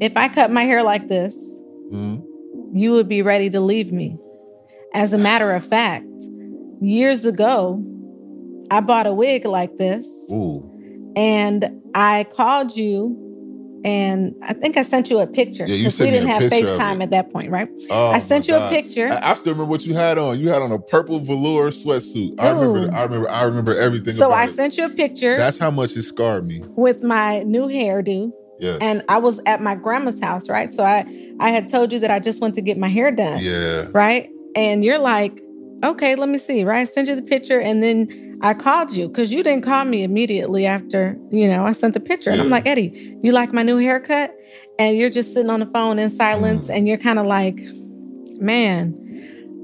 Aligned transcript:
if 0.00 0.16
I 0.16 0.28
cut 0.28 0.50
my 0.50 0.62
hair 0.62 0.82
like 0.82 1.08
this, 1.08 1.34
Mhm. 1.92 2.22
you 2.72 2.92
would 2.92 3.08
be 3.08 3.22
ready 3.22 3.50
to 3.50 3.60
leave 3.60 3.92
me. 3.92 4.16
As 4.94 5.12
a 5.12 5.18
matter 5.18 5.52
of 5.52 5.64
fact, 5.64 6.06
years 6.80 7.24
ago, 7.24 7.82
I 8.70 8.80
bought 8.80 9.06
a 9.06 9.12
wig 9.14 9.44
like 9.44 9.76
this 9.78 10.06
Ooh. 10.30 10.62
and 11.16 11.68
I 11.94 12.24
called 12.24 12.76
you 12.76 13.16
and 13.84 14.34
I 14.42 14.52
think 14.52 14.76
I 14.76 14.82
sent 14.82 15.08
you 15.10 15.18
a 15.20 15.26
picture 15.26 15.64
Yeah, 15.66 15.74
you 15.76 15.90
sent 15.90 16.10
we 16.10 16.16
didn't 16.16 16.28
have 16.28 16.42
FaceTime 16.50 17.02
at 17.02 17.10
that 17.12 17.32
point, 17.32 17.50
right? 17.50 17.68
Oh, 17.88 18.10
I 18.10 18.18
sent 18.18 18.46
you 18.46 18.54
a 18.56 18.68
picture. 18.68 19.08
I, 19.08 19.30
I 19.30 19.34
still 19.34 19.54
remember 19.54 19.70
what 19.70 19.86
you 19.86 19.94
had 19.94 20.18
on. 20.18 20.38
You 20.38 20.50
had 20.50 20.60
on 20.60 20.70
a 20.70 20.78
purple 20.78 21.18
velour 21.18 21.70
sweatsuit. 21.70 22.34
I 22.38 22.50
remember. 22.50 22.94
I 22.94 23.04
remember. 23.04 23.30
I 23.30 23.42
remember 23.44 23.74
everything. 23.78 24.14
So 24.14 24.32
I 24.32 24.44
it. 24.44 24.50
sent 24.50 24.76
you 24.76 24.84
a 24.84 24.90
picture 24.90 25.36
That's 25.36 25.56
how 25.58 25.70
much 25.70 25.96
it 25.96 26.02
scarred 26.02 26.46
me. 26.46 26.62
with 26.76 27.02
my 27.02 27.42
new 27.44 27.66
hairdo. 27.68 28.30
Yes. 28.60 28.78
And 28.80 29.02
I 29.08 29.18
was 29.18 29.40
at 29.46 29.60
my 29.62 29.74
grandma's 29.74 30.20
house, 30.20 30.48
right? 30.48 30.72
So 30.72 30.84
I 30.84 31.06
I 31.40 31.50
had 31.50 31.68
told 31.68 31.92
you 31.92 31.98
that 32.00 32.10
I 32.10 32.18
just 32.20 32.40
went 32.40 32.54
to 32.56 32.60
get 32.60 32.76
my 32.78 32.88
hair 32.88 33.10
done. 33.10 33.38
yeah. 33.40 33.86
right? 33.92 34.28
And 34.54 34.84
you're 34.84 34.98
like, 34.98 35.40
okay, 35.84 36.14
let 36.14 36.28
me 36.28 36.38
see, 36.38 36.64
right? 36.64 36.80
I 36.80 36.84
sent 36.84 37.08
you 37.08 37.16
the 37.16 37.22
picture 37.22 37.60
and 37.60 37.82
then 37.82 38.38
I 38.42 38.52
called 38.54 38.92
you 38.92 39.08
because 39.08 39.32
you 39.32 39.42
didn't 39.42 39.62
call 39.64 39.84
me 39.84 40.02
immediately 40.02 40.66
after, 40.66 41.16
you 41.30 41.46
know, 41.48 41.64
I 41.64 41.72
sent 41.72 41.94
the 41.94 42.00
picture. 42.00 42.30
And 42.30 42.40
I'm 42.40 42.50
like, 42.50 42.66
Eddy, 42.66 43.16
you 43.22 43.32
like 43.32 43.52
my 43.52 43.62
new 43.62 43.76
haircut? 43.78 44.34
And 44.78 44.96
you're 44.96 45.10
just 45.10 45.34
sitting 45.34 45.50
on 45.50 45.60
the 45.60 45.66
phone 45.66 45.98
in 45.98 46.08
silence 46.10 46.68
Mm. 46.70 46.76
and 46.76 46.88
you're 46.88 46.98
kind 46.98 47.18
of 47.18 47.26
like, 47.26 47.58
man, 48.40 48.94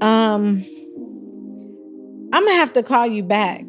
um, 0.01 0.63
I'm 2.33 2.43
gonna 2.45 2.53
have 2.55 2.73
to 2.73 2.83
call 2.83 3.07
you 3.07 3.23
back. 3.23 3.63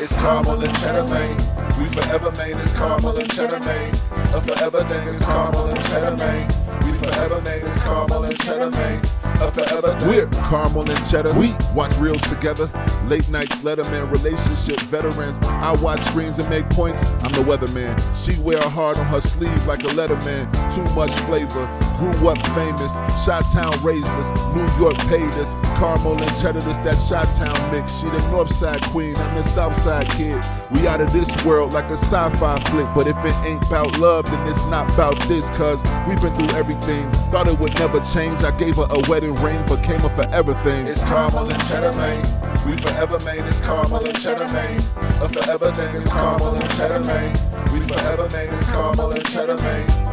It's 0.00 0.12
caramel 0.12 0.62
and 0.62 0.76
cheddar, 0.78 1.02
man. 1.12 1.36
We 1.76 1.86
forever, 1.86 2.30
man. 2.30 2.56
It's 2.60 2.72
caramel 2.72 3.16
and 3.16 3.28
cheddar, 3.32 3.58
man. 3.58 3.92
A 4.32 4.40
forever 4.40 4.84
thing 4.84 5.08
is 5.08 5.18
caramel 5.18 5.66
and 5.66 5.84
cheddar, 5.86 6.16
man. 6.16 6.67
Forever, 6.98 7.40
man. 7.42 7.60
It's 7.64 7.80
caramel 7.82 8.24
and 8.24 8.40
cheddar, 8.40 8.70
man. 8.70 9.00
A 9.40 9.52
forever 9.52 9.96
thing. 10.00 10.08
We're 10.08 10.26
Caramel 10.50 10.90
and 10.90 11.08
Cheddar. 11.08 11.32
We 11.38 11.54
watch 11.72 11.96
reels 11.98 12.22
together. 12.22 12.68
Late 13.06 13.28
nights, 13.28 13.62
Letterman, 13.62 14.10
relationship 14.10 14.80
veterans. 14.80 15.38
I 15.42 15.76
watch 15.80 16.00
screens 16.00 16.38
and 16.40 16.50
make 16.50 16.68
points. 16.70 17.02
I'm 17.22 17.30
the 17.30 17.44
weatherman. 17.46 17.94
She 18.16 18.40
wear 18.40 18.58
a 18.58 18.68
heart 18.68 18.98
on 18.98 19.06
her 19.06 19.20
sleeve 19.20 19.64
like 19.66 19.84
a 19.84 19.88
Letterman. 19.94 20.50
Too 20.74 20.82
much 20.96 21.12
flavor. 21.20 21.66
Grew 21.98 22.28
up 22.28 22.44
famous. 22.48 22.92
Shot 23.24 23.44
Town 23.52 23.72
raised 23.84 24.08
us. 24.08 24.28
New 24.54 24.66
York 24.82 24.96
paid 25.06 25.32
us. 25.34 25.54
Caramel 25.78 26.20
and 26.20 26.40
Cheddar, 26.40 26.60
this 26.62 26.78
that 26.78 26.98
Shot 26.98 27.26
Town 27.36 27.54
mix. 27.70 28.00
She 28.00 28.06
the 28.06 28.18
North 28.32 28.52
Side 28.52 28.82
queen. 28.86 29.14
I'm 29.16 29.36
the 29.36 29.44
South 29.44 29.76
Side 29.76 30.08
kid. 30.10 30.42
We 30.72 30.88
out 30.88 31.00
of 31.00 31.12
this 31.12 31.30
world 31.44 31.72
like 31.72 31.90
a 31.90 31.96
sci-fi 31.96 32.58
flick. 32.70 32.86
But 32.92 33.06
if 33.06 33.16
it 33.24 33.34
ain't 33.46 33.64
about 33.66 33.96
love, 34.00 34.28
then 34.28 34.48
it's 34.48 34.64
not 34.66 34.92
about 34.94 35.16
this. 35.28 35.48
Cause 35.50 35.80
we've 36.08 36.20
been 36.20 36.34
through 36.36 36.56
everything. 36.56 36.87
Thought 36.88 37.48
it 37.48 37.58
would 37.58 37.74
never 37.74 38.00
change. 38.00 38.42
I 38.42 38.58
gave 38.58 38.76
her 38.76 38.86
a 38.88 39.06
wedding 39.10 39.34
ring, 39.34 39.62
became 39.66 40.00
a 40.00 40.08
forever 40.16 40.54
thing. 40.64 40.86
It's 40.86 41.02
caramel 41.02 41.50
and 41.50 41.62
cheddar, 41.68 41.92
man. 41.92 42.22
We 42.66 42.74
forever, 42.80 43.18
man. 43.26 43.46
It's 43.46 43.60
caramel 43.60 44.06
and 44.06 44.18
cheddar, 44.18 44.50
man. 44.50 44.78
A 45.20 45.28
forever 45.28 45.70
thing 45.70 45.94
is 45.94 46.10
caramel 46.10 46.54
and 46.54 46.70
cheddar, 46.70 47.00
man. 47.00 47.32
We 47.74 47.80
forever, 47.80 48.30
man. 48.30 48.54
It's 48.54 48.64
caramel 48.64 49.12
and 49.12 49.26
cheddar, 49.26 49.56
man. 49.56 50.08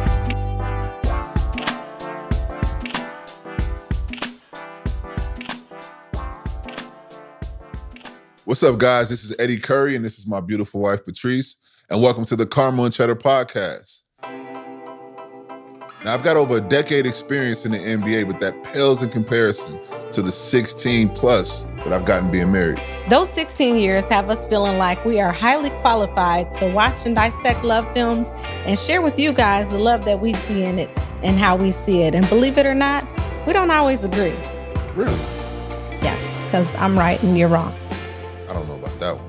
What's 8.44 8.62
up, 8.62 8.76
guys? 8.76 9.08
This 9.08 9.24
is 9.24 9.34
Eddy 9.38 9.56
Curry, 9.56 9.96
and 9.96 10.04
this 10.04 10.18
is 10.18 10.26
my 10.26 10.40
beautiful 10.40 10.82
wife, 10.82 11.06
Patrice. 11.06 11.56
And 11.88 12.02
welcome 12.02 12.26
to 12.26 12.36
the 12.36 12.46
Caramel 12.46 12.84
and 12.84 12.92
Cheddar 12.92 13.16
podcast. 13.16 14.02
Now, 16.06 16.14
I've 16.14 16.22
got 16.22 16.36
over 16.36 16.58
a 16.58 16.60
decade 16.60 17.04
experience 17.04 17.66
in 17.66 17.72
the 17.72 17.78
NBA, 17.78 18.28
but 18.28 18.38
that 18.38 18.62
pales 18.62 19.02
in 19.02 19.10
comparison 19.10 19.76
to 20.12 20.22
the 20.22 20.30
16 20.30 21.08
plus 21.08 21.64
that 21.78 21.92
I've 21.92 22.04
gotten 22.04 22.30
being 22.30 22.52
married. 22.52 22.80
Those 23.10 23.28
16 23.30 23.74
years 23.74 24.08
have 24.08 24.30
us 24.30 24.46
feeling 24.46 24.78
like 24.78 25.04
we 25.04 25.18
are 25.18 25.32
highly 25.32 25.70
qualified 25.80 26.52
to 26.52 26.72
watch 26.72 27.06
and 27.06 27.16
dissect 27.16 27.64
love 27.64 27.92
films 27.92 28.30
and 28.66 28.78
share 28.78 29.02
with 29.02 29.18
you 29.18 29.32
guys 29.32 29.70
the 29.70 29.78
love 29.78 30.04
that 30.04 30.20
we 30.20 30.32
see 30.32 30.62
in 30.62 30.78
it 30.78 30.90
and 31.24 31.40
how 31.40 31.56
we 31.56 31.72
see 31.72 32.02
it. 32.02 32.14
And 32.14 32.28
believe 32.28 32.56
it 32.56 32.66
or 32.66 32.74
not, 32.76 33.04
we 33.44 33.52
don't 33.52 33.72
always 33.72 34.04
agree. 34.04 34.36
Really? 34.94 35.18
Yes, 36.02 36.44
because 36.44 36.72
I'm 36.76 36.96
right 36.96 37.20
and 37.24 37.36
you're 37.36 37.48
wrong. 37.48 37.74
I 38.48 38.52
don't 38.52 38.68
know 38.68 38.76
about 38.76 38.96
that 39.00 39.16
one. 39.16 39.25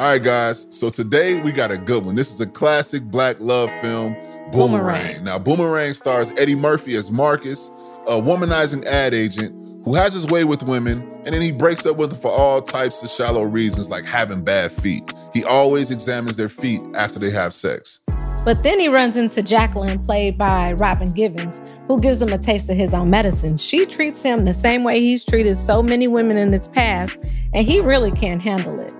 All 0.00 0.06
right, 0.06 0.22
guys. 0.22 0.66
So 0.70 0.88
today 0.88 1.42
we 1.42 1.52
got 1.52 1.70
a 1.70 1.76
good 1.76 2.06
one. 2.06 2.14
This 2.14 2.32
is 2.32 2.40
a 2.40 2.46
classic 2.46 3.02
black 3.02 3.36
love 3.38 3.70
film, 3.82 4.14
Boomerang. 4.50 4.50
Boomerang. 4.50 5.24
Now, 5.24 5.38
Boomerang 5.38 5.92
stars 5.92 6.32
Eddie 6.38 6.54
Murphy 6.54 6.96
as 6.96 7.10
Marcus, 7.10 7.68
a 8.06 8.12
womanizing 8.12 8.86
ad 8.86 9.12
agent 9.12 9.54
who 9.84 9.94
has 9.94 10.14
his 10.14 10.26
way 10.26 10.44
with 10.44 10.62
women, 10.62 11.02
and 11.26 11.34
then 11.34 11.42
he 11.42 11.52
breaks 11.52 11.84
up 11.84 11.98
with 11.98 12.12
them 12.12 12.18
for 12.18 12.30
all 12.30 12.62
types 12.62 13.02
of 13.02 13.10
shallow 13.10 13.42
reasons, 13.42 13.90
like 13.90 14.06
having 14.06 14.42
bad 14.42 14.72
feet. 14.72 15.12
He 15.34 15.44
always 15.44 15.90
examines 15.90 16.38
their 16.38 16.48
feet 16.48 16.80
after 16.94 17.18
they 17.18 17.30
have 17.32 17.52
sex. 17.52 18.00
But 18.42 18.62
then 18.62 18.80
he 18.80 18.88
runs 18.88 19.18
into 19.18 19.42
Jacqueline, 19.42 20.02
played 20.02 20.38
by 20.38 20.72
Robin 20.72 21.08
Givens, 21.08 21.60
who 21.88 22.00
gives 22.00 22.22
him 22.22 22.32
a 22.32 22.38
taste 22.38 22.70
of 22.70 22.76
his 22.78 22.94
own 22.94 23.10
medicine. 23.10 23.58
She 23.58 23.84
treats 23.84 24.22
him 24.22 24.46
the 24.46 24.54
same 24.54 24.82
way 24.82 24.98
he's 25.00 25.26
treated 25.26 25.58
so 25.58 25.82
many 25.82 26.08
women 26.08 26.38
in 26.38 26.50
his 26.50 26.68
past, 26.68 27.18
and 27.52 27.66
he 27.66 27.82
really 27.82 28.12
can't 28.12 28.40
handle 28.40 28.80
it. 28.80 28.94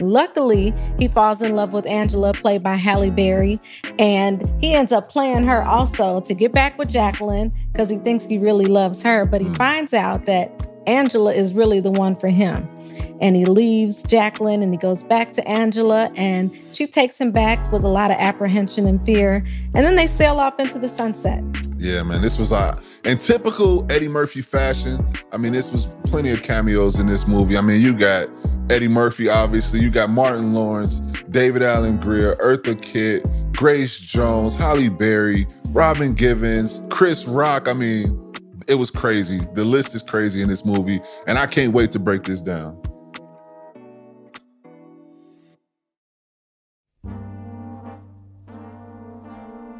Luckily, 0.00 0.74
he 0.98 1.08
falls 1.08 1.42
in 1.42 1.56
love 1.56 1.72
with 1.72 1.86
Angela, 1.86 2.32
played 2.32 2.62
by 2.62 2.76
Halle 2.76 3.10
Berry, 3.10 3.60
and 3.98 4.48
he 4.60 4.74
ends 4.74 4.92
up 4.92 5.08
playing 5.08 5.44
her 5.44 5.64
also 5.64 6.20
to 6.20 6.34
get 6.34 6.52
back 6.52 6.78
with 6.78 6.88
Jacqueline 6.88 7.52
because 7.72 7.88
he 7.88 7.98
thinks 7.98 8.26
he 8.26 8.38
really 8.38 8.66
loves 8.66 9.02
her. 9.02 9.24
But 9.24 9.40
he 9.40 9.48
mm. 9.48 9.56
finds 9.56 9.94
out 9.94 10.26
that 10.26 10.50
Angela 10.86 11.32
is 11.32 11.52
really 11.54 11.80
the 11.80 11.90
one 11.90 12.16
for 12.16 12.28
him. 12.28 12.68
And 13.20 13.36
he 13.36 13.44
leaves 13.44 14.02
Jacqueline 14.02 14.62
and 14.62 14.72
he 14.72 14.78
goes 14.78 15.02
back 15.02 15.32
to 15.34 15.48
Angela, 15.48 16.10
and 16.16 16.50
she 16.72 16.86
takes 16.86 17.20
him 17.20 17.32
back 17.32 17.72
with 17.72 17.84
a 17.84 17.88
lot 17.88 18.10
of 18.10 18.16
apprehension 18.18 18.86
and 18.86 19.04
fear. 19.04 19.42
And 19.74 19.84
then 19.84 19.96
they 19.96 20.06
sail 20.06 20.38
off 20.38 20.58
into 20.60 20.78
the 20.78 20.88
sunset. 20.88 21.42
Yeah, 21.78 22.02
man, 22.02 22.22
this 22.22 22.38
was 22.38 22.52
uh, 22.52 22.80
in 23.04 23.18
typical 23.18 23.90
Eddie 23.90 24.08
Murphy 24.08 24.42
fashion. 24.42 25.06
I 25.32 25.36
mean, 25.36 25.52
this 25.52 25.70
was 25.70 25.86
plenty 26.04 26.30
of 26.30 26.42
cameos 26.42 26.98
in 27.00 27.06
this 27.06 27.26
movie. 27.26 27.56
I 27.56 27.60
mean, 27.60 27.80
you 27.80 27.96
got 27.96 28.28
Eddie 28.70 28.88
Murphy, 28.88 29.28
obviously. 29.28 29.80
You 29.80 29.90
got 29.90 30.10
Martin 30.10 30.54
Lawrence, 30.54 31.00
David 31.30 31.62
Alan 31.62 31.98
Grier, 31.98 32.34
Eartha 32.36 32.80
Kitt, 32.80 33.26
Grace 33.52 33.98
Jones, 33.98 34.54
Halle 34.54 34.88
Berry, 34.88 35.46
Robin 35.68 36.14
Givens, 36.14 36.80
Chris 36.88 37.26
Rock. 37.26 37.68
I 37.68 37.74
mean, 37.74 38.25
it 38.68 38.74
was 38.74 38.90
crazy. 38.90 39.40
The 39.54 39.64
list 39.64 39.94
is 39.94 40.02
crazy 40.02 40.42
in 40.42 40.48
this 40.48 40.64
movie, 40.64 41.00
and 41.26 41.38
I 41.38 41.46
can't 41.46 41.72
wait 41.72 41.92
to 41.92 41.98
break 41.98 42.24
this 42.24 42.42
down. 42.42 42.80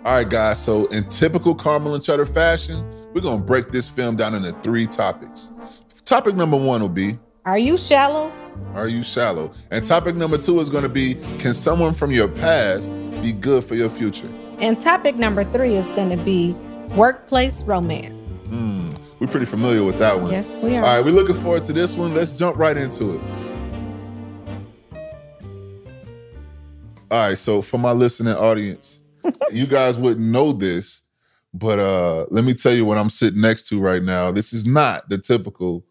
All 0.04 0.14
right, 0.14 0.28
guys. 0.28 0.62
So, 0.62 0.86
in 0.86 1.04
typical 1.08 1.54
Caramel 1.54 1.94
and 1.94 2.02
Cheddar 2.02 2.26
fashion, 2.26 2.88
we're 3.12 3.22
gonna 3.22 3.42
break 3.42 3.72
this 3.72 3.88
film 3.88 4.14
down 4.14 4.34
into 4.34 4.52
three 4.60 4.86
topics. 4.86 5.50
Topic 6.04 6.36
number 6.36 6.56
one 6.56 6.80
will 6.80 6.88
be 6.88 7.18
Are 7.44 7.58
you 7.58 7.76
shallow? 7.76 8.30
Are 8.74 8.86
you 8.86 9.02
shallow? 9.02 9.50
And 9.72 9.84
topic 9.84 10.14
number 10.14 10.38
two 10.38 10.60
is 10.60 10.70
gonna 10.70 10.88
be 10.88 11.14
Can 11.38 11.54
someone 11.54 11.92
from 11.94 12.12
your 12.12 12.28
past 12.28 12.92
be 13.20 13.32
good 13.32 13.64
for 13.64 13.74
your 13.74 13.90
future? 13.90 14.28
And 14.58 14.80
topic 14.80 15.16
number 15.16 15.44
three 15.44 15.76
is 15.76 15.86
going 15.90 16.08
to 16.08 16.16
be 16.24 16.52
workplace 16.94 17.62
romance. 17.64 18.15
Hmm, 18.48 18.88
we're 19.18 19.26
pretty 19.26 19.46
familiar 19.46 19.82
with 19.82 19.98
that 19.98 20.20
one. 20.20 20.30
Yes, 20.30 20.60
we 20.60 20.76
are. 20.76 20.84
All 20.84 20.96
right, 20.96 21.04
we're 21.04 21.10
looking 21.10 21.34
forward 21.34 21.64
to 21.64 21.72
this 21.72 21.96
one. 21.96 22.14
Let's 22.14 22.32
jump 22.32 22.56
right 22.56 22.76
into 22.76 23.16
it. 23.16 23.20
All 27.10 27.28
right, 27.28 27.38
so 27.38 27.60
for 27.62 27.78
my 27.78 27.92
listening 27.92 28.34
audience, 28.34 29.00
you 29.50 29.66
guys 29.66 29.98
wouldn't 29.98 30.26
know 30.26 30.52
this, 30.52 31.02
but 31.54 31.78
uh 31.78 32.26
let 32.30 32.44
me 32.44 32.54
tell 32.54 32.74
you 32.74 32.84
what 32.84 32.98
I'm 32.98 33.10
sitting 33.10 33.40
next 33.40 33.68
to 33.68 33.80
right 33.80 34.02
now. 34.02 34.30
This 34.30 34.52
is 34.52 34.66
not 34.66 35.08
the 35.08 35.18
typical 35.18 35.84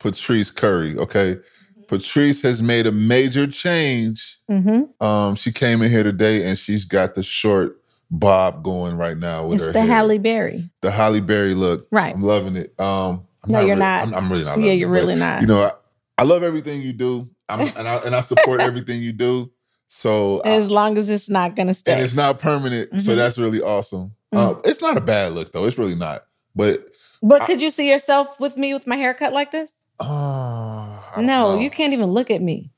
Patrice 0.00 0.50
Curry, 0.50 0.96
okay? 0.98 1.38
Patrice 1.86 2.42
has 2.42 2.62
made 2.62 2.86
a 2.86 2.92
major 2.92 3.46
change. 3.46 4.38
Mm-hmm. 4.50 5.04
Um, 5.04 5.34
she 5.34 5.50
came 5.52 5.82
in 5.82 5.90
here 5.90 6.04
today 6.04 6.48
and 6.48 6.58
she's 6.58 6.84
got 6.84 7.14
the 7.14 7.22
short 7.22 7.79
bob 8.10 8.62
going 8.62 8.96
right 8.96 9.16
now 9.16 9.46
with 9.46 9.56
It's 9.56 9.66
her 9.66 9.72
the 9.72 9.80
hair. 9.82 9.88
Halle 9.88 10.18
Berry. 10.18 10.70
the 10.80 10.90
Halle 10.90 11.20
Berry 11.20 11.54
look. 11.54 11.86
Right. 11.90 12.14
I'm 12.14 12.22
loving 12.22 12.56
it. 12.56 12.78
Um, 12.80 13.26
I'm 13.44 13.52
No, 13.52 13.60
you're 13.60 13.68
really- 13.70 13.78
not. 13.80 14.02
I'm, 14.08 14.14
I'm 14.14 14.32
really 14.32 14.44
not. 14.44 14.58
Yeah, 14.60 14.72
you're 14.72 14.88
it, 14.88 14.92
but, 14.92 15.06
really 15.06 15.16
not. 15.18 15.40
You 15.42 15.46
know, 15.46 15.60
I, 15.62 15.72
I 16.18 16.24
love 16.24 16.42
everything 16.42 16.82
you 16.82 16.92
do, 16.92 17.28
I'm, 17.48 17.60
and 17.60 17.88
I 17.88 17.96
and 18.04 18.14
I 18.14 18.20
support 18.20 18.60
everything 18.70 19.00
you 19.00 19.12
do. 19.12 19.50
So, 19.86 20.40
I- 20.44 20.50
As 20.50 20.70
long 20.70 20.98
as 20.98 21.08
it's 21.10 21.28
not 21.30 21.56
going 21.56 21.68
to 21.68 21.74
stay. 21.74 21.92
and 21.92 22.00
it's 22.00 22.14
not 22.14 22.38
permanent, 22.38 23.00
so 23.00 23.12
Mhm. 23.12 23.16
that's 23.16 23.38
really 23.38 23.60
awesome. 23.62 24.12
Mhm. 24.34 24.38
Um, 24.38 24.60
it's 24.64 24.80
not 24.82 24.96
a 24.96 25.00
bad 25.00 25.32
look 25.32 25.52
though. 25.52 25.64
It's 25.66 25.78
really 25.78 25.94
not. 25.96 26.24
But 26.54 26.86
but 27.22 27.42
I- 27.42 27.46
could 27.46 27.62
you 27.62 27.70
see 27.70 27.88
yourself 27.90 28.38
with 28.40 28.56
me 28.56 28.74
with 28.74 28.86
my 28.86 28.96
haircut 28.96 29.32
like 29.32 29.50
this? 29.52 29.70
uh, 30.00 30.96
No, 31.16 31.22
know. 31.54 31.58
you 31.58 31.70
can't 31.70 31.92
even 31.92 32.10
look 32.10 32.30
at 32.30 32.40
me. 32.42 32.70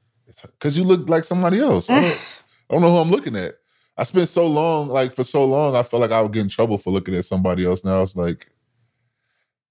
Because 0.43 0.79
you 0.79 0.85
look 0.85 1.09
like 1.09 1.25
somebody 1.25 1.61
else. 1.61 1.91
I 1.91 2.01
don't, 2.01 2.13
I 2.71 2.73
don't 2.75 2.83
know 2.83 2.91
who 2.91 2.97
I'm 2.97 3.11
looking 3.11 3.37
at. 3.37 3.55
I 3.97 4.05
spent 4.05 4.29
so 4.29 4.47
long, 4.47 4.89
like 4.89 5.13
for 5.13 5.25
so 5.25 5.45
long, 5.45 5.77
I 5.77 5.83
felt 5.83 6.01
like 6.01 6.13
I 6.13 6.21
would 6.21 6.33
get 6.33 6.41
in 6.41 6.49
trouble 6.49 6.79
for 6.79 6.91
looking 6.91 7.15
at 7.15 7.25
somebody 7.25 7.67
else. 7.67 7.85
Now 7.85 8.03
it's 8.03 8.17
like, 8.17 8.49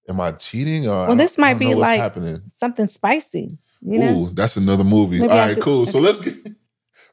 am 0.07 0.21
I 0.21 0.31
cheating? 0.33 0.87
Or 0.87 1.07
Well, 1.07 1.15
this 1.15 1.37
might 1.37 1.55
be 1.55 1.73
like- 1.73 1.99
happening. 1.99 2.41
Something 2.51 2.87
spicy. 2.87 3.57
You 3.83 3.97
know? 3.99 4.17
Ooh, 4.25 4.29
that's 4.29 4.57
another 4.57 4.83
movie. 4.83 5.19
Maybe 5.19 5.31
All 5.31 5.37
right, 5.39 5.59
cool. 5.59 5.85
So 5.85 5.99
let's 5.99 6.19
get. 6.19 6.35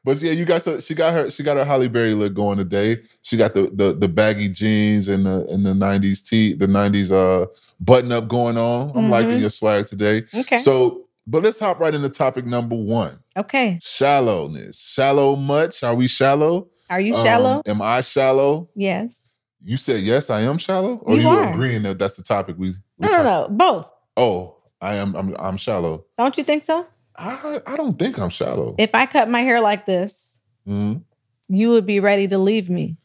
But 0.01 0.21
yeah, 0.21 0.31
you 0.31 0.45
got 0.45 0.63
to, 0.63 0.79
she 0.79 0.95
got 0.95 1.13
her 1.13 1.29
she 1.29 1.43
got 1.43 1.57
her 1.57 1.65
Halle 1.65 1.89
Berry 1.89 2.13
look 2.13 2.33
going 2.33 2.57
today. 2.57 2.99
She 3.21 3.35
got 3.35 3.53
the 3.53 3.69
the, 3.73 3.93
the 3.93 4.07
baggy 4.07 4.47
jeans 4.47 5.09
and 5.09 5.25
the 5.25 5.45
and 5.49 5.65
the 5.65 5.75
nineties 5.75 6.21
tee 6.23 6.53
the 6.53 6.67
nineties 6.67 7.11
uh 7.11 7.47
button 7.81 8.09
up 8.13 8.29
going 8.29 8.57
on. 8.57 8.93
I'm 8.95 9.09
liking 9.09 9.31
Mhm. 9.31 9.41
your 9.41 9.49
swag 9.49 9.87
today. 9.87 10.23
Okay. 10.33 10.57
So, 10.57 11.09
but 11.27 11.43
let's 11.43 11.59
hop 11.59 11.81
right 11.81 11.93
into 11.93 12.07
topic 12.07 12.45
number 12.45 12.77
one: 12.77 13.11
okay. 13.35 13.77
shallowness. 13.83 14.79
Shallow 14.79 15.35
much? 15.35 15.83
Are 15.83 15.95
we 15.95 16.07
shallow? 16.07 16.69
Are 16.89 16.99
you 17.01 17.15
Um, 17.15 17.23
shallow? 17.23 17.61
am 17.65 17.81
I 17.81 18.01
shallow? 18.01 18.69
yes. 18.75 19.15
You 19.61 19.75
said 19.75 20.01
yes, 20.01 20.29
I 20.29 20.41
am 20.41 20.57
shallow, 20.57 20.99
or 21.03 21.15
You 21.17 21.21
you, 21.23 21.27
are. 21.27 21.51
agreeing 21.51 21.83
that 21.83 21.99
that's 21.99 22.15
the 22.15 22.23
topic 22.23 22.55
we? 22.57 22.69
we 22.69 22.75
No, 22.99 23.09
no, 23.09 23.23
talk- 23.23 23.49
no. 23.51 23.57
Both. 23.57 23.91
Oh, 24.15 24.55
I 24.79 24.95
am. 24.95 25.13
I'm, 25.17 25.35
I'm 25.37 25.57
shallow. 25.57 26.05
Don't 26.17 26.37
you 26.37 26.45
think 26.45 26.63
so? 26.63 26.85
I 27.17 27.57
I 27.67 27.75
don't 27.75 27.99
think 27.99 28.17
I'm 28.17 28.29
shallow. 28.29 28.75
If 28.77 28.95
I 28.95 29.05
cut 29.05 29.29
my 29.29 29.41
hair 29.41 29.59
like 29.59 29.85
this, 29.85 30.33
Mhm. 30.65 31.01
you 31.49 31.71
would 31.71 31.85
be 31.85 31.99
ready 31.99 32.25
to 32.29 32.37
leave 32.37 32.69
me. 32.69 32.95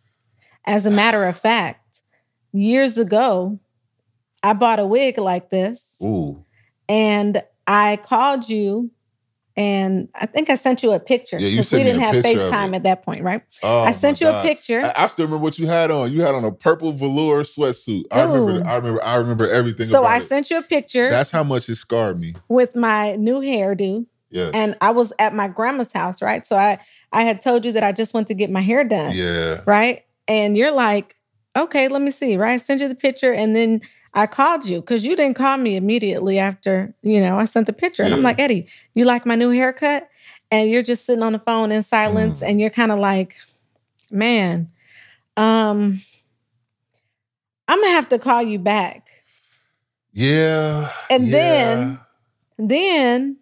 As 0.64 0.86
a 0.86 0.90
matter 0.92 1.24
of 1.26 1.36
fact, 1.36 2.02
years 2.52 2.96
ago, 2.98 3.58
I 4.44 4.52
bought 4.52 4.78
a 4.78 4.86
wig 4.86 5.18
like 5.18 5.50
this 5.50 5.80
Ooh, 6.00 6.44
and 6.88 7.42
I 7.66 7.96
called 7.96 8.48
you 8.48 8.92
and 9.56 10.08
I 10.14 10.26
think 10.26 10.50
I 10.50 10.56
sent 10.56 10.82
you 10.82 10.92
a 10.92 11.00
picture. 11.00 11.38
Yeah, 11.38 11.48
you 11.48 11.62
sent 11.62 11.84
we 11.84 11.90
didn't 11.90 12.02
have 12.02 12.24
FaceTime 12.24 12.74
at 12.74 12.82
that 12.82 13.04
point, 13.04 13.22
right? 13.22 13.42
Oh, 13.62 13.84
I 13.84 13.92
sent 13.92 14.20
you 14.20 14.28
a 14.28 14.42
picture 14.42 14.80
I, 14.80 14.92
I 14.96 15.06
still 15.06 15.26
remember 15.26 15.42
what 15.42 15.58
you 15.58 15.66
had 15.66 15.90
on. 15.90 16.12
You 16.12 16.22
had 16.22 16.34
on 16.34 16.44
a 16.44 16.52
purple 16.52 16.92
velour 16.92 17.42
sweatsuit. 17.42 18.04
I 18.10 18.24
Ooh. 18.24 18.32
remember. 18.32 18.68
I 18.68 18.76
remember. 18.76 19.04
I 19.04 19.16
remember 19.16 19.48
everything. 19.48 19.86
so 19.86 20.04
I 20.04 20.16
it. 20.16 20.22
sent 20.22 20.50
you 20.50 20.58
a 20.58 20.62
picture 20.62 21.08
That's 21.08 21.30
how 21.30 21.44
much 21.44 21.68
it 21.68 21.76
scarred 21.76 22.18
me. 22.18 22.34
with 22.48 22.74
my 22.74 23.16
new 23.16 23.40
hairdo. 23.40 24.06
Yes. 24.30 24.50
And 24.52 24.76
I 24.80 24.90
was 24.90 25.12
at 25.20 25.32
my 25.32 25.46
grandma's 25.46 25.92
house, 25.92 26.20
right? 26.20 26.44
So 26.44 26.56
I 26.56 26.80
I 27.12 27.22
had 27.22 27.40
told 27.40 27.64
you 27.64 27.72
that 27.72 27.84
I 27.84 27.92
just 27.92 28.12
went 28.12 28.26
to 28.28 28.34
get 28.34 28.50
my 28.50 28.60
hair 28.60 28.82
done. 28.82 29.12
yeah. 29.14 29.60
right? 29.66 30.02
And 30.26 30.56
you're 30.56 30.72
like, 30.72 31.14
okay, 31.56 31.86
let 31.86 32.02
me 32.02 32.10
see, 32.10 32.36
right? 32.36 32.54
I 32.54 32.56
sent 32.56 32.80
you 32.80 32.88
the 32.88 32.94
picture 32.96 33.32
and 33.32 33.54
then 33.54 33.82
I 34.14 34.26
called 34.26 34.64
you 34.64 34.80
because 34.80 35.04
you 35.04 35.16
didn't 35.16 35.34
call 35.36 35.58
me 35.58 35.74
immediately 35.76 36.38
after, 36.38 36.94
you 37.02 37.20
know, 37.20 37.36
I 37.38 37.44
sent 37.46 37.66
the 37.66 37.72
picture. 37.72 38.04
And 38.04 38.14
I'm 38.14 38.22
like, 38.22 38.38
Eddy, 38.38 38.66
you 38.94 39.04
like 39.04 39.26
my 39.26 39.34
new 39.34 39.50
haircut? 39.50 40.08
And 40.52 40.70
you're 40.70 40.82
just 40.84 41.04
sitting 41.04 41.22
on 41.24 41.32
the 41.32 41.40
phone 41.40 41.72
in 41.72 41.82
silence 41.82 42.40
Mm. 42.42 42.48
and 42.48 42.60
you're 42.60 42.70
kind 42.70 42.92
of 42.92 43.00
like, 43.00 43.34
man, 44.12 44.70
um, 45.36 46.00
I'm 47.66 47.80
gonna 47.80 47.92
have 47.92 48.08
to 48.10 48.18
call 48.18 48.42
you 48.42 48.58
back. 48.58 49.08
Yeah. 50.12 50.90
And 51.10 51.24
yeah. 51.24 51.30
then 51.30 51.98
Then 52.58 53.36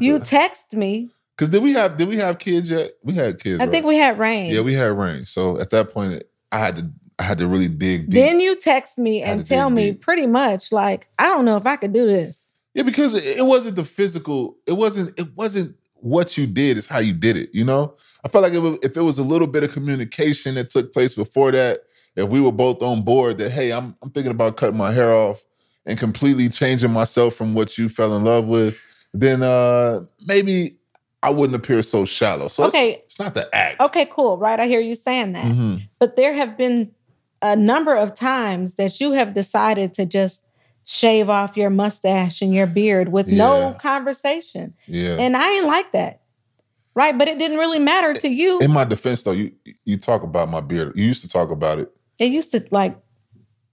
you 0.00 0.18
to- 0.18 0.24
text 0.24 0.72
me. 0.74 1.10
Cause 1.36 1.50
did 1.50 1.62
we 1.62 1.74
have 1.74 1.98
did 1.98 2.08
we 2.08 2.16
have 2.16 2.38
kids 2.38 2.70
yet? 2.70 2.92
We 3.02 3.12
had 3.12 3.38
kids. 3.38 3.60
I 3.60 3.66
think 3.66 3.84
we 3.84 3.98
had 3.98 4.18
rain. 4.18 4.54
Yeah, 4.54 4.62
we 4.62 4.72
had 4.72 4.96
rain. 4.96 5.26
So 5.26 5.60
at 5.60 5.68
that 5.72 5.92
point, 5.92 6.22
I 6.50 6.58
had 6.58 6.76
to 6.76 6.90
I 7.18 7.22
had 7.22 7.38
to 7.38 7.46
really 7.46 7.68
dig 7.68 8.02
deep. 8.02 8.10
then 8.10 8.40
you 8.40 8.56
text 8.56 8.98
me 8.98 9.22
and 9.22 9.44
tell 9.44 9.70
me 9.70 9.92
deep. 9.92 10.02
pretty 10.02 10.26
much 10.26 10.70
like, 10.70 11.08
I 11.18 11.24
don't 11.24 11.44
know 11.46 11.56
if 11.56 11.66
I 11.66 11.76
could 11.76 11.92
do 11.94 12.06
this. 12.06 12.54
yeah, 12.74 12.82
because 12.82 13.14
it, 13.14 13.24
it 13.38 13.46
wasn't 13.46 13.76
the 13.76 13.84
physical. 13.84 14.56
It 14.66 14.72
wasn't. 14.72 15.18
It 15.18 15.34
wasn't 15.34 15.76
what 15.94 16.36
you 16.36 16.46
did. 16.46 16.76
It's 16.76 16.86
how 16.86 16.98
you 16.98 17.14
did 17.14 17.36
it. 17.38 17.50
You 17.54 17.64
know. 17.64 17.94
I 18.24 18.28
felt 18.28 18.42
like 18.42 18.52
it 18.52 18.58
was, 18.58 18.78
if 18.82 18.96
it 18.96 19.02
was 19.02 19.18
a 19.18 19.22
little 19.22 19.46
bit 19.46 19.62
of 19.64 19.72
communication 19.72 20.56
that 20.56 20.68
took 20.68 20.92
place 20.92 21.14
before 21.14 21.52
that, 21.52 21.80
if 22.16 22.28
we 22.28 22.40
were 22.40 22.52
both 22.52 22.82
on 22.82 23.02
board 23.02 23.38
that 23.38 23.50
hey, 23.50 23.72
I'm 23.72 23.96
I'm 24.02 24.10
thinking 24.10 24.32
about 24.32 24.56
cutting 24.56 24.76
my 24.76 24.92
hair 24.92 25.14
off 25.14 25.42
and 25.86 25.98
completely 25.98 26.48
changing 26.50 26.90
myself 26.92 27.34
from 27.34 27.54
what 27.54 27.78
you 27.78 27.88
fell 27.88 28.14
in 28.16 28.24
love 28.24 28.46
with, 28.46 28.78
then 29.14 29.42
uh 29.42 30.04
maybe 30.26 30.76
I 31.22 31.30
wouldn't 31.30 31.56
appear 31.56 31.82
so 31.82 32.04
shallow. 32.04 32.48
So 32.48 32.64
Okay. 32.66 33.02
it's, 33.04 33.18
not 33.18 33.34
the 33.34 33.48
act. 33.54 33.80
Okay, 33.80 34.06
cool. 34.12 34.36
Right. 34.38 34.60
I 34.60 34.66
hear 34.66 34.80
you 34.80 34.94
saying 34.94 35.32
that. 35.32 35.46
Mhm. 35.46 35.82
But 35.98 36.16
there 36.16 36.34
have 36.34 36.56
been 36.58 36.90
a 37.52 37.56
number 37.56 37.94
of 37.94 38.14
times 38.14 38.74
that 38.74 39.00
you 39.00 39.12
have 39.12 39.34
decided 39.34 39.94
to 39.94 40.06
just 40.06 40.42
shave 40.84 41.28
off 41.28 41.56
your 41.56 41.70
mustache 41.70 42.42
and 42.42 42.52
your 42.54 42.66
beard 42.66 43.10
with 43.10 43.26
no 43.26 43.74
conversation. 43.80 44.74
Yeah. 44.86 45.16
And 45.18 45.36
I 45.36 45.50
ain't 45.56 45.66
like 45.66 45.92
that. 45.92 46.20
Right. 46.94 47.16
But 47.16 47.28
it 47.28 47.38
didn't 47.38 47.58
really 47.58 47.78
matter 47.78 48.14
to 48.14 48.28
you. 48.28 48.60
in 48.60 48.70
my 48.70 48.84
defense, 48.84 49.22
though, 49.22 49.32
you 49.32 49.52
you 49.84 49.96
talk 49.98 50.22
about 50.22 50.48
my 50.48 50.60
beard. 50.60 50.92
You 50.96 51.04
used 51.04 51.22
to 51.22 51.28
talk 51.28 51.50
about 51.50 51.78
it. 51.78 51.90
It 52.18 52.30
used 52.32 52.52
to 52.52 52.66
like 52.70 52.96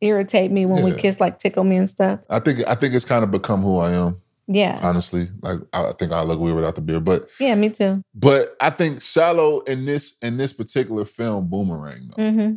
irritate 0.02 0.52
me 0.52 0.66
when 0.66 0.84
we 0.84 0.92
Yeah. 0.92 0.98
kiss, 0.98 1.20
like 1.20 1.40
tickle 1.40 1.64
me 1.64 1.78
and 1.78 1.90
stuff. 1.90 2.20
I 2.30 2.40
think 2.40 2.68
I 2.68 2.76
think 2.76 2.94
it's 2.94 3.06
kind 3.06 3.24
of 3.24 3.32
become 3.32 3.62
who 3.62 3.78
I 3.78 3.92
am. 3.94 4.18
Yeah. 4.48 4.78
Honestly, 4.82 5.30
like 5.42 5.60
I 5.72 5.94
think 5.94 6.12
I 6.12 6.22
look 6.24 6.40
weird 6.40 6.56
without 6.58 6.76
the 6.76 6.82
beard, 6.82 7.06
but 7.06 7.30
Yeah, 7.40 7.56
me 7.56 7.70
too. 7.70 8.02
but 8.14 8.58
I 8.60 8.70
think 8.72 9.02
shallow 9.02 9.62
in 9.62 9.86
this 9.86 10.18
in 10.22 10.36
this 10.36 10.52
particular 10.52 11.06
film, 11.06 11.48
Boomerang, 11.48 12.10
though, 12.18 12.32
hmm 12.32 12.56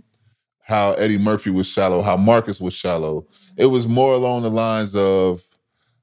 how 0.66 0.92
Eddie 0.94 1.16
Murphy 1.18 1.50
was 1.50 1.66
shallow, 1.68 2.02
how 2.02 2.16
Marcus 2.16 2.60
was 2.60 2.74
shallow. 2.74 3.24
It 3.56 3.66
was 3.66 3.86
more 3.86 4.14
along 4.14 4.42
the 4.42 4.50
lines 4.50 4.96
of 4.96 5.42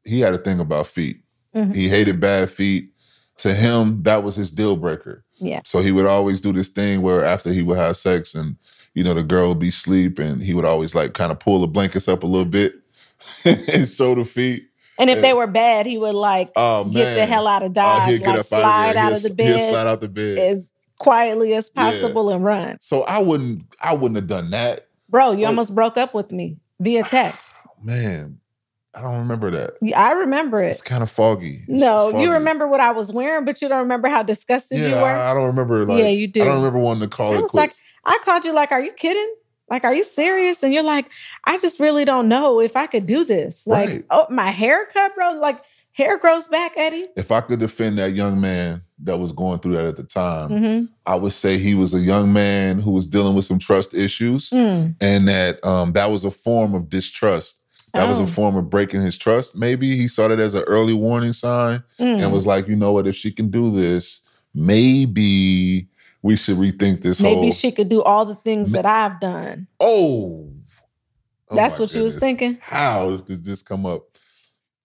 he 0.06 0.22
had 0.22 0.34
a 0.34 0.38
thing 0.38 0.60
about 0.62 0.88
feet. 0.88 1.18
Mhm. 1.54 1.76
He 1.76 1.90
hated 1.90 2.20
bad 2.20 2.50
feet. 2.50 2.90
To 3.38 3.54
him, 3.54 4.02
that 4.04 4.24
was 4.24 4.36
his 4.36 4.52
deal 4.52 4.76
breaker. 4.78 5.26
Yeah. 5.40 5.62
So 5.66 5.82
he 5.82 5.92
would 5.92 6.06
always 6.06 6.40
do 6.40 6.54
this 6.54 6.70
thing 6.70 7.02
where 7.02 7.26
after 7.26 7.52
he 7.52 7.62
would 7.62 7.78
have 7.78 7.98
sex 7.98 8.36
and 8.36 8.56
you 8.94 9.04
know 9.04 9.14
the 9.14 9.24
girl 9.24 9.50
would 9.50 9.60
be 9.60 9.70
asleep 9.70 10.20
and 10.20 10.42
he 10.42 10.54
would 10.54 10.66
always 10.66 10.94
like 10.96 11.14
kind 11.14 11.32
of 11.32 11.40
pull 11.40 11.60
the 11.60 11.68
blankets 11.68 12.08
up 12.08 12.24
a 12.24 12.28
little 12.28 12.46
bit 12.46 12.76
and 13.44 13.88
show 13.88 14.16
the 14.16 14.24
feet. 14.24 14.64
And 15.00 15.10
if 15.10 15.18
Yeah. 15.18 15.22
they 15.24 15.34
were 15.34 15.48
bad, 15.48 15.88
he 15.88 15.98
would 15.98 16.14
like 16.16 16.52
Oh 16.56 16.84
man, 16.86 16.94
get 16.94 17.16
the 17.16 17.26
hell 17.26 17.48
out 17.48 17.64
of 17.64 17.72
Oh, 17.72 17.74
Dodge, 17.74 18.22
like 18.22 18.46
slide 18.46 18.96
out 18.96 19.08
He'll- 19.08 19.16
of 19.18 19.24
the 19.24 19.30
he'll 19.44 19.58
bed 19.58 19.70
slide 19.70 19.88
out 19.88 20.00
the 20.02 20.08
bed. 20.10 20.38
Quietly 21.04 21.54
as 21.54 21.70
Yeah. 21.76 21.84
possible 21.92 22.30
and 22.30 22.44
run. 22.44 22.78
So 22.82 23.04
I 23.04 23.20
wouldn't, 23.20 23.64
I 23.82 23.94
wouldn't 23.94 24.16
have 24.16 24.28
done 24.28 24.50
that. 24.52 24.88
Bro, 25.10 25.34
you 25.34 25.46
Oh. 25.46 25.50
almost 25.50 25.76
broke 25.76 25.98
up 25.98 26.14
with 26.14 26.32
me 26.32 26.58
via 26.80 27.04
text. 27.04 27.54
Man, 27.84 28.40
I 28.96 29.02
don't 29.02 29.18
remember 29.20 29.52
that. 29.52 29.74
Yeah, 29.82 30.02
I 30.02 30.12
remember 30.14 30.62
it. 30.64 30.70
It's 30.72 30.82
kind 30.82 31.04
of 31.04 31.10
foggy. 31.12 31.62
It's- 31.68 31.82
No, 31.82 32.12
foggy. 32.12 32.24
you 32.24 32.32
remember 32.32 32.68
what 32.68 32.80
I 32.80 32.92
was 32.92 33.12
wearing, 33.12 33.44
but 33.46 33.62
you 33.62 33.68
don't 33.68 33.80
remember 33.80 34.08
how 34.08 34.24
disgusted 34.24 34.78
you 34.80 34.92
were. 34.96 35.02
I, 35.04 35.32
I 35.32 35.34
don't 35.34 35.46
remember. 35.48 35.86
Like, 35.86 36.00
Yeah, 36.00 36.10
you 36.10 36.28
do. 36.28 36.42
I 36.42 36.46
don't 36.46 36.58
remember 36.58 36.80
wanting 36.80 37.02
to 37.10 37.16
call 37.16 37.34
I 37.34 37.38
it 37.38 37.42
was 37.42 37.54
like. 37.54 37.74
I 38.06 38.20
called 38.26 38.44
you 38.46 38.54
like, 38.54 38.72
"Are 38.72 38.82
you 38.84 38.92
kidding? 38.94 39.34
Like, 39.70 39.84
are 39.86 39.94
you 39.94 40.04
serious?" 40.04 40.62
And 40.64 40.74
you're 40.74 40.84
like, 40.84 41.06
"I 41.46 41.58
just 41.58 41.80
really 41.80 42.06
don't 42.06 42.28
know 42.28 42.60
if 42.60 42.76
I 42.76 42.86
could 42.88 43.06
do 43.06 43.24
this." 43.26 43.66
Like, 43.66 43.90
Right. 43.90 44.04
oh, 44.12 44.28
my 44.30 44.52
haircut, 44.52 45.16
bro. 45.16 45.32
Like, 45.40 45.62
hair 45.94 46.18
grows 46.18 46.48
back, 46.48 46.74
Eddy. 46.76 47.08
if 47.16 47.32
I 47.32 47.42
could 47.42 47.60
defend 47.60 47.98
that 48.00 48.14
young 48.14 48.42
man 48.42 48.82
that 49.06 49.18
was 49.20 49.32
going 49.32 49.60
through 49.60 49.74
that 49.78 49.86
at 49.86 49.96
the 49.98 50.04
time, 50.04 50.50
Mm-hmm. 50.50 50.86
I 51.06 51.16
would 51.16 51.34
say 51.34 51.58
he 51.58 51.76
was 51.76 51.94
a 51.94 52.00
young 52.00 52.32
man 52.34 52.80
who 52.80 52.92
was 52.92 53.08
dealing 53.08 53.36
with 53.36 53.46
some 53.46 53.60
trust 53.60 53.94
issues, 53.94 54.50
Mm. 54.50 54.96
and 55.02 55.28
that 55.28 55.64
um, 55.66 55.94
that 55.94 56.10
was 56.12 56.24
a 56.26 56.32
form 56.32 56.74
of 56.76 56.90
distrust. 56.90 57.60
That 57.94 58.10
was 58.10 58.20
Oh. 58.20 58.24
a 58.24 58.28
form 58.28 58.56
of 58.56 58.70
breaking 58.72 59.02
his 59.02 59.18
trust. 59.18 59.56
Maybe 59.56 59.96
he 59.96 60.08
saw 60.08 60.28
that 60.28 60.40
as 60.40 60.56
an 60.56 60.64
early 60.64 60.94
warning 60.96 61.34
sign 61.34 61.84
Mm. 62.00 62.24
and 62.24 62.32
was 62.32 62.48
like, 62.48 62.68
you 62.68 62.76
know 62.76 62.92
what, 62.92 63.06
if 63.08 63.16
she 63.16 63.32
can 63.32 63.50
do 63.52 63.70
this, 63.70 64.22
maybe 64.54 65.88
we 66.22 66.36
should 66.36 66.58
rethink 66.58 67.02
this 67.02 67.20
Maybe 67.22 67.34
whole. 67.36 67.44
Maybe 67.44 67.56
she 67.56 67.72
could 67.72 67.90
do 67.90 68.02
all 68.02 68.26
the 68.26 68.36
things 68.36 68.72
Ma- 68.72 68.82
that 68.82 68.86
I've 68.86 69.20
done. 69.20 69.68
oh, 69.80 70.50
Oh 71.50 71.56
That's 71.56 71.78
what 71.78 71.94
you 71.94 72.02
was 72.04 72.18
thinking. 72.18 72.58
How 72.62 73.18
does 73.18 73.42
this 73.44 73.62
come 73.62 73.86
up? 73.86 74.04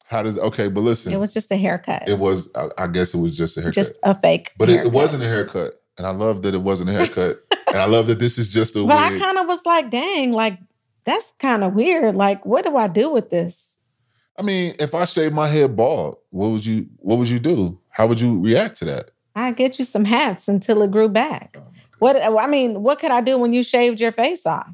How 0.08 0.22
does 0.22 0.38
okay? 0.38 0.68
But 0.68 0.80
listen, 0.80 1.12
It 1.12 1.20
was 1.20 1.34
just 1.34 1.50
a 1.52 1.56
haircut, 1.56 2.08
it 2.08 2.18
was. 2.18 2.50
I, 2.54 2.68
I 2.78 2.86
guess 2.86 3.12
it 3.14 3.18
was 3.18 3.36
just 3.36 3.56
a 3.56 3.60
haircut, 3.60 3.74
just 3.74 3.98
a 4.02 4.18
fake. 4.18 4.52
but 4.58 4.70
it, 4.70 4.86
it 4.86 4.92
wasn't 4.92 5.22
a 5.22 5.26
haircut, 5.26 5.78
and 5.98 6.06
I 6.06 6.10
love 6.10 6.42
that 6.42 6.54
it 6.54 6.62
wasn't 6.62 6.90
a 6.90 6.92
haircut, 6.94 7.40
and 7.68 7.76
I 7.76 7.86
love 7.86 8.06
that 8.06 8.18
this 8.18 8.38
is 8.38 8.48
just 8.48 8.74
a 8.76 8.84
But 8.84 8.96
I 8.96 9.18
kind 9.18 9.36
of 9.38 9.46
was 9.46 9.60
like, 9.66 9.90
"Dang, 9.90 10.32
like 10.32 10.58
that's 11.04 11.32
kind 11.38 11.62
of 11.62 11.74
weird. 11.74 12.14
Like, 12.14 12.44
what 12.46 12.64
do 12.64 12.76
I 12.76 12.88
do 12.88 13.10
with 13.10 13.28
this?" 13.30 13.76
I 14.38 14.42
mean, 14.42 14.76
if 14.78 14.94
I 14.94 15.04
shaved 15.04 15.34
my 15.34 15.48
head 15.48 15.76
bald, 15.76 16.16
what 16.30 16.50
would 16.52 16.64
you? 16.64 16.86
What 16.98 17.18
would 17.18 17.28
you 17.28 17.38
do? 17.38 17.78
How 17.90 18.06
would 18.06 18.20
you 18.20 18.40
react 18.40 18.76
to 18.76 18.84
that? 18.86 19.10
I 19.36 19.52
get 19.52 19.78
you 19.78 19.84
some 19.84 20.04
hats 20.06 20.48
until 20.48 20.82
it 20.82 20.90
grew 20.90 21.08
back. 21.08 21.56
Oh 21.58 21.64
What 21.98 22.16
I 22.16 22.46
mean, 22.46 22.82
what 22.82 22.98
could 22.98 23.10
I 23.10 23.20
do 23.20 23.36
when 23.38 23.52
you 23.52 23.62
shaved 23.62 24.00
your 24.00 24.12
face 24.12 24.46
off? 24.46 24.70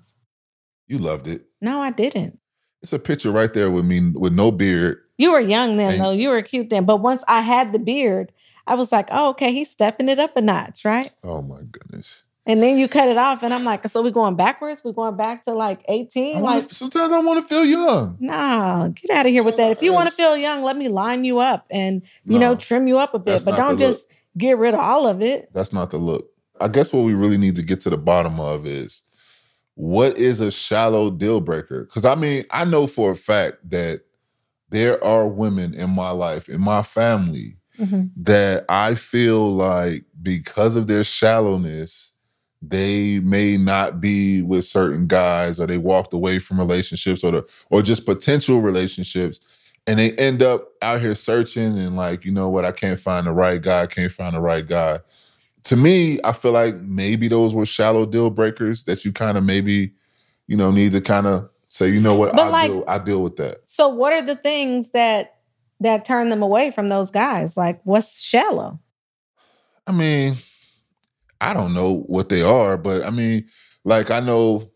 You 0.87 0.99
loved 0.99 1.27
it. 1.27 1.47
No, 1.61 1.81
I 1.81 1.91
didn't. 1.91 2.39
It's 2.83 2.93
a 2.93 2.99
picture 2.99 3.33
right 3.33 3.53
there 3.53 3.71
with 3.71 3.85
me 3.87 4.11
with 4.11 4.33
no 4.35 4.51
beard. 4.53 4.99
You 5.17 5.33
were 5.33 5.41
young 5.41 5.77
then, 5.77 5.95
And- 5.95 6.03
though. 6.03 6.11
You 6.11 6.31
were 6.31 6.43
cute 6.43 6.71
then. 6.71 6.85
But 6.85 6.97
once 6.99 7.23
I 7.29 7.41
had 7.43 7.73
the 7.73 7.79
beard, 7.79 8.33
I 8.67 8.75
was 8.75 8.91
like, 8.93 9.09
oh, 9.11 9.31
okay, 9.31 9.53
he's 9.53 9.71
stepping 9.71 10.09
it 10.09 10.19
up 10.19 10.37
a 10.37 10.41
notch, 10.41 10.85
right? 10.85 11.11
Oh 11.23 11.43
my 11.43 11.61
goodness! 11.71 12.25
And 12.47 12.63
then 12.63 12.77
you 12.77 12.89
cut 12.89 13.09
it 13.09 13.17
off, 13.17 13.43
and 13.43 13.55
I'm 13.55 13.65
like, 13.65 13.87
so 13.89 14.03
we're 14.03 14.11
going 14.11 14.37
backwards? 14.37 14.83
We're 14.85 14.93
going 14.93 15.17
back 15.17 15.45
to 15.45 15.53
like 15.55 15.81
18? 15.89 16.43
Like, 16.43 16.71
sometimes 16.73 17.13
I 17.13 17.21
want 17.21 17.41
to 17.41 17.47
feel 17.49 17.65
young. 17.65 18.17
nah, 18.21 18.89
get 18.89 19.11
out 19.11 19.27
of 19.27 19.33
here 19.33 19.43
with 19.43 19.57
that. 19.57 19.71
If 19.71 19.83
you 19.83 19.93
want 19.93 20.09
to 20.09 20.15
feel 20.15 20.37
young, 20.37 20.63
let 20.63 20.77
me 20.77 20.89
line 20.89 21.25
you 21.25 21.39
up 21.39 21.67
and, 21.71 22.03
you 22.25 22.39
know, 22.39 22.55
trim 22.55 22.87
you 22.87 22.99
up 22.99 23.15
a 23.15 23.19
bit. 23.19 23.43
But 23.45 23.57
don't 23.57 23.79
the 23.79 23.87
look. 23.87 23.95
just 23.95 24.09
get 24.37 24.59
rid 24.59 24.75
of 24.75 24.81
all 24.81 25.07
of 25.07 25.23
it. 25.23 25.51
That's 25.55 25.73
not 25.73 25.91
the 25.91 25.97
look. 25.99 26.31
I 26.61 26.69
guess 26.69 26.93
what 26.93 27.03
we 27.05 27.15
really 27.15 27.39
need 27.39 27.57
to 27.57 27.63
get 27.63 27.81
to 27.81 27.91
the 27.91 27.97
bottom 27.97 28.39
of 28.39 28.67
is 28.67 29.03
what 29.75 30.17
is 30.19 30.41
a 30.41 30.51
shallow 30.51 31.11
deal 31.11 31.41
breaker? 31.41 31.85
Because 31.85 32.05
I 32.05 32.15
mean, 32.15 32.45
I 32.51 32.65
know 32.65 32.87
for 32.87 33.13
a 33.13 33.17
fact 33.17 33.59
that 33.71 34.03
there 34.75 35.03
are 35.03 35.29
women 35.29 35.75
in 35.75 35.91
my 35.91 36.11
life, 36.11 36.49
in 36.49 36.61
my 36.61 36.83
family, 36.83 37.57
Mm-hmm. 37.81 38.05
that 38.19 38.65
I 38.69 38.95
feel 38.95 39.53
like 39.53 40.05
because 40.23 40.77
of 40.77 40.87
their 40.87 41.03
shallowness, 41.03 42.13
they 42.63 43.19
may 43.19 43.57
not 43.57 44.01
be 44.01 44.43
with 44.43 44.65
certain 44.65 45.09
guys 45.09 45.59
or 45.59 45.67
they 45.67 45.79
walked 45.79 46.13
away 46.13 46.39
from 46.39 46.61
relationships 46.61 47.25
or 47.25 47.33
the, 47.33 47.49
or 47.71 47.83
just 47.83 48.07
potential 48.07 48.61
relationships 48.61 49.41
and 49.89 49.99
they 49.99 50.13
end 50.13 50.41
up 50.41 50.69
out 50.83 51.01
here 51.01 51.17
searching 51.17 51.77
and 51.77 51.97
like, 51.97 52.25
you 52.25 52.31
know 52.31 52.49
what, 52.49 52.65
I 52.65 52.71
can't 52.71 53.01
find 53.01 53.27
the 53.27 53.33
right 53.33 53.61
guy, 53.61 53.83
I 53.83 53.87
can't 53.87 54.13
find 54.13 54.37
the 54.37 54.41
right 54.41 54.65
guy. 54.65 55.01
To 55.65 55.77
me, 55.77 56.21
I 56.23 56.33
feel 56.33 56.53
like 56.53 56.77
maybe 56.77 57.27
those 57.27 57.57
were 57.57 57.67
shallow 57.67 58.07
deal 58.07 58.31
breakers 58.31 58.85
that 58.85 59.05
you 59.05 59.13
kind 59.13 59.37
of 59.37 59.43
maybe, 59.43 59.93
you 60.47 60.57
know, 60.57 60.71
need 60.71 60.93
to 60.93 61.01
kind 61.01 61.27
of 61.27 61.51
say, 61.75 61.89
you 61.89 62.01
know 62.01 62.15
what, 62.15 62.33
But 62.37 62.47
I 62.47 62.49
like- 62.49 62.71
deal 62.71 62.85
I 62.87 62.99
deal 62.99 63.23
with 63.23 63.37
that. 63.37 63.59
So 63.65 63.89
what 63.89 64.13
are 64.13 64.23
the 64.23 64.37
things 64.37 64.91
that 64.93 65.37
that 65.81 66.05
turn 66.05 66.31
them 66.31 66.43
away 66.43 66.71
from 66.71 66.89
those 66.89 67.11
guys? 67.11 67.57
Like 67.57 67.81
what's 67.85 68.21
shallow? 68.23 68.79
I 69.87 69.93
mean, 69.93 70.37
I 71.41 71.53
don't 71.53 71.75
know 71.75 72.05
what 72.07 72.29
they 72.29 72.43
are, 72.43 72.77
but 72.77 73.05
I 73.05 73.11
mean, 73.11 73.47
like 73.85 74.11
I 74.11 74.21
know 74.21 74.71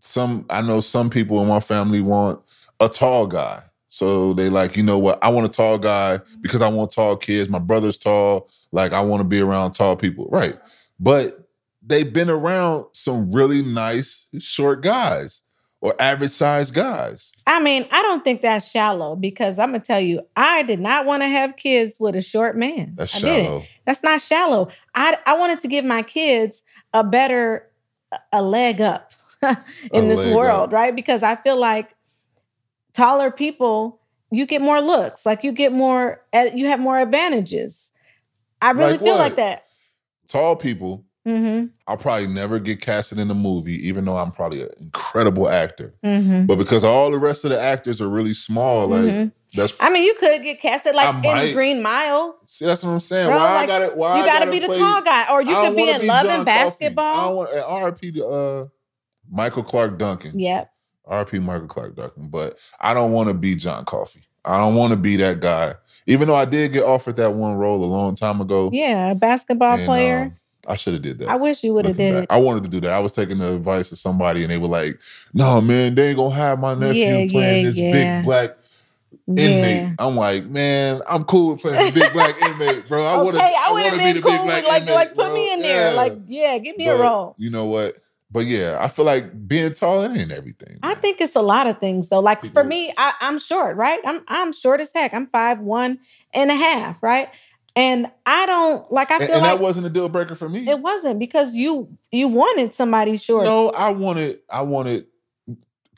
some 0.00 0.46
I 0.48 0.62
know 0.62 0.80
some 0.80 1.10
people 1.10 1.42
in 1.42 1.48
my 1.48 1.60
family 1.60 2.00
want 2.00 2.40
a 2.80 2.88
tall 2.88 3.26
guy. 3.26 3.60
So 3.88 4.34
they 4.34 4.50
like, 4.50 4.76
you 4.76 4.82
know 4.82 4.98
what? 4.98 5.18
I 5.22 5.30
want 5.30 5.46
a 5.46 5.50
tall 5.50 5.78
guy 5.78 6.20
because 6.42 6.60
I 6.62 6.68
want 6.70 6.92
tall 6.92 7.16
kids. 7.16 7.48
My 7.48 7.58
brother's 7.58 7.98
tall. 7.98 8.48
Like 8.70 8.92
I 8.92 9.00
want 9.00 9.20
to 9.20 9.24
be 9.24 9.40
around 9.40 9.72
tall 9.72 9.96
people. 9.96 10.28
Right. 10.30 10.56
But 11.00 11.48
they've 11.82 12.12
been 12.12 12.30
around 12.30 12.86
some 12.92 13.32
really 13.32 13.62
nice 13.62 14.26
short 14.38 14.82
guys 14.82 15.42
or 15.86 15.94
average 16.02 16.32
sized 16.32 16.74
guys. 16.74 17.32
I 17.46 17.60
mean, 17.60 17.86
I 17.92 18.02
don't 18.02 18.24
think 18.24 18.42
that's 18.42 18.68
shallow 18.70 19.14
because 19.14 19.58
I'm 19.58 19.68
gonna 19.70 19.80
tell 19.84 20.00
you, 20.00 20.20
I 20.36 20.64
did 20.64 20.80
not 20.80 21.06
want 21.06 21.22
to 21.22 21.28
have 21.28 21.56
kids 21.56 22.00
with 22.00 22.16
a 22.16 22.20
short 22.20 22.56
man. 22.56 22.94
That's 22.96 23.14
I 23.16 23.20
didn't. 23.20 23.44
shallow. 23.46 23.62
That's 23.86 24.02
not 24.02 24.20
shallow. 24.20 24.68
I 24.94 25.16
I 25.26 25.36
wanted 25.38 25.60
to 25.60 25.68
give 25.68 25.84
my 25.84 26.02
kids 26.02 26.64
a 26.92 27.04
better 27.04 27.70
a 28.32 28.42
leg 28.42 28.80
up 28.80 29.12
in 29.42 29.56
A 29.92 30.00
this 30.08 30.34
world, 30.34 30.68
up. 30.68 30.72
right? 30.72 30.94
Because 30.96 31.22
I 31.22 31.36
feel 31.36 31.58
like 31.58 31.90
taller 32.92 33.30
people, 33.30 34.00
you 34.30 34.44
get 34.46 34.62
more 34.62 34.80
looks, 34.80 35.24
like 35.24 35.44
you 35.44 35.52
get 35.52 35.72
more, 35.72 36.22
eh, 36.32 36.50
you 36.54 36.66
have 36.66 36.80
more 36.80 36.98
advantages. 36.98 37.92
I 38.60 38.70
really 38.72 38.92
Like 38.92 39.00
feel 39.00 39.14
what? 39.14 39.18
like 39.20 39.36
that. 39.36 39.64
Tall 40.28 40.56
people, 40.56 41.04
Mm-hmm. 41.26 41.66
I'll 41.88 41.96
probably 41.96 42.28
never 42.28 42.58
get 42.60 42.80
casted 42.80 43.18
in 43.18 43.30
a 43.30 43.34
movie, 43.34 43.86
even 43.88 44.04
though 44.04 44.16
I'm 44.16 44.30
probably 44.30 44.62
an 44.62 44.68
incredible 44.80 45.48
actor. 45.48 45.92
Mm-hmm. 46.04 46.46
But 46.46 46.56
because 46.56 46.84
all 46.84 47.10
the 47.10 47.18
rest 47.18 47.44
of 47.44 47.50
the 47.50 47.60
actors 47.60 48.00
are 48.00 48.08
really 48.08 48.32
small, 48.34 48.86
like 48.88 49.02
Mhm. 49.02 49.32
that's 49.54 49.74
I 49.80 49.90
mean, 49.90 50.04
you 50.04 50.14
could 50.20 50.42
get 50.42 50.60
casted 50.60 50.94
like 50.94 51.12
I 51.12 51.16
in 51.16 51.22
might. 51.22 51.52
Green 51.52 51.82
Mile. 51.82 52.38
see 52.46 52.64
that's 52.64 52.84
what 52.84 52.90
I'm 52.90 53.00
saying. 53.00 53.26
Bro, 53.28 53.38
why 53.38 53.54
like, 53.56 53.64
I 53.70 53.78
got 53.78 53.88
to 53.90 53.96
Why 53.96 54.18
you 54.20 54.24
got 54.24 54.32
to 54.34 54.38
gotta 54.46 54.50
be 54.52 54.58
the 54.60 54.66
play- 54.68 54.78
tall 54.78 55.02
guy, 55.02 55.32
or 55.32 55.42
you 55.42 55.48
could 55.54 55.76
be 55.76 55.90
in 55.90 56.00
be 56.02 56.06
Love 56.06 56.22
John 56.26 56.30
and 56.40 56.46
Coffey. 56.46 56.64
Basketball. 56.64 57.04
I 57.04 57.30
want 57.32 57.50
RP 57.98 58.14
to 58.14 58.26
uh, 58.26 58.64
Michael 59.30 59.62
Clarke 59.64 59.98
Duncan. 59.98 60.38
Yep. 60.38 60.70
RP 61.10 61.42
Michael 61.42 61.66
Clarke 61.68 61.96
Duncan. 61.96 62.28
But 62.28 62.56
I 62.80 62.94
don't 62.94 63.12
want 63.12 63.28
to 63.28 63.34
be 63.34 63.54
John 63.56 63.84
Coffey. 63.84 64.20
I 64.44 64.58
don't 64.58 64.76
want 64.76 64.92
to 64.92 64.96
be 64.96 65.16
that 65.16 65.40
guy. 65.40 65.74
Even 66.06 66.28
though 66.28 66.36
I 66.36 66.44
did 66.44 66.72
get 66.72 66.84
offered 66.84 67.16
that 67.16 67.32
one 67.34 67.54
role 67.56 67.82
a 67.82 67.86
long 67.86 68.14
time 68.14 68.40
ago. 68.40 68.70
Yeah, 68.72 69.10
a 69.10 69.14
basketball 69.16 69.74
and, 69.76 69.84
player. 69.84 70.22
um, 70.22 70.36
I 70.66 70.76
should 70.76 70.94
have 70.94 71.02
did 71.02 71.18
that. 71.20 71.28
I 71.28 71.36
wish 71.36 71.62
you 71.64 71.72
would 71.74 71.84
have 71.84 71.96
did 71.96 72.12
back. 72.12 72.26
I 72.30 72.40
wanted 72.40 72.64
to 72.64 72.70
do 72.70 72.80
that. 72.80 72.92
I 72.92 73.00
was 73.00 73.14
taking 73.14 73.38
the 73.38 73.54
advice 73.54 73.90
of 73.92 73.98
somebody, 73.98 74.42
and 74.42 74.50
they 74.50 74.58
were 74.58 74.68
like, 74.68 74.98
"No, 75.32 75.60
man, 75.60 75.94
they 75.94 76.08
ain't 76.08 76.18
gonna 76.18 76.34
have 76.34 76.58
my 76.58 76.74
nephew 76.74 77.00
Yeah, 77.00 77.26
playing 77.30 77.62
yeah, 77.62 77.68
this 77.68 77.80
yeah. 77.80 77.92
big 77.92 78.24
black 78.24 78.56
inmate." 79.36 79.86
I'm 79.98 80.16
like, 80.16 80.44
"Man, 80.46 81.02
I'm 81.08 81.24
cool 81.24 81.52
with 81.52 81.62
playing 81.62 81.86
the 81.86 81.92
big 81.92 82.12
black 82.12 82.40
inmate, 82.42 82.88
bro. 82.88 83.04
I 83.04 83.22
want 83.22 83.36
to, 83.36 83.42
okay, 83.42 83.54
I 83.56 83.72
would 83.72 83.80
want 83.80 83.84
have 83.84 83.94
to 83.94 83.98
be 84.06 84.12
been 84.14 84.22
cool. 84.22 84.32
big 84.32 84.42
black 84.42 84.64
like, 84.64 84.82
inmate, 84.82 84.94
like 84.94 85.08
put 85.14 85.26
bro. 85.26 85.34
me 85.34 85.52
in 85.52 85.58
there. 85.60 85.94
Like, 85.94 86.12
yeah, 86.26 86.58
give 86.58 86.76
me 86.76 86.86
a 86.86 86.96
role. 86.96 87.34
You 87.38 87.50
know 87.50 87.66
what? 87.66 87.96
But 88.30 88.46
yeah, 88.46 88.78
I 88.80 88.88
feel 88.88 89.04
like 89.04 89.46
being 89.48 89.72
tall 89.72 90.02
it 90.02 90.16
ain't 90.16 90.32
everything. 90.32 90.78
I 90.82 90.94
think 90.94 91.20
it's 91.20 91.36
a 91.36 91.40
lot 91.40 91.68
of 91.68 91.78
things 91.78 92.08
though. 92.08 92.20
Like 92.20 92.44
for 92.52 92.64
me, 92.64 92.92
I, 92.98 93.12
I'm 93.20 93.38
short, 93.38 93.76
right? 93.76 94.00
I'm 94.04 94.22
I'm 94.26 94.52
short 94.52 94.80
as 94.80 94.90
heck. 94.92 95.14
I'm 95.14 95.26
five 95.28 95.60
one 95.60 96.00
and 96.34 96.50
a 96.50 96.54
half, 96.56 97.02
right? 97.02 97.28
And 97.76 98.10
I 98.24 98.46
don't 98.46 98.90
like. 98.90 99.10
I 99.10 99.18
feel 99.18 99.32
and 99.32 99.42
like 99.42 99.58
that 99.58 99.60
wasn't 99.62 99.86
a 99.86 99.90
deal 99.90 100.08
breaker 100.08 100.34
for 100.34 100.48
me. 100.48 100.66
it 100.66 100.80
wasn't 100.80 101.18
because 101.18 101.54
you 101.54 101.94
you 102.10 102.26
wanted 102.26 102.72
somebody 102.72 103.18
short. 103.18 103.44
No, 103.44 103.68
I 103.70 103.90
wanted, 103.90 104.40
I 104.50 104.62
wanted. 104.62 105.06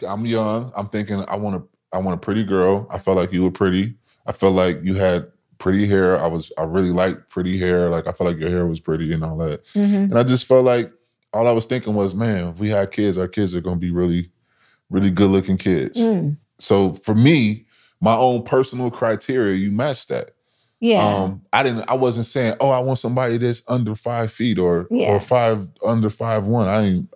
I'm 0.07 0.27
young. 0.27 0.73
I'm 0.77 0.89
thinking 0.89 1.25
I 1.29 1.37
want 1.37 1.57
a, 1.57 1.63
I 1.97 1.99
want 1.99 2.17
a 2.17 2.21
pretty 2.21 2.45
girl. 2.45 2.89
I 2.91 2.99
felt 2.99 3.17
like 3.17 3.33
you 3.33 3.45
were 3.45 3.51
pretty. 3.53 3.95
I 4.27 4.33
felt 4.33 4.55
like 4.55 4.81
you 4.83 4.95
had 4.95 5.29
pretty 5.59 5.87
hair. 5.87 6.19
I 6.21 6.27
was, 6.27 6.53
I 6.59 6.65
really 6.65 6.91
liked 6.91 7.31
pretty 7.31 7.59
hair. 7.59 7.89
Like 7.89 8.07
I 8.07 8.13
felt 8.13 8.31
like 8.31 8.41
your 8.41 8.51
hair 8.51 8.67
was 8.67 8.81
pretty 8.81 9.13
and 9.13 9.25
all 9.25 9.37
that. 9.39 9.65
Mhm. 9.75 10.11
And 10.11 10.19
I 10.19 10.23
just 10.25 10.47
felt 10.47 10.65
like 10.65 10.93
all 11.33 11.47
I 11.47 11.53
was 11.53 11.67
thinking 11.67 11.95
was, 11.95 12.15
man, 12.15 12.49
if 12.49 12.59
we 12.59 12.71
had 12.71 12.91
kids, 12.91 13.19
our 13.19 13.29
kids 13.29 13.55
are 13.55 13.61
gonna 13.61 13.77
be 13.77 13.91
really, 13.91 14.31
really 14.91 15.11
good 15.11 15.31
looking 15.31 15.57
kids. 15.57 16.01
Mm. 16.01 16.37
So 16.59 16.95
for 16.95 17.15
me, 17.15 17.67
my 18.01 18.17
own 18.17 18.43
personal 18.43 18.91
criteria, 18.91 19.57
you 19.57 19.71
matched 19.73 20.09
that. 20.09 20.31
Yeah. 20.81 21.05
Um, 21.07 21.43
I 21.53 21.63
didn't. 21.63 21.85
I 21.91 21.95
wasn't 21.95 22.27
saying, 22.27 22.55
"Oh, 22.61 22.71
I 22.71 22.79
want 22.81 22.99
somebody 22.99 23.37
that's 23.39 23.63
under 23.69 23.95
five 23.95 24.31
feet 24.31 24.59
or 24.59 24.87
Yeah. 24.91 25.15
or 25.15 25.21
five 25.21 25.69
under 25.85 26.09
five 26.11 26.47
one." 26.47 26.69
I 26.69 26.83
didn't. 26.83 27.09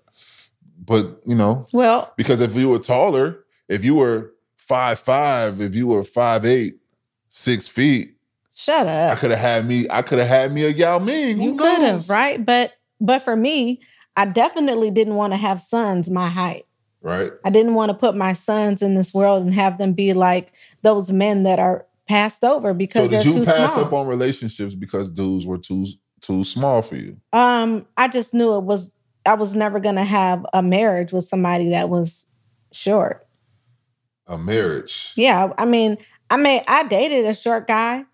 But 0.84 1.20
you 1.26 1.34
know, 1.36 1.64
well, 1.72 2.12
because 2.16 2.40
if 2.40 2.54
you 2.56 2.68
were 2.68 2.78
taller, 2.80 3.44
if 3.68 3.84
you 3.84 3.94
were 3.94 4.32
five 4.56 4.98
five, 4.98 5.60
if 5.60 5.74
you 5.76 5.86
were 5.86 6.02
five 6.02 6.44
eight, 6.44 6.74
six 7.28 7.68
feet, 7.68 8.16
shut 8.54 8.86
up. 8.88 9.12
I 9.16 9.20
could 9.20 9.30
have 9.30 9.38
had 9.38 9.66
me. 9.66 9.86
I 9.90 10.02
could 10.02 10.18
have 10.18 10.28
had 10.28 10.52
me 10.52 10.64
a 10.64 10.70
Yao 10.70 10.98
Ming. 10.98 11.36
Who 11.38 11.44
You 11.44 11.56
could 11.56 11.82
have, 11.82 12.08
right? 12.10 12.44
But 12.44 12.72
but 13.00 13.20
for 13.22 13.36
me, 13.36 13.80
I 14.16 14.24
definitely 14.24 14.90
didn't 14.90 15.14
want 15.14 15.32
to 15.34 15.36
have 15.36 15.60
sons 15.60 16.10
my 16.10 16.28
height. 16.28 16.66
Right. 17.00 17.32
I 17.44 17.50
didn't 17.50 17.74
want 17.74 17.90
to 17.90 17.94
put 17.94 18.14
my 18.16 18.32
sons 18.32 18.80
in 18.82 18.94
this 18.94 19.12
world 19.14 19.42
and 19.44 19.54
have 19.54 19.78
them 19.78 19.92
be 19.92 20.12
like 20.14 20.52
those 20.82 21.10
men 21.12 21.42
that 21.44 21.58
are 21.58 21.86
passed 22.08 22.44
over 22.44 22.74
because 22.74 23.04
So 23.04 23.08
they're 23.08 23.22
did 23.22 23.32
you 23.34 23.40
too 23.40 23.44
pass 23.44 23.74
small. 23.74 23.84
up 23.86 23.92
on 23.92 24.06
relationships 24.06 24.74
because 24.74 25.10
dudes 25.10 25.46
were 25.46 25.58
too 25.58 25.86
too 26.20 26.44
small 26.44 26.82
for 26.82 26.96
you? 26.96 27.16
um, 27.32 27.86
I 27.96 28.08
just 28.08 28.32
knew 28.34 28.54
it 28.56 28.62
was 28.64 28.94
I 29.26 29.34
was 29.34 29.54
never 29.54 29.78
gonna 29.80 30.04
have 30.04 30.44
a 30.52 30.62
marriage 30.62 31.12
with 31.12 31.24
somebody 31.26 31.70
that 31.70 31.88
was 31.88 32.26
short. 32.72 33.26
A 34.26 34.38
marriage. 34.38 35.12
Yeah, 35.16 35.52
I 35.58 35.64
mean, 35.64 35.98
I 36.30 36.36
mean, 36.36 36.62
I 36.68 36.84
dated 36.84 37.26
a 37.26 37.34
short 37.34 37.66
guy, 37.66 38.04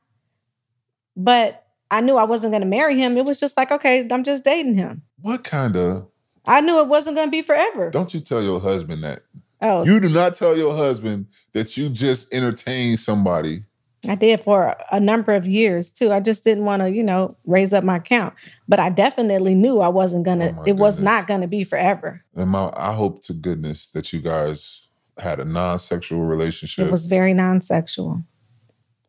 but 1.16 1.64
I 1.90 2.00
knew 2.00 2.16
I 2.16 2.24
wasn't 2.24 2.52
gonna 2.52 2.66
marry 2.66 2.98
him. 2.98 3.16
It 3.16 3.24
was 3.24 3.40
just 3.40 3.56
like, 3.56 3.70
okay, 3.70 4.06
I'm 4.10 4.24
just 4.24 4.44
dating 4.44 4.74
him. 4.74 5.02
What 5.20 5.44
kind 5.44 5.76
of? 5.76 6.06
I 6.46 6.60
knew 6.60 6.80
it 6.80 6.88
wasn't 6.88 7.16
gonna 7.16 7.30
be 7.30 7.42
forever. 7.42 7.90
Don't 7.90 8.12
you 8.14 8.20
tell 8.20 8.42
your 8.42 8.60
husband 8.60 9.02
that. 9.04 9.20
Oh, 9.60 9.84
You 9.84 9.98
do 10.00 10.08
not 10.08 10.34
tell 10.34 10.56
your 10.56 10.74
husband 10.74 11.26
that 11.52 11.76
you 11.76 11.88
just 11.88 12.32
entertain 12.32 12.96
somebody. 12.96 13.64
I 14.06 14.14
did 14.14 14.40
for 14.40 14.76
a 14.92 15.00
number 15.00 15.34
of 15.34 15.46
years 15.46 15.90
too. 15.90 16.12
I 16.12 16.20
just 16.20 16.44
didn't 16.44 16.64
want 16.64 16.82
to, 16.82 16.90
you 16.90 17.02
know, 17.02 17.36
raise 17.46 17.72
up 17.72 17.82
my 17.82 17.98
count. 17.98 18.34
But 18.68 18.78
I 18.78 18.90
definitely 18.90 19.54
knew 19.54 19.80
I 19.80 19.88
wasn't 19.88 20.24
gonna. 20.24 20.56
Oh 20.56 20.62
it 20.66 20.76
was 20.76 21.00
not 21.00 21.26
gonna 21.26 21.48
be 21.48 21.64
forever. 21.64 22.24
And 22.36 22.50
my, 22.50 22.70
I 22.76 22.92
hope 22.92 23.22
to 23.24 23.32
goodness 23.32 23.88
that 23.88 24.12
you 24.12 24.20
guys 24.20 24.86
had 25.18 25.40
a 25.40 25.44
non-sexual 25.44 26.22
relationship. 26.22 26.86
It 26.86 26.90
was 26.92 27.06
very 27.06 27.34
non-sexual. 27.34 28.22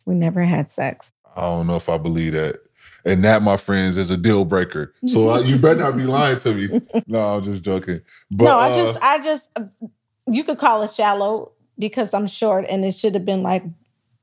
We 0.05 0.15
never 0.15 0.43
had 0.43 0.69
sex. 0.69 1.13
I 1.35 1.41
don't 1.41 1.67
know 1.67 1.75
if 1.75 1.87
I 1.87 1.97
believe 1.97 2.33
that. 2.33 2.57
And 3.05 3.23
that, 3.23 3.43
my 3.43 3.57
friends, 3.57 3.95
is 3.95 4.11
a 4.11 4.17
deal 4.17 4.43
breaker. 4.43 4.93
So 5.05 5.29
uh, 5.29 5.39
you 5.39 5.57
better 5.57 5.79
not 5.79 5.95
be 5.95 6.03
lying 6.03 6.37
to 6.39 6.53
me. 6.53 6.81
No, 7.07 7.35
I'm 7.35 7.43
just 7.43 7.63
joking. 7.63 8.01
But 8.29 8.45
no, 8.45 8.57
I 8.57 8.71
uh, 8.71 8.75
just, 8.75 8.99
I 9.01 9.19
just, 9.23 9.49
you 10.27 10.43
could 10.43 10.57
call 10.57 10.81
it 10.83 10.91
shallow 10.91 11.51
because 11.77 12.13
I'm 12.13 12.27
short, 12.27 12.65
and 12.67 12.83
it 12.83 12.93
should 12.93 13.13
have 13.13 13.25
been 13.25 13.41
like, 13.41 13.63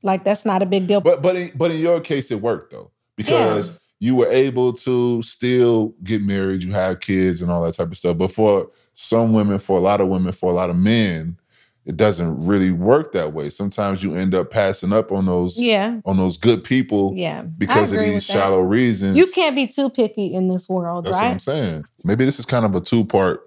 like 0.03 0.23
that's 0.23 0.45
not 0.45 0.61
a 0.61 0.65
big 0.65 0.87
deal. 0.87 1.01
But 1.01 1.21
but 1.21 1.35
in, 1.35 1.51
but 1.55 1.71
in 1.71 1.79
your 1.79 1.99
case, 2.01 2.31
it 2.31 2.41
worked 2.41 2.71
though 2.71 2.91
because 3.15 3.79
you 3.99 4.15
were 4.15 4.27
able 4.27 4.73
to 4.73 5.21
still 5.23 5.95
get 6.03 6.21
married, 6.21 6.63
you 6.63 6.71
have 6.71 6.99
kids, 6.99 7.41
and 7.41 7.51
all 7.51 7.63
that 7.63 7.73
type 7.73 7.91
of 7.91 7.97
stuff. 7.97 8.17
But 8.17 8.31
for 8.31 8.69
some 8.93 9.33
women, 9.33 9.59
for 9.59 9.77
a 9.77 9.81
lot 9.81 10.01
of 10.01 10.07
women, 10.07 10.31
for 10.31 10.51
a 10.51 10.53
lot 10.53 10.69
of 10.69 10.75
men, 10.75 11.37
it 11.85 11.97
doesn't 11.97 12.45
really 12.45 12.71
work 12.71 13.13
that 13.13 13.33
way. 13.33 13.49
Sometimes 13.49 14.03
you 14.03 14.13
end 14.13 14.35
up 14.35 14.51
passing 14.51 14.91
up 14.91 15.11
on 15.11 15.25
those 15.25 15.57
yeah, 15.57 15.99
on 16.05 16.17
those 16.17 16.37
good 16.37 16.63
people 16.63 17.13
yeah. 17.15 17.43
Because 17.43 17.93
of 17.93 17.99
these 17.99 18.25
shallow 18.25 18.61
reasons. 18.61 19.15
You 19.15 19.25
can't 19.33 19.55
be 19.55 19.67
too 19.67 19.89
picky 19.89 20.33
in 20.33 20.49
this 20.49 20.67
world, 20.67 21.05
right? 21.05 21.13
What 21.13 21.23
I'm 21.23 21.39
saying. 21.39 21.85
Maybe 22.03 22.25
this 22.25 22.39
is 22.39 22.45
kind 22.45 22.65
of 22.65 22.75
a 22.75 22.81
two 22.81 23.05
part 23.05 23.41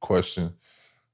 question. 0.00 0.54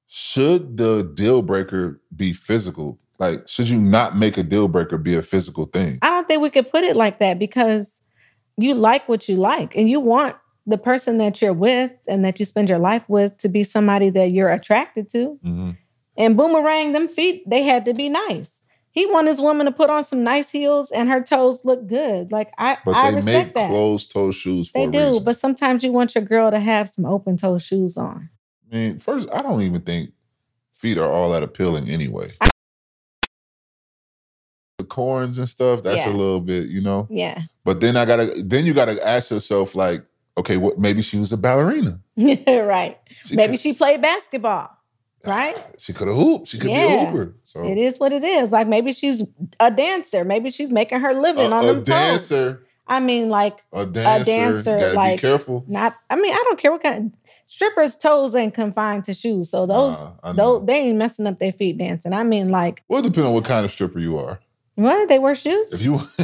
Should 0.06 0.76
the 0.76 1.02
deal 1.14 1.42
breaker 1.42 2.00
be 2.14 2.32
physical? 2.32 3.00
Like, 3.30 3.48
should 3.48 3.68
you 3.68 3.80
not 3.80 4.16
make 4.16 4.36
a 4.36 4.42
deal 4.42 4.68
breaker 4.68 4.98
be 4.98 5.16
a 5.16 5.22
physical 5.22 5.64
thing? 5.66 5.98
I 6.02 6.10
don't 6.10 6.28
think 6.28 6.42
we 6.42 6.50
could 6.50 6.70
put 6.70 6.84
it 6.84 6.96
like 6.96 7.18
that 7.20 7.38
because 7.38 8.00
you 8.56 8.74
like 8.74 9.08
what 9.08 9.28
you 9.28 9.36
like 9.36 9.74
and 9.76 9.88
you 9.88 9.98
want 10.00 10.36
the 10.66 10.78
person 10.78 11.18
that 11.18 11.40
you're 11.42 11.52
with 11.52 11.92
and 12.08 12.24
that 12.24 12.38
you 12.38 12.44
spend 12.44 12.68
your 12.68 12.78
life 12.78 13.04
with 13.08 13.36
to 13.38 13.48
be 13.48 13.64
somebody 13.64 14.10
that 14.10 14.30
you're 14.30 14.50
attracted 14.50 15.08
to. 15.10 15.38
Mm-hmm. 15.44 15.70
And 16.16 16.36
boomerang, 16.36 16.92
them 16.92 17.08
feet, 17.08 17.42
they 17.48 17.62
had 17.62 17.84
to 17.86 17.94
be 17.94 18.08
nice. 18.08 18.62
He 18.92 19.06
wanted 19.06 19.30
his 19.32 19.40
woman 19.40 19.66
to 19.66 19.72
put 19.72 19.90
on 19.90 20.04
some 20.04 20.22
nice 20.22 20.50
heels 20.50 20.92
and 20.92 21.08
her 21.08 21.20
toes 21.22 21.64
look 21.64 21.86
good. 21.88 22.30
Like 22.30 22.52
I, 22.58 22.78
But 22.84 22.94
I 22.94 23.10
they 23.10 23.16
respect 23.16 23.46
make 23.46 23.54
that. 23.56 23.68
closed 23.70 24.12
toe 24.12 24.30
shoes 24.30 24.68
for 24.70 24.78
they 24.78 24.86
do, 24.86 25.08
reason. 25.08 25.24
but 25.24 25.36
sometimes 25.38 25.82
you 25.82 25.92
want 25.92 26.14
your 26.14 26.22
girl 26.22 26.50
to 26.50 26.60
have 26.60 26.88
some 26.88 27.04
open 27.04 27.36
toe 27.36 27.58
shoes 27.58 27.96
on. 27.96 28.30
I 28.72 28.76
mean, 28.76 28.98
first, 29.00 29.28
I 29.32 29.42
don't 29.42 29.62
even 29.62 29.80
think 29.80 30.10
feet 30.72 30.98
are 30.98 31.10
all 31.10 31.32
that 31.32 31.42
appealing 31.42 31.88
anyway. 31.88 32.28
The 34.78 34.84
corns 34.84 35.38
and 35.38 35.48
stuff, 35.48 35.82
that's 35.82 36.06
a 36.06 36.10
little 36.10 36.40
bit, 36.40 36.68
you 36.68 36.80
know. 36.80 37.06
Yeah. 37.10 37.42
But 37.64 37.80
then 37.80 37.96
I 37.96 38.04
gotta, 38.04 38.26
then 38.42 38.66
you 38.66 38.74
gotta 38.74 39.04
ask 39.06 39.30
yourself, 39.30 39.74
like, 39.74 40.04
okay, 40.36 40.56
what? 40.56 40.78
Maybe 40.78 41.02
she 41.02 41.18
was 41.18 41.32
a 41.32 41.36
ballerina. 41.36 42.00
right. 42.16 42.98
She 43.24 43.36
Maybe 43.36 43.52
could- 43.52 43.60
she 43.60 43.72
played 43.72 44.02
basketball. 44.02 44.70
Right? 45.26 45.56
She 45.78 45.94
could 45.94 46.06
have 46.08 46.18
ah, 46.18 46.20
hooped. 46.20 46.48
She 46.48 46.58
could 46.58 46.66
be 46.66 46.74
a 46.74 47.06
hooper. 47.06 47.34
So 47.44 47.64
It 47.64 47.78
is 47.78 47.98
what 47.98 48.12
it 48.12 48.22
is. 48.22 48.52
Like 48.52 48.68
maybe 48.68 48.92
she's 48.92 49.22
a 49.58 49.70
dancer. 49.70 50.22
Maybe 50.22 50.50
she's 50.50 50.70
making 50.70 51.00
her 51.00 51.14
living 51.14 51.50
a, 51.50 51.54
on 51.54 51.64
a 51.64 51.66
them 51.68 51.76
toes. 51.76 51.86
dancer, 51.86 52.66
I 52.86 53.00
mean, 53.00 53.30
like 53.30 53.64
a 53.72 53.86
dancer, 53.86 54.24
dancer, 54.26 54.78
gotta 54.78 54.92
like- 54.94 55.16
be 55.16 55.20
careful. 55.22 55.64
not. 55.66 55.96
I 56.10 56.16
mean, 56.16 56.34
I 56.34 56.42
don't 56.44 56.58
care 56.58 56.70
what 56.72 56.82
kind. 56.82 57.16
strippers' 57.46 57.96
toes 57.96 58.34
ain't 58.34 58.52
confined 58.52 59.04
to 59.04 59.14
shoes, 59.14 59.48
so 59.48 59.64
those 59.64 59.98
know. 59.98 60.32
those 60.34 60.66
they 60.66 60.80
ain't 60.80 60.98
messing 60.98 61.26
up 61.26 61.38
their 61.38 61.52
feet 61.52 61.78
dancing. 61.78 62.12
I 62.12 62.22
mean, 62.22 62.50
like 62.50 62.82
Well, 62.88 63.00
depends 63.00 63.26
on 63.26 63.32
what 63.32 63.46
kind 63.46 63.64
of 63.64 63.72
stripper 63.72 64.00
you 64.00 64.18
are. 64.18 64.40
What 64.74 65.08
they 65.08 65.18
wear 65.18 65.34
shoes. 65.34 65.72
If 65.72 65.82
you 65.82 66.00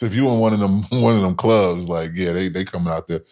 if 0.00 0.14
you 0.14 0.28
in 0.28 0.38
one 0.38 0.52
of 0.52 0.60
them 0.60 0.82
one 0.90 1.16
of 1.16 1.22
them 1.22 1.34
clubs, 1.34 1.88
like 1.88 2.12
yeah, 2.14 2.32
they 2.32 2.48
they 2.48 2.64
coming 2.64 2.92
out 2.92 3.06
there. 3.06 3.22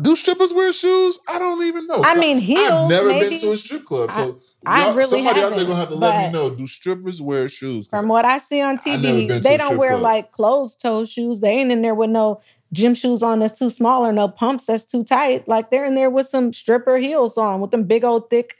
Do 0.00 0.16
strippers 0.16 0.52
wear 0.52 0.72
shoes? 0.72 1.18
I 1.28 1.38
don't 1.38 1.62
even 1.64 1.86
know. 1.86 2.02
I 2.04 2.14
mean, 2.16 2.38
heels. 2.38 2.70
I've 2.70 2.88
never 2.88 3.08
maybe. 3.08 3.30
been 3.30 3.40
to 3.40 3.52
a 3.52 3.56
strip 3.56 3.84
club, 3.84 4.10
so 4.10 4.40
I 4.66 4.86
y'all- 4.86 4.94
really 4.94 5.08
somebody 5.08 5.40
out 5.40 5.56
there 5.56 5.64
gonna 5.64 5.76
have 5.76 5.88
to 5.88 5.94
let 5.94 6.26
me 6.26 6.32
know. 6.32 6.50
Do 6.50 6.66
strippers 6.66 7.20
wear 7.22 7.48
shoes? 7.48 7.88
From 7.88 8.08
what 8.08 8.24
I 8.24 8.38
see 8.38 8.60
on 8.60 8.78
TV, 8.78 9.42
they 9.42 9.56
don't 9.56 9.78
wear 9.78 9.92
club. 9.92 10.02
like 10.02 10.32
closed 10.32 10.80
toe 10.80 11.04
shoes. 11.04 11.40
They 11.40 11.50
ain't 11.58 11.72
in 11.72 11.82
there 11.82 11.94
with 11.94 12.10
no 12.10 12.40
gym 12.72 12.94
shoes 12.94 13.22
on 13.22 13.40
that's 13.40 13.58
too 13.58 13.70
small 13.70 14.04
or 14.04 14.12
no 14.12 14.28
pumps 14.28 14.66
that's 14.66 14.84
too 14.84 15.04
tight. 15.04 15.46
Like 15.46 15.70
they're 15.70 15.84
in 15.84 15.94
there 15.94 16.10
with 16.10 16.28
some 16.28 16.52
stripper 16.52 16.98
heels 16.98 17.36
on 17.36 17.60
with 17.60 17.70
them 17.70 17.84
big 17.84 18.04
old 18.04 18.30
thick 18.30 18.56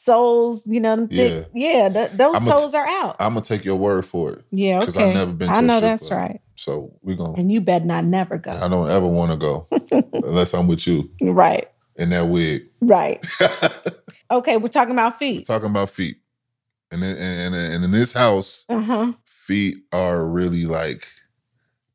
soles, 0.00 0.66
you 0.66 0.80
know, 0.80 1.06
thick. 1.08 1.48
Yeah, 1.54 1.88
th- 1.88 2.10
those 2.12 2.36
I'ma 2.36 2.44
t- 2.44 2.50
toes 2.62 2.74
are 2.74 2.86
out. 2.86 3.16
I'm 3.18 3.34
gonna 3.34 3.40
take 3.44 3.64
your 3.64 3.76
word 3.76 4.06
for 4.06 4.32
it 4.32 4.42
yeah, 4.52 4.80
'cause 4.84 4.96
okay. 4.96 5.08
I've 5.08 5.14
never 5.14 5.32
been 5.32 5.50
I 5.50 5.60
know 5.60 5.80
that's 5.80 6.08
club. 6.08 6.18
right. 6.20 6.40
So 6.56 6.92
we're 7.02 7.16
gonna. 7.16 7.34
And 7.34 7.50
you 7.52 7.60
bet 7.60 7.84
not 7.84 8.04
never 8.04 8.38
go. 8.38 8.50
I 8.52 8.68
don't 8.68 8.90
ever 8.90 9.06
want 9.06 9.32
to 9.32 9.36
go 9.36 9.66
unless 10.12 10.54
I'm 10.54 10.66
with 10.68 10.86
you 10.86 11.10
right, 11.20 11.68
in 11.96 12.10
that 12.10 12.28
wig. 12.28 12.62
right. 12.80 13.24
Okay, 14.30 14.58
we're 14.58 14.68
talking 14.68 14.92
about 14.92 15.18
feet. 15.18 15.46
Talking 15.46 15.70
about 15.70 15.88
feet, 15.88 16.18
and 16.90 17.02
then, 17.02 17.16
and, 17.16 17.54
and 17.54 17.82
in 17.82 17.90
this 17.92 18.12
house, 18.12 18.66
Uh 18.68 18.80
huh. 18.80 19.12
feet 19.24 19.76
are 19.90 20.22
really 20.26 20.66
like 20.66 21.08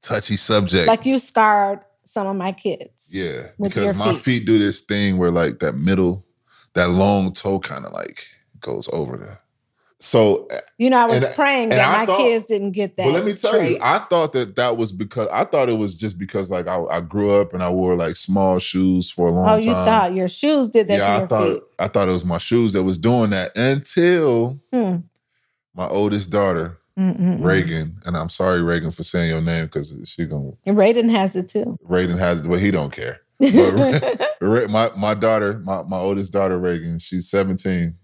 touchy 0.02 0.36
subject. 0.36 0.88
Like 0.88 1.06
you 1.06 1.20
scarred 1.20 1.82
some 2.06 2.26
of 2.26 2.36
my 2.36 2.52
kids. 2.52 2.90
yeah, 3.12 3.50
because 3.62 3.94
my 3.94 4.14
feet. 4.14 4.22
feet 4.24 4.46
do 4.48 4.58
this 4.58 4.82
thing 4.82 5.18
where 5.20 5.30
like 5.30 5.60
that 5.60 5.76
middle, 5.76 6.26
that 6.74 6.90
long 6.90 7.32
toe 7.34 7.60
kind 7.60 7.86
of 7.86 7.92
like 7.94 8.28
goes 8.60 8.88
over 8.94 9.18
there. 9.18 9.40
So, 10.00 10.50
You 10.78 10.90
know, 10.90 10.98
I 10.98 11.06
was 11.06 11.24
And- 11.24 11.34
praying 11.34 11.64
and 11.72 11.74
that 11.74 11.96
I 11.96 12.00
my 12.00 12.06
thought- 12.06 12.18
kids 12.18 12.46
didn't 12.48 12.72
get 12.72 12.98
that. 12.98 13.06
but 13.06 13.14
let 13.14 13.24
me 13.24 13.34
tell 13.36 13.64
you. 13.64 13.78
I 13.82 14.00
thought 14.00 14.34
that 14.34 14.58
that 14.58 14.76
was 14.76 14.92
because 14.92 15.30
I 15.32 15.46
thought 15.46 15.70
it 15.70 15.78
was 15.78 15.96
just 15.96 16.18
because 16.20 16.52
like 16.52 16.68
I, 16.68 16.84
I 16.92 17.00
grew 17.00 17.32
up 17.40 17.54
and 17.54 17.64
I 17.64 17.70
wore 17.70 17.96
like 17.96 18.18
small 18.18 18.60
shoes 18.60 19.10
for 19.10 19.30
a 19.30 19.32
long 19.32 19.46
time. 19.46 19.56
oh, 19.56 19.60
time. 19.60 19.68
you 19.70 19.74
thought 19.74 20.14
your 20.16 20.28
shoes 20.28 20.68
did 20.68 20.90
that 20.90 20.98
yeah, 20.98 21.20
to 21.20 21.24
I 21.24 21.28
thought 21.28 21.48
feet. 21.54 21.64
I 21.80 21.88
thought 21.88 22.10
it 22.10 22.12
was 22.12 22.26
my 22.26 22.38
shoes 22.38 22.74
that 22.74 22.84
was 22.84 22.98
doing 22.98 23.30
that 23.30 23.56
until 23.56 24.60
Hmm. 24.74 24.96
my 25.74 25.88
oldest 25.88 26.32
daughter 26.32 26.80
Mm-mm-mm. 27.00 27.42
Reagan, 27.44 27.96
and 28.06 28.16
I'm 28.18 28.30
sorry 28.30 28.62
Reagan 28.62 28.92
for 28.92 29.04
saying 29.04 29.30
your 29.30 29.42
name 29.42 29.66
because 29.66 29.98
she 30.06 30.26
gonna 30.26 30.52
And 30.66 30.76
Raiden 30.78 31.10
has 31.12 31.36
it 31.38 31.48
too. 31.48 31.78
Raiden 31.90 32.20
has 32.20 32.46
it, 32.46 32.50
but 32.50 32.60
he 32.60 32.72
don't 32.72 32.92
care. 32.92 33.22
But 33.52 34.04
my 34.70 34.92
my 34.98 35.14
daughter, 35.16 35.60
my 35.60 35.84
my 35.84 35.98
oldest 36.00 36.34
daughter 36.34 36.60
Reagan, 36.60 37.00
she's 37.00 37.30
17, 37.30 37.96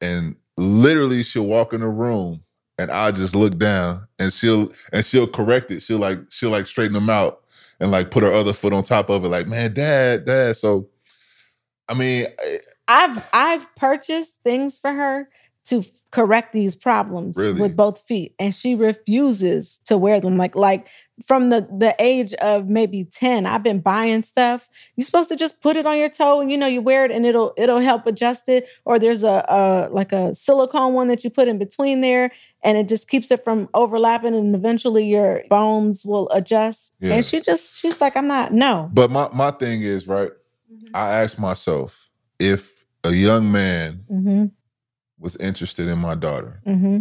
and 0.00 0.36
literally 0.56 1.22
she'll 1.24 1.46
walk 1.46 1.72
in 1.74 1.80
the 1.82 1.88
room 1.88 2.42
and 2.78 2.90
I 2.90 3.12
just 3.12 3.36
look 3.36 3.58
down 3.58 4.08
and 4.18 4.32
she'll 4.32 4.72
and 4.92 5.04
she'll 5.04 5.28
correct 5.28 5.70
it. 5.70 5.82
She'll 5.82 5.98
like 5.98 6.20
she'll 6.30 6.50
like 6.50 6.66
straighten 6.68 6.94
them 6.94 7.10
out 7.10 7.42
and 7.80 7.90
like 7.92 8.10
put 8.10 8.22
her 8.24 8.32
other 8.32 8.52
foot 8.54 8.72
on 8.74 8.84
top 8.84 9.10
of 9.10 9.24
it. 9.24 9.28
Like 9.28 9.48
man, 9.48 9.74
dad, 9.74 10.26
dad. 10.26 10.56
So 10.56 10.88
I 11.88 11.94
mean, 11.94 12.26
I- 12.40 12.58
I've 12.88 13.24
I've 13.34 13.76
purchased 13.76 14.40
things 14.44 14.78
for 14.78 14.92
her 14.92 15.28
to 15.66 15.84
correct 16.12 16.52
these 16.52 16.76
problems 16.76 17.36
Really? 17.36 17.60
with 17.60 17.74
both 17.74 18.00
feet, 18.06 18.34
and 18.38 18.54
she 18.54 18.74
refuses 18.76 19.80
to 19.86 19.98
wear 19.98 20.20
them. 20.20 20.36
Like 20.38 20.54
like 20.54 20.86
from 21.26 21.50
the 21.50 21.66
the 21.76 21.94
age 21.98 22.34
of 22.34 22.68
maybe 22.68 23.04
ten, 23.04 23.46
I've 23.46 23.62
been 23.62 23.80
buying 23.80 24.22
stuff. 24.22 24.70
You're 24.94 25.04
supposed 25.04 25.30
to 25.30 25.36
just 25.36 25.60
put 25.60 25.76
it 25.76 25.86
on 25.86 25.98
your 25.98 26.08
toe, 26.08 26.40
and 26.40 26.50
you 26.52 26.56
know 26.58 26.66
you 26.66 26.80
wear 26.82 27.04
it, 27.04 27.10
and 27.10 27.26
it'll 27.26 27.54
it'll 27.56 27.80
help 27.80 28.06
adjust 28.06 28.48
it. 28.48 28.68
Or 28.84 28.98
there's 28.98 29.24
a, 29.24 29.44
a 29.48 29.88
like 29.90 30.12
a 30.12 30.34
silicone 30.34 30.94
one 30.94 31.08
that 31.08 31.24
you 31.24 31.30
put 31.30 31.48
in 31.48 31.58
between 31.58 32.00
there, 32.02 32.30
and 32.62 32.76
it 32.78 32.88
just 32.88 33.08
keeps 33.08 33.30
it 33.30 33.42
from 33.42 33.68
overlapping, 33.74 34.34
and 34.34 34.54
eventually 34.54 35.06
your 35.06 35.42
bones 35.48 36.04
will 36.04 36.28
adjust. 36.30 36.92
Yeah. 37.00 37.14
And 37.14 37.24
she 37.24 37.40
just 37.40 37.76
she's 37.76 38.00
like, 38.00 38.16
I'm 38.16 38.28
not 38.28 38.52
no. 38.52 38.90
but 38.92 39.10
my 39.10 39.28
my 39.32 39.50
thing 39.50 39.82
is 39.82 40.06
right. 40.06 40.30
I 40.94 41.22
ask 41.22 41.38
myself 41.38 42.10
if 42.38 42.84
a 43.04 43.12
young 43.12 43.50
man 43.50 44.04
hmm 44.08 44.46
was 45.22 45.36
interested 45.36 45.88
in 45.88 45.98
my 45.98 46.14
daughter 46.14 46.60
hmm 46.64 47.00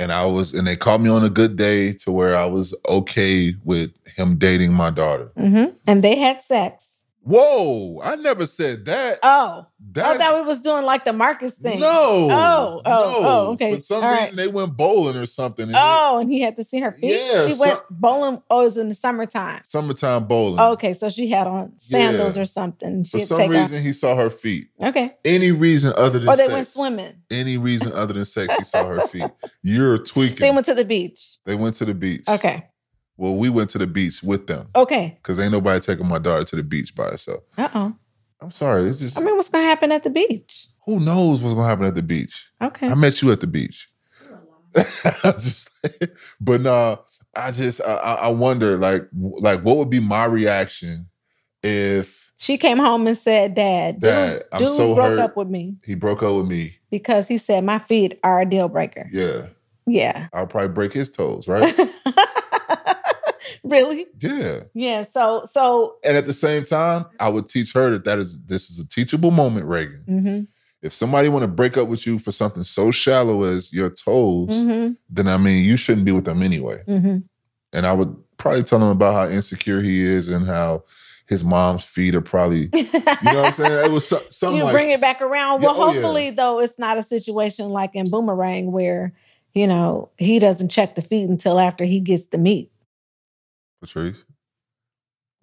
and 0.00 0.10
I 0.10 0.24
was 0.24 0.54
and 0.54 0.66
they 0.66 0.76
called 0.76 1.02
me 1.02 1.10
on 1.10 1.22
a 1.24 1.28
good 1.28 1.56
day 1.56 1.92
to 1.92 2.10
where 2.10 2.34
I 2.34 2.46
was 2.46 2.74
okay 2.88 3.52
with 3.64 3.92
him 4.16 4.36
dating 4.36 4.72
my 4.72 4.90
daughter. 4.90 5.30
hmm 5.36 5.66
And 5.86 6.02
they 6.02 6.16
had 6.16 6.42
sex. 6.42 6.99
Whoa, 7.22 8.00
I 8.02 8.16
never 8.16 8.46
said 8.46 8.86
that. 8.86 9.18
Oh, 9.22 9.66
I 9.96 10.16
thought 10.18 10.36
we 10.40 10.46
was 10.46 10.60
doing 10.62 10.84
like 10.86 11.04
the 11.04 11.12
Marcus 11.12 11.52
thing. 11.52 11.78
no. 11.78 11.88
Oh, 11.88 12.30
oh, 12.30 12.80
oh 12.86 13.20
no. 13.22 13.28
oh, 13.28 13.52
okay. 13.52 13.74
For 13.74 13.80
some 13.82 14.02
All 14.02 14.10
right. 14.10 14.22
reason 14.22 14.36
they 14.36 14.48
went 14.48 14.74
bowling 14.76 15.16
or 15.16 15.26
something. 15.26 15.66
and 15.66 15.74
Oh, 15.76 16.18
and 16.20 16.32
he 16.32 16.40
had 16.40 16.56
to 16.56 16.64
see 16.64 16.80
her 16.80 16.92
feet. 16.92 17.20
Yeah, 17.32 17.48
she 17.48 17.54
went 17.60 17.80
bowling. 17.90 18.42
Oh, 18.50 18.62
it 18.62 18.64
was 18.64 18.78
in 18.78 18.88
the 18.88 18.94
summertime. 18.94 19.60
summertime 19.68 20.24
bowling. 20.26 20.60
okay, 20.60 20.92
so 20.94 21.10
she 21.10 21.28
had 21.28 21.46
on 21.46 21.72
sandals 21.78 22.36
Yeah. 22.36 22.42
or 22.42 22.46
something. 22.46 23.04
She 23.04 23.18
For 23.18 23.26
some 23.26 23.50
reason 23.50 23.82
he 23.82 23.92
saw 23.92 24.16
her 24.16 24.30
feet. 24.30 24.68
Okay, 24.82 25.14
Any 25.24 25.52
reason 25.52 25.92
other 25.96 26.18
than 26.20 26.28
or 26.28 26.36
they 26.36 26.44
sex. 26.44 26.54
went 26.54 26.68
swimming. 26.68 27.14
Any 27.30 27.58
reason 27.58 27.92
other 27.92 28.14
than 28.14 28.24
sex, 28.24 28.54
he 28.56 28.64
saw 28.64 28.86
her 28.86 29.00
feet. 29.08 29.30
You're 29.62 29.98
tweaking. 29.98 30.36
They 30.38 30.50
went 30.50 30.64
to 30.66 30.74
the 30.74 30.84
beach. 30.86 31.36
They 31.44 31.54
went 31.54 31.74
to 31.76 31.84
the 31.84 31.94
beach. 31.94 32.24
Okay, 32.28 32.64
Well, 33.20 33.36
we 33.36 33.50
went 33.50 33.68
to 33.70 33.78
the 33.78 33.86
beach 33.86 34.22
with 34.22 34.46
them 34.46 34.68
okay. 34.74 35.18
because 35.22 35.38
ain't 35.38 35.52
nobody 35.52 35.78
taking 35.78 36.08
my 36.08 36.18
daughter 36.18 36.42
to 36.42 36.56
the 36.56 36.62
beach 36.62 36.94
by 36.94 37.08
herself. 37.08 37.42
Uh 37.58 37.68
oh. 37.74 37.96
I'm 38.40 38.50
sorry. 38.50 38.88
It's 38.88 39.00
just 39.00 39.18
I 39.18 39.20
mean, 39.22 39.36
what's 39.36 39.50
gonna 39.50 39.64
happen 39.64 39.92
at 39.92 40.02
the 40.04 40.10
beach? 40.10 40.68
who 40.86 40.98
knows 40.98 41.42
what's 41.42 41.54
gonna 41.54 41.68
happen 41.68 41.84
at 41.84 41.94
the 41.94 42.02
beach. 42.02 42.48
Okay. 42.62 42.88
I 42.88 42.94
met 42.94 43.22
you 43.22 43.30
at 43.30 43.40
the 43.40 43.46
beach. 43.46 43.88
Just, 45.22 45.68
but 46.40 46.60
no, 46.60 47.04
I 47.34 47.50
just 47.50 47.80
I, 47.82 47.94
I 47.94 48.14
I 48.14 48.28
wonder 48.30 48.78
like 48.78 49.02
like 49.12 49.62
what 49.62 49.76
would 49.76 49.90
be 49.90 49.98
my 49.98 50.26
reaction 50.26 51.08
if 51.64 52.32
she 52.38 52.56
came 52.56 52.78
home 52.78 53.08
and 53.08 53.18
said, 53.18 53.54
"Dad, 53.54 53.98
Dad, 53.98 54.32
dude, 54.32 54.42
I'm 54.52 54.58
dude 54.60 54.68
so 54.68 54.94
broke 54.94 55.08
hurt. 55.08 55.18
up 55.18 55.36
with 55.36 55.48
me 55.48 55.74
he 55.84 55.96
broke 55.96 56.22
up 56.22 56.36
with 56.36 56.46
me? 56.46 56.76
because 56.88 57.26
he 57.26 57.36
said 57.36 57.64
my 57.64 57.80
feet 57.80 58.20
are 58.22 58.42
a 58.42 58.46
deal 58.48 58.68
breaker." 58.68 59.10
Yeah, 59.12 59.46
Yeah. 59.86 60.28
I'll 60.32 60.46
probably 60.46 60.68
break 60.68 60.92
his 60.92 61.10
toes, 61.10 61.48
right? 61.48 61.74
really? 63.64 64.06
yeah. 64.20 64.60
Yeah. 64.74 65.04
So 65.04 65.42
so. 65.44 65.96
And 66.04 66.16
at 66.16 66.26
the 66.26 66.32
same 66.34 66.64
time, 66.64 67.06
I 67.18 67.28
would 67.28 67.48
teach 67.48 67.72
her 67.74 67.90
that 67.90 68.04
that 68.04 68.18
is 68.18 68.40
this 68.44 68.70
is 68.70 68.78
a 68.78 68.88
teachable 68.88 69.30
moment, 69.30 69.66
Reagan. 69.66 70.02
hmm 70.06 70.40
If 70.82 70.92
somebody 70.92 71.28
want 71.28 71.42
to 71.42 71.48
break 71.48 71.76
up 71.76 71.88
with 71.88 72.06
you 72.06 72.18
for 72.18 72.32
something 72.32 72.62
so 72.64 72.90
shallow 72.90 73.42
as 73.44 73.72
your 73.72 73.90
toes, 73.90 74.62
hmm 74.62 74.92
then 75.08 75.26
I 75.28 75.38
mean 75.38 75.64
you 75.64 75.76
shouldn't 75.76 76.04
be 76.04 76.12
with 76.12 76.24
them 76.24 76.42
anyway. 76.42 76.82
hmm 76.86 77.18
And 77.72 77.86
I 77.86 77.92
would 77.92 78.14
probably 78.36 78.62
tell 78.62 78.78
him 78.80 78.88
about 78.88 79.14
how 79.14 79.28
insecure 79.28 79.80
he 79.80 80.00
is 80.02 80.28
and 80.28 80.46
how 80.46 80.84
his 81.28 81.44
mom's 81.44 81.84
feet 81.84 82.14
are 82.14 82.20
probably 82.20 82.70
you 82.74 83.30
know 83.30 83.40
what 83.42 83.46
I'm 83.46 83.52
saying? 83.52 83.84
It 83.86 83.90
was 83.92 84.08
so, 84.08 84.20
something 84.30 84.58
you 84.58 84.64
like 84.64 84.72
bring 84.72 84.90
it 84.90 85.00
back 85.00 85.20
around. 85.20 85.60
Yeah, 85.62 85.68
Well, 85.68 85.76
oh, 85.76 85.86
yeah. 85.86 85.92
hopefully, 86.00 86.30
though, 86.30 86.58
it's 86.60 86.78
not 86.78 86.98
a 86.98 87.02
situation 87.02 87.68
like 87.70 87.94
in 87.94 88.10
Boomerang 88.10 88.72
where 88.72 89.12
you 89.54 89.66
know 89.66 90.10
he 90.18 90.38
doesn't 90.38 90.70
check 90.70 90.94
the 90.94 91.02
feet 91.02 91.28
until 91.28 91.58
after 91.60 91.84
he 91.84 92.00
gets 92.00 92.26
the 92.26 92.38
meat. 92.38 92.69
Patrice. 93.80 94.16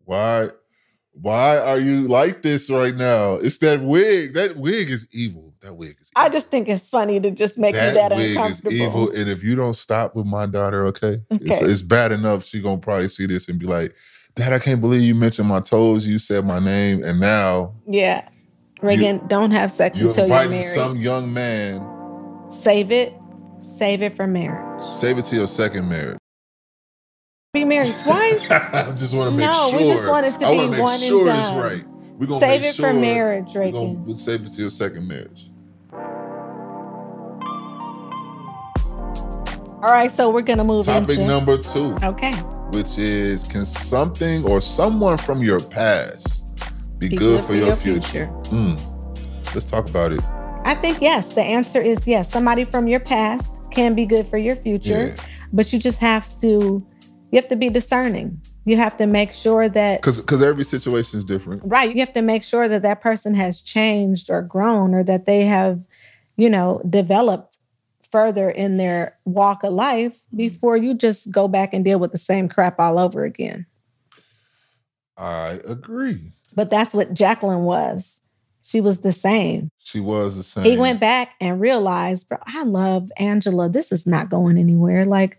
Why 0.06 0.50
why 1.14 1.58
are 1.58 1.80
you 1.80 2.08
like 2.08 2.44
this 2.44 2.70
right 2.70 2.96
now? 2.96 3.34
It's 3.36 3.58
that 3.60 3.82
wig. 3.82 4.34
That 4.36 4.56
wig 4.58 4.90
is 4.92 5.08
evil. 5.12 5.56
That 5.62 5.74
wig 5.76 5.98
is 6.00 6.12
evil. 6.16 6.28
I 6.28 6.30
just 6.30 6.50
think 6.50 6.68
it's 6.70 6.88
funny 6.88 7.20
to 7.20 7.32
just 7.32 7.58
make 7.58 7.74
that 7.74 7.90
you 7.90 7.94
that 7.96 8.12
wig 8.12 8.20
is 8.30 8.36
uncomfortable. 8.38 8.74
evil. 8.76 9.10
And 9.10 9.28
if 9.30 9.44
you 9.44 9.56
don't 9.56 9.76
stop 9.76 10.16
with 10.16 10.28
my 10.28 10.46
daughter, 10.46 10.86
okay, 10.88 11.20
It's, 11.32 11.58
Okay. 11.62 11.72
it's 11.72 11.82
bad 11.82 12.12
enough 12.12 12.44
she 12.46 12.62
gonna 12.62 12.78
probably 12.78 13.10
see 13.10 13.26
this 13.26 13.50
and 13.50 13.58
be 13.60 13.66
like, 13.66 13.96
Dad, 14.36 14.54
I 14.54 14.60
can't 14.60 14.80
believe 14.80 15.02
you 15.02 15.16
mentioned 15.16 15.48
my 15.48 15.60
toes. 15.60 16.06
You 16.08 16.20
said 16.20 16.46
my 16.46 16.60
name, 16.60 17.04
and 17.04 17.20
now 17.20 17.74
Yeah. 17.88 18.28
Reagan, 18.84 19.26
don't 19.26 19.50
have 19.50 19.72
sex 19.72 20.00
you're 20.00 20.10
until 20.10 20.28
you're 20.28 20.50
married. 20.50 20.64
some 20.66 20.98
young 20.98 21.34
man. 21.34 21.82
Save 22.52 22.92
it. 22.92 23.16
Save 23.58 24.04
it 24.04 24.16
for 24.16 24.28
marriage. 24.28 24.84
Save 24.94 25.18
it 25.18 25.24
to 25.26 25.36
your 25.36 25.48
second 25.48 25.90
marriage. 25.90 26.20
Be 27.58 27.66
married 27.66 27.92
twice. 28.04 28.52
I 28.52 28.92
just 28.92 29.16
want 29.16 29.32
to 29.32 29.36
make 29.36 29.48
No, 29.50 29.70
sure. 29.72 29.80
we 29.80 29.86
just 29.86 30.08
want 30.08 30.28
to 30.28 30.46
I 30.46 30.68
be 30.70 30.80
one 30.80 30.94
and 30.94 31.02
sure 31.02 31.26
done. 31.26 31.58
it's 31.58 31.66
right. 31.66 31.86
We're 32.20 32.28
gonna 32.28 32.40
Save 32.40 32.62
make 32.62 32.70
it 32.70 32.76
sure 32.76 32.88
for 32.90 32.94
marriage, 32.94 33.56
We're 33.56 33.72
gonna 33.72 33.90
we'll 33.94 34.16
save 34.16 34.46
it 34.46 34.54
to 34.54 34.62
your 34.62 34.70
second 34.70 35.08
marriage. 35.08 35.50
All 39.82 39.94
right, 39.94 40.12
so 40.12 40.30
we're 40.30 40.44
gonna 40.44 40.64
move 40.64 40.86
Topic 40.86 41.18
into 41.18 41.26
number 41.26 41.58
two, 41.58 41.98
Okay. 42.04 42.32
which 42.74 43.00
is 43.00 43.48
can 43.48 43.66
something 43.66 44.44
or 44.46 44.62
someone 44.62 45.18
from 45.18 45.42
your 45.42 45.60
past 45.60 46.46
be, 47.00 47.10
good, 47.10 47.44
for, 47.44 47.56
your, 47.56 47.76
future? 47.76 48.28
Mm. 48.46 49.56
Let's 49.56 49.70
talk 49.72 49.90
about 49.90 50.12
it. 50.12 50.24
I 50.64 50.76
think 50.76 51.02
yes. 51.02 51.34
The 51.34 51.42
answer 51.44 51.82
is 51.82 52.08
yes. 52.08 52.30
Somebody 52.32 52.66
from 52.66 52.88
your 52.88 53.00
past 53.00 53.52
can 53.72 53.96
be 53.96 54.06
good 54.06 54.28
for 54.28 54.38
your 54.38 54.56
future, 54.56 55.08
Yeah. 55.08 55.24
but 55.54 55.74
you 55.74 55.80
just 55.80 56.00
have 56.00 56.40
to 56.42 56.86
you 57.32 57.36
have 57.38 57.48
to 57.50 57.56
be 57.56 57.70
discerning. 57.70 58.42
You 58.66 58.78
have 58.78 58.98
to 58.98 59.06
make 59.06 59.34
sure 59.34 59.70
that 59.70 60.02
Because 60.02 60.22
because 60.22 60.42
every 60.42 60.64
situation 60.64 61.20
is 61.20 61.26
different. 61.26 61.62
right, 61.66 61.94
you 61.94 62.00
have 62.02 62.14
to 62.14 62.22
make 62.22 62.44
sure 62.44 62.68
that 62.68 62.82
that 62.82 63.02
person 63.02 63.34
has 63.34 63.62
changed 63.62 64.30
or 64.30 64.42
grown 64.42 64.94
or 64.94 65.04
that 65.04 65.26
they 65.26 65.46
have, 65.46 65.82
you 66.36 66.50
know, 66.50 66.82
developed 66.90 67.58
further 68.12 68.50
in 68.50 68.78
their 68.78 69.18
walk 69.26 69.64
of 69.64 69.74
life 69.74 70.14
Mm-hmm. 70.14 70.38
before 70.38 70.78
you 70.78 70.94
just 70.94 71.32
go 71.32 71.48
back 71.48 71.74
and 71.74 71.84
deal 71.86 72.00
with 72.00 72.12
the 72.12 72.18
same 72.18 72.48
crap 72.50 72.80
all 72.80 73.00
over 73.00 73.24
again. 73.26 73.66
I 75.18 75.60
agree. 75.66 76.34
But 76.56 76.70
that's 76.70 76.94
what 76.94 77.14
Jacqueline 77.14 77.64
was. 77.64 78.22
She 78.62 78.82
was 78.82 79.00
the 79.00 79.12
same. 79.12 79.70
She 79.80 80.00
was 80.00 80.38
the 80.38 80.44
same. 80.44 80.64
He 80.66 80.78
went 80.78 81.00
back 81.00 81.32
and 81.40 81.60
realized, 81.62 82.28
bro, 82.28 82.38
I 82.46 82.64
love 82.64 83.10
Angela. 83.18 83.70
This 83.70 83.92
is 83.92 84.06
not 84.06 84.30
going 84.30 84.58
anywhere. 84.58 85.06
Like, 85.06 85.38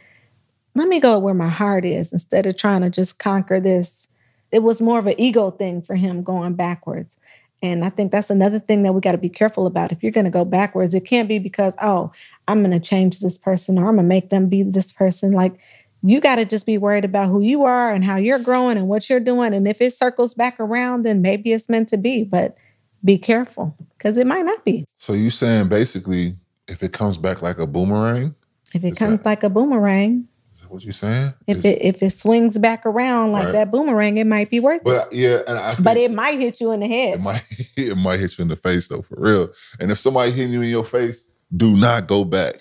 let 0.74 0.88
me 0.88 1.00
go 1.00 1.18
where 1.18 1.35
my 1.35 1.48
heart 1.48 1.85
is 1.85 2.12
instead 2.12 2.46
of 2.46 2.57
trying 2.57 2.83
to 2.83 2.90
just 2.90 3.18
conquer 3.18 3.61
this. 3.61 4.09
It 4.50 4.61
was 4.61 4.81
more 4.81 4.98
of 4.98 5.07
an 5.07 5.14
ego 5.18 5.50
thing 5.50 5.83
for 5.83 5.94
him 5.94 6.22
going 6.22 6.54
backwards. 6.54 7.16
And 7.61 7.85
I 7.85 7.90
think 7.90 8.12
that's 8.12 8.31
another 8.31 8.61
thing 8.61 8.85
that 8.85 8.92
we 8.92 9.00
got 9.00 9.12
to 9.12 9.18
be 9.18 9.28
careful 9.28 9.66
about. 9.66 9.90
If 9.90 10.02
you're 10.02 10.12
going 10.12 10.24
to 10.24 10.31
go 10.31 10.44
backwards, 10.44 10.94
it 10.94 11.04
can't 11.04 11.28
be 11.28 11.38
because, 11.40 11.74
oh, 11.83 12.12
I'm 12.46 12.61
going 12.62 12.70
to 12.70 12.81
change 12.81 13.18
this 13.18 13.37
person 13.37 13.78
or 13.78 13.88
I'm 13.88 13.96
going 13.96 14.04
to 14.04 14.09
make 14.09 14.31
them 14.31 14.48
be 14.48 14.62
this 14.62 14.92
person. 14.92 15.33
Like, 15.33 15.59
you 16.02 16.20
got 16.20 16.37
to 16.37 16.44
just 16.44 16.66
be 16.66 16.78
worried 16.78 17.04
about 17.04 17.28
who 17.28 17.40
you 17.40 17.64
are 17.64 17.90
and 17.92 18.04
how 18.04 18.14
you're 18.14 18.38
growing 18.38 18.76
and 18.78 18.87
what 18.87 19.11
you're 19.11 19.18
doing. 19.18 19.52
And 19.52 19.66
if 19.66 19.81
it 19.83 19.92
circles 19.92 20.35
back 20.35 20.61
around, 20.61 21.02
then 21.02 21.20
maybe 21.20 21.52
it's 21.52 21.68
meant 21.68 21.88
to 21.88 21.96
be. 21.96 22.22
But 22.22 22.57
be 23.04 23.18
careful 23.18 23.74
because 23.96 24.16
it 24.16 24.26
might 24.26 24.44
not 24.44 24.64
be. 24.64 24.87
So 24.96 25.12
you 25.12 25.31
saying 25.31 25.68
basically, 25.68 26.37
if 26.68 26.83
it 26.85 26.92
comes 26.92 27.18
back 27.18 27.42
like 27.42 27.59
a 27.59 27.66
boomerang, 27.66 28.35
If 28.72 28.85
it 28.85 28.96
comes 28.96 29.18
that- 29.18 29.26
like 29.26 29.42
a 29.42 29.50
boomerang, 29.50 30.28
what 30.70 30.83
you 30.85 30.92
saying? 30.92 31.33
if 31.46 31.59
Is- 31.59 31.64
it 31.64 31.78
if 31.83 32.02
it 32.02 32.11
swings 32.11 32.59
back 32.59 32.85
around 32.87 33.33
like 33.33 33.46
Right. 33.46 33.52
that 33.52 33.70
boomerang, 33.70 34.16
it 34.18 34.26
might 34.26 34.50
be 34.50 34.61
worth 34.61 34.81
it. 34.81 34.85
but 34.85 35.12
yeah, 35.12 35.40
and 35.46 35.59
I 35.59 35.74
But 35.81 35.96
it 35.96 36.12
might 36.12 36.38
hit 36.38 36.61
you 36.61 36.72
in 36.72 36.81
the 36.81 36.87
head. 36.88 37.14
it 37.14 37.20
might 37.20 37.42
it 37.76 37.96
might 37.96 38.20
hit 38.20 38.37
you 38.38 38.42
in 38.42 38.48
the 38.48 38.57
face 38.57 38.88
though, 38.88 39.02
for 39.02 39.16
real. 39.18 39.48
And 39.81 39.90
if 39.90 39.98
somebody 39.98 40.31
hitting 40.31 40.52
you 40.52 40.62
in 40.62 40.70
your 40.70 40.85
face, 40.85 41.35
do 41.57 41.76
not 41.76 42.07
go 42.07 42.24
back. 42.24 42.57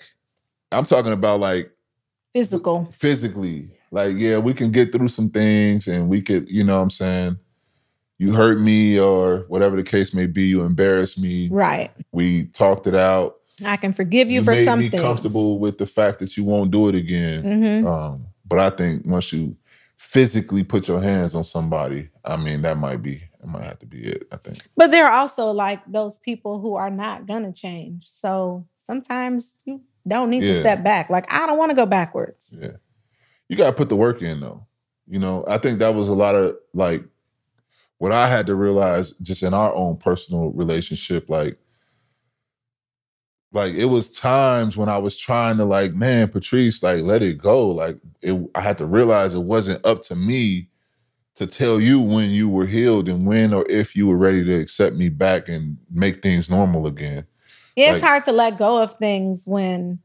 I'm 0.72 0.84
talking 0.84 1.12
about 1.12 1.40
like 1.40 1.70
Physical. 2.32 2.86
physically. 2.92 3.70
Like, 3.90 4.16
yeah, 4.16 4.36
we 4.38 4.52
can 4.52 4.70
get 4.70 4.92
through 4.92 5.08
some 5.08 5.30
things 5.30 5.88
and 5.88 6.08
we 6.10 6.20
could, 6.20 6.48
you 6.50 6.62
know 6.62 6.76
what 6.76 6.82
I'm 6.82 6.90
saying? 6.90 7.38
You 8.18 8.32
hurt 8.32 8.60
me 8.60 9.00
or 9.00 9.46
whatever 9.48 9.76
the 9.76 9.82
case 9.82 10.12
may 10.12 10.26
be, 10.26 10.42
you 10.42 10.62
embarrassed 10.62 11.18
me. 11.18 11.48
Right. 11.50 11.90
We 12.12 12.46
talked 12.46 12.86
it 12.86 12.94
out. 12.94 13.36
I 13.64 13.76
can 13.76 13.92
forgive 13.92 14.28
you, 14.30 14.40
You 14.40 14.44
for 14.44 14.52
made 14.52 14.64
some 14.64 14.78
me 14.80 14.88
things. 14.88 15.02
comfortable 15.02 15.58
with 15.58 15.78
the 15.78 15.86
fact 15.86 16.18
that 16.20 16.36
you 16.36 16.44
won't 16.44 16.70
do 16.70 16.88
it 16.88 16.94
again. 16.94 17.80
hmm 17.80 17.86
Um, 17.86 18.26
but 18.46 18.58
I 18.58 18.70
think 18.70 19.04
once 19.06 19.32
you 19.32 19.56
physically 19.98 20.62
put 20.64 20.88
your 20.88 21.00
hands 21.00 21.34
on 21.34 21.44
somebody, 21.44 22.08
I 22.24 22.36
mean, 22.36 22.62
that 22.62 22.78
might 22.78 23.02
be, 23.02 23.16
it. 23.16 23.46
might 23.46 23.64
have 23.64 23.78
to 23.80 23.86
be 23.86 24.00
it, 24.00 24.24
I 24.32 24.36
think. 24.38 24.58
But 24.76 24.90
there 24.90 25.06
are 25.06 25.12
also 25.18 25.50
like 25.50 25.80
those 25.90 26.18
people 26.18 26.60
who 26.60 26.74
are 26.76 26.90
not 26.90 27.26
gonna 27.26 27.52
change. 27.52 28.06
So 28.08 28.66
sometimes 28.76 29.56
you 29.64 29.80
don't 30.06 30.30
need 30.30 30.40
to 30.42 30.54
step 30.54 30.82
back. 30.82 31.10
Like 31.10 31.30
I 31.32 31.46
don't 31.46 31.58
want 31.58 31.70
to 31.70 31.76
go 31.76 31.84
backwards. 31.86 32.56
Yeah. 32.58 32.72
You 33.48 33.56
got 33.56 33.70
to 33.70 33.76
put 33.76 33.88
the 33.88 33.96
work 33.96 34.22
in 34.22 34.40
though. 34.40 34.66
You 35.06 35.18
know, 35.18 35.44
I 35.48 35.58
think 35.58 35.78
that 35.80 35.94
was 35.94 36.08
a 36.08 36.14
lot 36.14 36.34
of 36.34 36.56
like 36.74 37.02
what 37.98 38.12
I 38.12 38.28
had 38.28 38.46
to 38.46 38.54
realize 38.54 39.12
just 39.22 39.42
in 39.42 39.52
our 39.54 39.74
own 39.74 39.96
personal 39.96 40.50
relationship 40.52 41.28
like 41.28 41.58
like 43.52 43.72
it 43.74 43.86
was 43.86 44.10
times 44.10 44.76
when 44.76 44.88
I 44.88 44.98
was 44.98 45.16
trying 45.16 45.56
to 45.58 45.64
like, 45.64 45.94
man, 45.94 46.28
Patrice, 46.28 46.82
like 46.82 47.02
let 47.02 47.22
it 47.22 47.38
go. 47.38 47.68
Like 47.68 47.98
it 48.22 48.38
I 48.54 48.60
had 48.60 48.78
to 48.78 48.86
realize 48.86 49.34
it 49.34 49.40
wasn't 49.40 49.84
up 49.86 50.02
to 50.04 50.16
me 50.16 50.68
to 51.36 51.46
tell 51.46 51.80
you 51.80 52.00
when 52.00 52.30
you 52.30 52.48
were 52.48 52.66
healed 52.66 53.08
and 53.08 53.24
when 53.26 53.54
or 53.54 53.64
if 53.70 53.94
you 53.94 54.06
were 54.06 54.18
ready 54.18 54.44
to 54.44 54.54
accept 54.54 54.96
me 54.96 55.08
back 55.08 55.48
and 55.48 55.78
make 55.90 56.20
things 56.22 56.50
normal 56.50 56.86
again. 56.86 57.24
Yeah, 57.76 57.92
it's 57.92 58.02
Like- 58.02 58.08
hard 58.10 58.24
to 58.24 58.32
let 58.32 58.58
go 58.58 58.82
of 58.82 58.94
things 58.94 59.46
when 59.46 60.00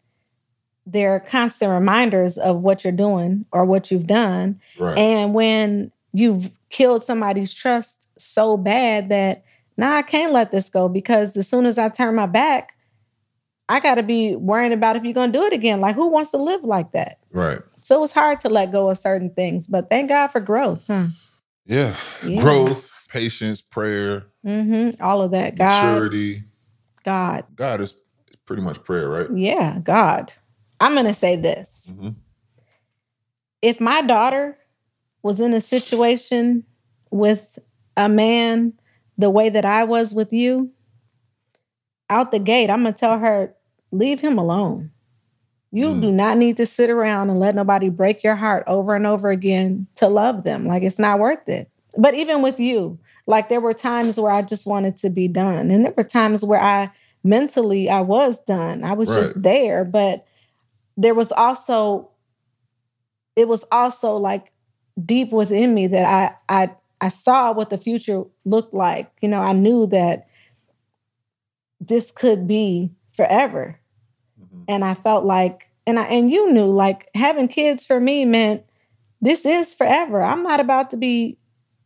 there 0.85 1.15
are 1.15 1.19
constant 1.19 1.71
reminders 1.71 2.37
of 2.37 2.61
what 2.61 2.83
you're 2.83 2.91
doing 2.93 3.45
or 3.51 3.65
what 3.65 3.89
you've 3.89 4.05
done. 4.05 4.59
Right. 4.77 4.97
And 4.97 5.33
when 5.33 5.91
you've 6.11 6.51
killed 6.69 7.03
somebody's 7.03 7.53
trust 7.53 8.07
so 8.17 8.57
bad 8.57 9.09
that 9.09 9.43
now 9.77 9.95
I 9.95 10.01
can't 10.03 10.33
let 10.33 10.51
this 10.51 10.69
go 10.69 10.87
because 10.87 11.35
as 11.35 11.47
soon 11.47 11.65
as 11.65 11.77
I 11.79 11.89
turn 11.89 12.13
my 12.15 12.25
back, 12.27 12.73
I 13.69 13.79
got 13.79 13.95
to 13.95 14.03
be 14.03 14.35
worrying 14.35 14.73
about 14.73 14.95
if 14.95 15.03
you're 15.03 15.13
going 15.13 15.31
to 15.31 15.37
do 15.39 15.45
it 15.45 15.53
again. 15.53 15.81
Like, 15.81 15.95
who 15.95 16.07
wants 16.07 16.31
to 16.31 16.37
live 16.37 16.63
like 16.63 16.91
that? 16.91 17.19
right. 17.31 17.59
So 17.81 18.01
it's 18.03 18.13
hard 18.13 18.39
to 18.41 18.49
let 18.49 18.71
go 18.71 18.89
of 18.89 18.97
certain 18.97 19.29
things, 19.31 19.67
but 19.67 19.89
thank 19.89 20.07
God 20.07 20.27
for 20.27 20.39
growth. 20.39 20.85
Huh? 20.87 21.07
Yeah. 21.65 21.95
Yeah. 22.25 22.41
Growth, 22.41 22.89
patience, 23.09 23.61
prayer, 23.61 24.27
hmm 24.43 24.91
All 25.01 25.21
of 25.21 25.31
that. 25.31 25.55
God, 25.55 25.83
maturity. 25.83 26.43
God. 27.03 27.43
God 27.55 27.81
is 27.81 27.93
pretty 28.45 28.61
much 28.61 28.81
prayer, 28.83 29.09
right? 29.09 29.27
Yeah, 29.35 29.79
God. 29.83 30.31
I'm 30.79 30.93
going 30.93 31.05
to 31.07 31.13
say 31.13 31.35
this. 31.35 31.93
Mhm. 31.97 32.15
if 33.61 33.79
my 33.81 34.01
daughter 34.01 34.57
was 35.21 35.39
in 35.39 35.53
a 35.53 35.61
situation 35.61 36.65
with 37.11 37.59
a 37.97 38.07
man 38.09 38.73
the 39.17 39.29
way 39.29 39.49
that 39.49 39.65
I 39.65 39.83
was 39.85 40.13
with 40.13 40.33
you, 40.33 40.71
out 42.09 42.31
the 42.31 42.39
gate, 42.39 42.69
I'm 42.69 42.83
to 42.85 42.91
tell 42.91 43.19
her, 43.19 43.53
leave 43.91 44.19
him 44.21 44.37
alone. 44.37 44.91
You 45.71 45.95
Mm. 45.95 46.01
do 46.01 46.11
not 46.11 46.37
need 46.37 46.57
to 46.57 46.65
sit 46.65 46.89
around 46.89 47.29
and 47.29 47.39
let 47.39 47.55
nobody 47.55 47.89
break 47.89 48.23
your 48.23 48.35
heart 48.35 48.63
over 48.67 48.95
and 48.95 49.07
over 49.07 49.29
again 49.29 49.87
to 49.95 50.07
love 50.07 50.43
them. 50.43 50.67
Like 50.67 50.83
it's 50.83 50.99
not 50.99 51.19
worth 51.19 51.49
it. 51.49 51.69
But 51.97 52.13
even 52.13 52.41
with 52.41 52.59
you, 52.59 52.99
like 53.25 53.49
there 53.49 53.61
were 53.61 53.73
times 53.73 54.19
where 54.19 54.31
I 54.31 54.41
just 54.43 54.67
wanted 54.67 54.97
to 54.97 55.09
be 55.09 55.27
done. 55.27 55.71
And 55.71 55.85
there 55.85 55.93
were 55.97 56.03
times 56.03 56.45
where 56.45 56.61
I 56.61 56.91
mentally 57.23 57.89
I 57.89 58.01
was 58.01 58.39
done. 58.43 58.83
I 58.83 58.93
was 58.93 59.09
just 59.15 59.41
there, 59.41 59.83
but 59.83 60.25
there 60.97 61.15
was 61.15 61.31
also 61.31 62.09
it 63.35 63.47
was 63.47 63.65
also 63.71 64.15
like 64.15 64.51
deep 65.03 65.31
within 65.31 65.73
me 65.73 65.87
that 65.87 66.05
I 66.05 66.35
I 66.65 66.69
I 67.01 67.07
saw 67.07 67.51
what 67.51 67.69
the 67.69 67.77
future 67.77 68.23
looked 68.45 68.73
like. 68.73 69.11
You 69.21 69.29
know, 69.29 69.41
I 69.41 69.53
knew 69.53 69.87
that 69.87 70.27
this 71.87 72.11
could 72.11 72.47
be 72.47 72.91
forever. 73.15 73.79
Mm-hmm. 74.41 74.63
And 74.67 74.85
I 74.85 74.93
felt 74.93 75.25
like 75.25 75.69
and 75.85 75.99
I 75.99 76.05
and 76.05 76.29
you 76.29 76.51
knew 76.51 76.65
like 76.65 77.09
having 77.15 77.47
kids 77.47 77.85
for 77.85 77.99
me 77.99 78.25
meant 78.25 78.63
this 79.21 79.45
is 79.45 79.73
forever. 79.73 80.21
I'm 80.21 80.43
not 80.43 80.59
about 80.59 80.91
to 80.91 80.97
be 80.97 81.37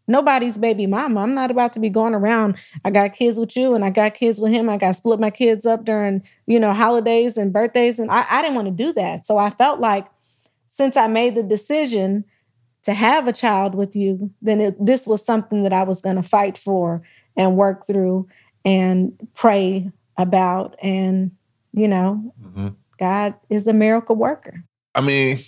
nobody's 0.08 0.58
baby 0.58 0.88
mama. 0.88 1.22
I'm 1.22 1.34
not 1.34 1.52
about 1.52 1.74
to 1.74 1.80
be 1.80 1.90
going 1.90 2.14
around. 2.16 2.58
I 2.86 2.92
got 2.92 3.14
kids 3.14 3.38
with 3.38 3.56
you 3.56 3.76
and 3.76 3.84
I 3.84 3.90
got 3.90 4.16
kids 4.16 4.40
with 4.40 4.52
him. 4.52 4.70
I 4.70 4.78
got 4.78 4.96
split 4.96 5.20
my 5.20 5.30
kids 5.30 5.66
up 5.66 5.84
during, 5.84 6.24
you 6.46 6.60
know, 6.60 6.74
holidays 6.74 7.38
and 7.38 7.54
birthdays. 7.54 8.00
And 8.00 8.10
I, 8.10 8.26
I 8.30 8.42
didn't 8.42 8.56
want 8.56 8.68
to 8.68 8.84
do 8.84 8.94
that. 8.94 9.26
So 9.26 9.38
I 9.38 9.50
felt 9.52 9.80
like 9.80 10.08
since 10.70 10.96
I 10.96 11.08
made 11.08 11.36
the 11.36 11.44
decision 11.44 12.24
to 12.84 12.94
have 12.94 13.28
a 13.28 13.34
child 13.34 13.76
with 13.76 13.96
you, 13.96 14.32
then 14.42 14.62
it, 14.62 14.86
this 14.86 15.06
was 15.06 15.26
something 15.26 15.64
that 15.64 15.74
I 15.74 15.84
was 15.84 16.02
going 16.02 16.16
to 16.16 16.24
fight 16.24 16.58
for 16.58 17.02
and 17.36 17.58
work 17.58 17.86
through 17.86 18.28
and 18.66 19.14
pray 19.36 19.92
about. 20.18 20.76
And, 20.82 21.32
you 21.74 21.88
know, 21.88 22.34
Mhm. 22.42 22.76
God 23.00 23.36
is 23.50 23.68
a 23.68 23.74
miracle 23.74 24.16
worker. 24.16 24.64
I 24.96 25.02
mean, 25.02 25.40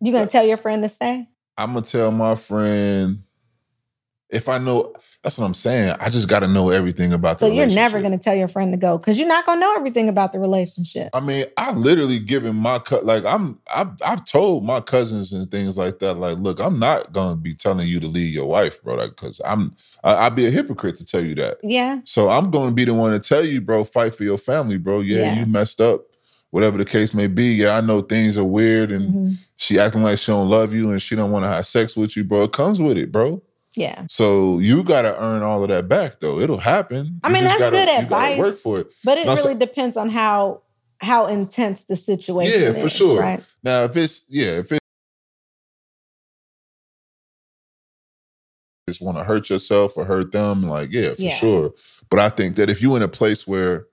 You 0.00 0.12
going 0.12 0.26
to 0.26 0.30
tell 0.30 0.46
your 0.46 0.56
friend 0.56 0.82
to 0.84 0.88
stay? 0.88 1.28
I'm 1.56 1.74
gonna 1.74 1.84
tell 1.84 2.12
my 2.12 2.36
friend 2.36 3.24
if 4.30 4.48
I 4.48 4.58
know, 4.58 4.94
that's 5.28 5.38
what 5.38 5.44
I'm 5.44 5.52
saying. 5.52 5.94
I 6.00 6.08
just 6.08 6.26
got 6.26 6.40
to 6.40 6.48
know 6.48 6.70
everything 6.70 7.12
about. 7.12 7.38
The. 7.38 7.46
So 7.46 7.52
you're 7.52 7.66
never 7.66 8.00
going 8.00 8.12
to 8.12 8.18
tell 8.18 8.34
your 8.34 8.48
friend 8.48 8.72
to 8.72 8.78
go 8.78 8.96
because 8.96 9.18
you're 9.18 9.28
not 9.28 9.44
going 9.44 9.58
to 9.58 9.60
know 9.60 9.74
everything 9.76 10.08
about 10.08 10.32
the 10.32 10.38
relationship. 10.38 11.10
I 11.12 11.20
mean, 11.20 11.44
I 11.58 11.72
literally 11.72 12.18
given 12.18 12.56
my 12.56 12.78
cut 12.78 13.04
like 13.04 13.26
I'm. 13.26 13.58
I've, 13.72 13.90
I've 14.06 14.24
told 14.24 14.64
my 14.64 14.80
cousins 14.80 15.34
and 15.34 15.50
things 15.50 15.76
like 15.76 15.98
that. 15.98 16.14
Like, 16.14 16.38
look, 16.38 16.60
I'm 16.60 16.78
not 16.78 17.12
going 17.12 17.34
to 17.34 17.36
be 17.36 17.54
telling 17.54 17.86
you 17.86 18.00
to 18.00 18.06
leave 18.06 18.32
your 18.32 18.46
wife, 18.46 18.82
bro. 18.82 18.96
Because 18.96 19.38
like, 19.40 19.52
I'm. 19.52 19.76
I, 20.02 20.14
I'd 20.14 20.34
be 20.34 20.46
a 20.46 20.50
hypocrite 20.50 20.96
to 20.96 21.04
tell 21.04 21.22
you 21.22 21.34
that. 21.34 21.58
Yeah. 21.62 22.00
So 22.04 22.30
I'm 22.30 22.50
going 22.50 22.70
to 22.70 22.74
be 22.74 22.86
the 22.86 22.94
one 22.94 23.12
to 23.12 23.18
tell 23.18 23.44
you, 23.44 23.60
bro. 23.60 23.84
Fight 23.84 24.14
for 24.14 24.24
your 24.24 24.38
family, 24.38 24.78
bro. 24.78 25.00
Yeah, 25.00 25.18
yeah. 25.18 25.40
you 25.40 25.46
messed 25.46 25.82
up. 25.82 26.06
Whatever 26.50 26.78
the 26.78 26.86
case 26.86 27.12
may 27.12 27.26
be, 27.26 27.48
yeah, 27.48 27.76
I 27.76 27.82
know 27.82 28.00
things 28.00 28.38
are 28.38 28.44
weird 28.44 28.90
and 28.90 29.10
mm-hmm. 29.10 29.32
she 29.58 29.78
acting 29.78 30.02
like 30.02 30.18
she 30.18 30.32
don't 30.32 30.48
love 30.48 30.72
you 30.72 30.90
and 30.90 31.02
she 31.02 31.14
don't 31.14 31.30
want 31.30 31.44
to 31.44 31.50
have 31.50 31.66
sex 31.66 31.94
with 31.94 32.16
you, 32.16 32.24
bro. 32.24 32.44
It 32.44 32.52
comes 32.52 32.80
with 32.80 32.96
it, 32.96 33.12
bro. 33.12 33.42
Yeah. 33.78 34.06
So 34.08 34.58
you 34.58 34.82
got 34.82 35.02
to 35.02 35.16
earn 35.22 35.42
all 35.42 35.62
of 35.62 35.68
that 35.68 35.86
back, 35.88 36.18
though. 36.18 36.40
It'll 36.40 36.58
happen. 36.58 37.20
I 37.22 37.28
mean, 37.28 37.44
that's 37.44 37.60
gotta, 37.60 37.76
good 37.76 37.88
advice. 37.88 38.38
Work 38.38 38.56
for 38.56 38.80
it, 38.80 38.92
but 39.04 39.18
it 39.18 39.26
now, 39.26 39.34
really 39.36 39.52
so, 39.52 39.58
depends 39.58 39.96
on 39.96 40.10
how 40.10 40.62
how 41.00 41.26
intense 41.26 41.84
the 41.84 41.94
situation. 41.94 42.60
Yeah, 42.60 42.68
is, 42.70 42.82
for 42.82 42.88
sure. 42.88 43.20
Right? 43.20 43.44
Now, 43.62 43.84
if 43.84 43.96
it's 43.96 44.24
yeah, 44.28 44.58
if 44.58 44.72
it 44.72 44.80
just 48.88 49.00
want 49.00 49.16
to 49.16 49.22
hurt 49.22 49.48
yourself 49.48 49.96
or 49.96 50.04
hurt 50.04 50.32
them, 50.32 50.62
like 50.62 50.90
yeah, 50.90 51.14
for 51.14 51.22
yeah. 51.22 51.34
sure. 51.34 51.72
But 52.10 52.18
I 52.18 52.30
think 52.30 52.56
that 52.56 52.68
if 52.68 52.82
you're 52.82 52.96
in 52.96 53.02
a 53.02 53.08
place 53.08 53.46
where 53.46 53.86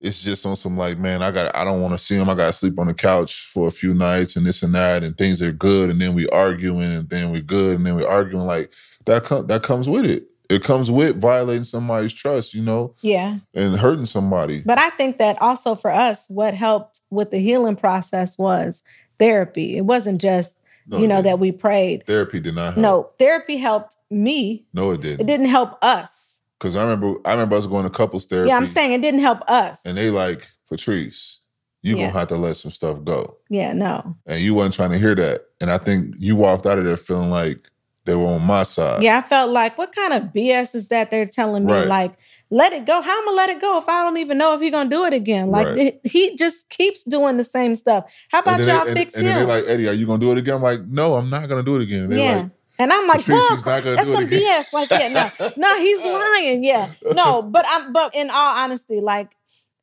it's 0.00 0.22
just 0.22 0.44
on 0.44 0.56
some 0.56 0.76
like, 0.76 0.98
man, 0.98 1.22
I 1.22 1.30
got 1.30 1.54
I 1.56 1.64
don't 1.64 1.80
want 1.80 1.92
to 1.92 1.98
see 1.98 2.16
him. 2.16 2.28
I 2.28 2.34
got 2.34 2.48
to 2.48 2.52
sleep 2.52 2.78
on 2.78 2.86
the 2.86 2.94
couch 2.94 3.50
for 3.52 3.66
a 3.66 3.70
few 3.70 3.94
nights 3.94 4.36
and 4.36 4.46
this 4.46 4.62
and 4.62 4.74
that, 4.74 5.02
and 5.02 5.16
things 5.16 5.42
are 5.42 5.52
good, 5.52 5.90
and 5.90 6.00
then 6.00 6.14
we 6.14 6.28
arguing, 6.28 6.92
and 6.92 7.08
then 7.08 7.30
we're 7.30 7.40
good, 7.40 7.76
and 7.76 7.86
then 7.86 7.96
we 7.96 8.04
arguing. 8.04 8.46
Like 8.46 8.72
that 9.06 9.24
com- 9.24 9.46
that 9.46 9.62
comes 9.62 9.88
with 9.88 10.04
it. 10.04 10.24
It 10.48 10.62
comes 10.62 10.90
with 10.90 11.20
violating 11.20 11.64
somebody's 11.64 12.12
trust, 12.12 12.54
you 12.54 12.62
know. 12.62 12.94
Yeah. 13.00 13.38
And 13.54 13.76
hurting 13.76 14.06
somebody. 14.06 14.62
But 14.64 14.78
I 14.78 14.90
think 14.90 15.18
that 15.18 15.40
also 15.42 15.74
for 15.74 15.90
us, 15.90 16.26
what 16.28 16.54
helped 16.54 17.00
with 17.10 17.30
the 17.30 17.38
healing 17.38 17.74
process 17.74 18.38
was 18.38 18.84
therapy. 19.18 19.76
It 19.76 19.84
wasn't 19.84 20.20
just 20.20 20.56
no, 20.86 20.98
you 20.98 21.08
know 21.08 21.22
that 21.22 21.40
we 21.40 21.50
prayed. 21.50 22.06
Therapy 22.06 22.38
did 22.38 22.54
not 22.54 22.74
help. 22.74 22.76
No, 22.76 23.10
therapy 23.18 23.56
helped 23.56 23.96
me. 24.10 24.64
No, 24.72 24.92
it 24.92 25.00
didn't. 25.00 25.22
It 25.22 25.26
didn't 25.26 25.46
help 25.46 25.82
us. 25.82 26.25
Cause 26.58 26.74
I 26.74 26.82
remember 26.82 27.20
I 27.24 27.32
remember 27.32 27.56
us 27.56 27.66
going 27.66 27.84
to 27.84 27.90
couples 27.90 28.26
therapy. 28.26 28.48
Yeah, 28.48 28.56
I'm 28.56 28.66
saying 28.66 28.92
it 28.92 29.02
didn't 29.02 29.20
help 29.20 29.40
us. 29.46 29.84
And 29.84 29.96
they 29.96 30.10
like, 30.10 30.48
Patrice, 30.68 31.40
you 31.82 31.96
yeah. 31.96 32.06
gonna 32.06 32.18
have 32.18 32.28
to 32.28 32.36
let 32.36 32.56
some 32.56 32.70
stuff 32.70 33.04
go. 33.04 33.36
Yeah, 33.50 33.72
no. 33.72 34.16
And 34.26 34.40
you 34.40 34.54
wasn't 34.54 34.74
trying 34.74 34.90
to 34.90 34.98
hear 34.98 35.14
that. 35.14 35.42
And 35.60 35.70
I 35.70 35.78
think 35.78 36.14
you 36.18 36.34
walked 36.34 36.66
out 36.66 36.78
of 36.78 36.84
there 36.84 36.96
feeling 36.96 37.30
like 37.30 37.68
they 38.06 38.16
were 38.16 38.26
on 38.26 38.42
my 38.42 38.62
side. 38.62 39.02
Yeah, 39.02 39.18
I 39.18 39.22
felt 39.22 39.50
like, 39.50 39.76
what 39.76 39.94
kind 39.94 40.12
of 40.12 40.24
BS 40.32 40.74
is 40.74 40.88
that 40.88 41.10
they're 41.10 41.26
telling 41.26 41.66
me? 41.66 41.72
Right. 41.72 41.86
Like, 41.86 42.18
let 42.50 42.72
it 42.72 42.86
go. 42.86 43.02
How 43.02 43.10
am 43.10 43.22
I 43.22 43.24
gonna 43.26 43.36
let 43.36 43.50
it 43.50 43.60
go 43.60 43.78
if 43.78 43.88
I 43.88 44.04
don't 44.04 44.16
even 44.18 44.38
know 44.38 44.54
if 44.54 44.60
he's 44.60 44.70
gonna 44.70 44.88
do 44.88 45.04
it 45.04 45.12
again? 45.12 45.50
Like 45.50 45.66
right. 45.66 45.78
it, 45.78 46.00
he 46.10 46.36
just 46.36 46.68
keeps 46.68 47.02
doing 47.02 47.36
the 47.36 47.44
same 47.44 47.74
stuff. 47.74 48.04
How 48.30 48.40
about 48.40 48.60
y'all 48.60 48.84
they, 48.86 48.94
fix 48.94 49.14
and, 49.14 49.26
him? 49.26 49.36
And 49.36 49.48
they're 49.48 49.60
like, 49.60 49.68
Eddy, 49.68 49.88
are 49.88 49.92
you 49.92 50.06
gonna 50.06 50.20
do 50.20 50.32
it 50.32 50.38
again? 50.38 50.56
I'm 50.56 50.62
like, 50.62 50.86
no, 50.86 51.16
I'm 51.16 51.28
not 51.28 51.48
gonna 51.48 51.64
do 51.64 51.76
it 51.76 51.82
again. 51.82 52.08
They're 52.08 52.18
yeah. 52.18 52.36
Like, 52.36 52.50
and 52.78 52.92
I'm 52.92 53.06
like, 53.06 53.24
Patrice, 53.24 53.62
that's 53.62 54.12
some 54.12 54.26
BS. 54.26 54.72
Like, 54.72 54.90
yeah, 54.90 55.08
no, 55.08 55.50
no, 55.56 55.78
he's 55.78 56.04
lying. 56.04 56.64
Yeah, 56.64 56.90
no, 57.12 57.42
but 57.42 57.64
I'm, 57.68 57.92
but 57.92 58.14
in 58.14 58.30
all 58.30 58.56
honesty, 58.56 59.00
like 59.00 59.36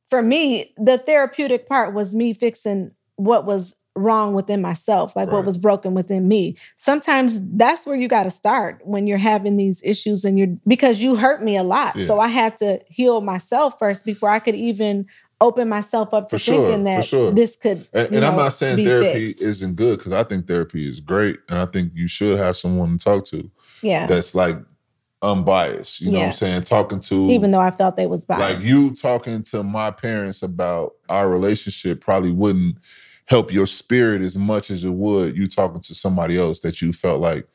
for 0.10 0.22
me, 0.22 0.74
the 0.78 0.98
therapeutic 0.98 1.68
part 1.68 1.94
was 1.94 2.14
me 2.14 2.34
fixing 2.34 2.92
what 3.16 3.46
was 3.46 3.76
wrong 3.96 4.34
within 4.34 4.62
myself, 4.62 5.16
like 5.16 5.28
right. 5.28 5.36
what 5.36 5.46
was 5.46 5.58
broken 5.58 5.94
within 5.94 6.28
me. 6.28 6.58
Sometimes 6.78 7.42
that's 7.56 7.86
where 7.86 7.96
you 7.96 8.08
got 8.08 8.24
to 8.24 8.32
start 8.32 8.82
when 8.84 9.06
you're 9.06 9.18
having 9.18 9.58
these 9.58 9.82
issues 9.84 10.26
and 10.26 10.38
you're 10.38 10.56
because 10.68 11.02
you 11.02 11.16
hurt 11.16 11.44
me 11.44 11.56
a 11.56 11.64
lot. 11.64 11.96
Yeah. 11.96 12.06
So 12.06 12.20
I 12.20 12.28
had 12.28 12.58
to 12.58 12.80
heal 12.88 13.22
myself 13.22 13.78
first 13.78 14.06
before 14.06 14.30
I 14.30 14.40
could 14.40 14.56
even 14.56 15.06
open 15.44 15.70
myself 15.70 16.14
up 16.14 16.30
to 16.30 16.40
for 16.40 16.44
thinking 16.44 16.66
sure, 16.72 16.84
that 16.84 17.06
sure. 17.06 17.32
this 17.32 17.56
could. 17.56 17.86
And, 17.94 18.08
and 18.08 18.22
know, 18.22 18.30
I'm 18.30 18.38
not 18.38 18.54
saying 18.54 18.84
therapy 18.84 19.28
fixed. 19.28 19.42
isn't 19.42 19.76
good 19.76 20.00
because 20.00 20.14
I 20.14 20.24
think 20.24 20.48
therapy 20.48 20.88
is 20.88 21.00
great, 21.00 21.40
and 21.50 21.60
I 21.60 21.66
think 21.66 21.92
you 21.94 22.08
should 22.08 22.38
have 22.40 22.58
someone 22.58 22.98
to 22.98 23.04
talk 23.04 23.26
to. 23.26 23.52
Yeah, 23.82 24.08
that's 24.08 24.34
like 24.34 24.58
unbiased. 25.22 26.02
You 26.02 26.12
know 26.12 26.20
what 26.20 26.26
I'm 26.28 26.32
saying? 26.34 26.64
Talking 26.64 27.00
to 27.02 27.30
even 27.30 27.52
though 27.52 27.60
I 27.60 27.72
felt 27.72 27.98
they 27.98 28.08
was 28.08 28.26
biased. 28.26 28.56
Like 28.56 28.66
you 28.66 28.96
talking 28.96 29.44
to 29.44 29.64
my 29.64 29.92
parents 29.92 30.42
about 30.42 30.94
our 31.10 31.30
relationship 31.30 32.02
probably 32.02 32.32
wouldn't 32.32 32.78
help 33.26 33.52
your 33.52 33.68
spirit 33.68 34.22
as 34.22 34.38
much 34.38 34.70
as 34.70 34.84
it 34.84 34.94
would 34.94 35.38
you 35.38 35.48
talking 35.48 35.82
to 35.82 35.96
somebody 35.96 36.38
else 36.38 36.60
that 36.60 36.82
you 36.82 36.92
felt 36.92 37.22
like 37.22 37.48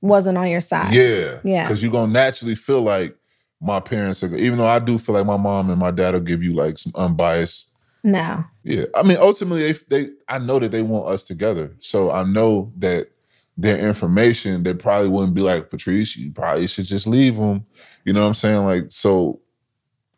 wasn't 0.00 0.36
on 0.36 0.48
your 0.48 0.60
side. 0.60 0.92
Yeah. 0.92 1.38
Yeah. 1.44 1.64
Because 1.64 1.82
you're 1.82 1.92
gonna 1.92 2.12
naturally 2.12 2.54
feel 2.54 2.82
like 2.82 3.16
my 3.60 3.80
parents 3.80 4.22
are 4.22 4.34
even 4.36 4.58
though 4.58 4.66
I 4.66 4.78
do 4.78 4.98
feel 4.98 5.14
like 5.14 5.26
my 5.26 5.36
mom 5.36 5.70
and 5.70 5.78
my 5.78 5.90
dad 5.90 6.14
will 6.14 6.20
give 6.20 6.42
you 6.42 6.52
like 6.52 6.78
some 6.78 6.92
unbiased. 6.94 7.70
No. 8.02 8.44
Yeah. 8.62 8.84
I 8.94 9.02
mean, 9.02 9.16
ultimately 9.18 9.72
they 9.72 9.78
they 9.88 10.10
I 10.28 10.38
know 10.38 10.58
that 10.58 10.70
they 10.70 10.82
want 10.82 11.08
us 11.08 11.24
together. 11.24 11.74
So 11.80 12.10
I 12.10 12.24
know 12.24 12.72
that 12.78 13.08
their 13.56 13.78
information, 13.78 14.62
they 14.62 14.74
probably 14.74 15.08
wouldn't 15.08 15.34
be 15.34 15.40
like, 15.40 15.70
Patrice, 15.70 16.16
you 16.16 16.32
probably 16.32 16.66
should 16.66 16.86
just 16.86 17.06
leave 17.06 17.36
them. 17.36 17.64
You 18.04 18.12
know 18.12 18.22
what 18.22 18.28
I'm 18.28 18.34
saying? 18.34 18.64
Like, 18.64 18.86
so 18.88 19.40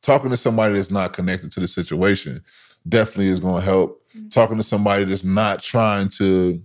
talking 0.01 0.31
to 0.31 0.37
somebody 0.37 0.75
that's 0.75 0.91
not 0.91 1.13
connected 1.13 1.53
to 1.53 1.61
the 1.61 1.69
situation 1.69 2.43
definitely 2.89 3.29
is 3.29 3.41
gonna 3.41 3.61
help. 3.61 4.03
Mm-hmm. 4.17 4.29
Talking 4.29 4.57
to 4.57 4.63
somebody 4.63 5.05
that's 5.05 5.25
not 5.25 5.63
trying 5.63 6.09
to 6.11 6.63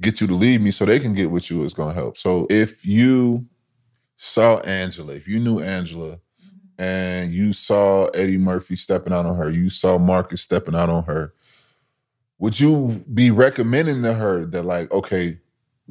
get 0.00 0.20
you 0.20 0.26
to 0.26 0.34
leave 0.34 0.60
me 0.60 0.70
so 0.70 0.84
they 0.84 1.00
can 1.00 1.14
get 1.14 1.30
with 1.30 1.50
you 1.50 1.64
is 1.64 1.74
gonna 1.74 1.94
help. 1.94 2.16
So 2.16 2.46
if 2.50 2.84
you 2.86 3.46
saw 4.16 4.58
Angela, 4.60 5.14
if 5.14 5.28
you 5.28 5.40
knew 5.40 5.60
Angela 5.60 6.16
mm-hmm. 6.16 6.82
and 6.82 7.32
you 7.32 7.52
saw 7.52 8.06
Eddie 8.08 8.38
Murphy 8.38 8.76
stepping 8.76 9.12
out 9.12 9.26
on 9.26 9.36
her, 9.36 9.50
you 9.50 9.68
saw 9.68 9.98
Marcus 9.98 10.42
stepping 10.42 10.74
out 10.74 10.90
on 10.90 11.04
her, 11.04 11.34
would 12.38 12.58
you 12.58 13.04
be 13.14 13.30
recommending 13.30 14.02
to 14.02 14.14
her 14.14 14.44
that 14.46 14.64
like, 14.64 14.90
okay, 14.92 15.38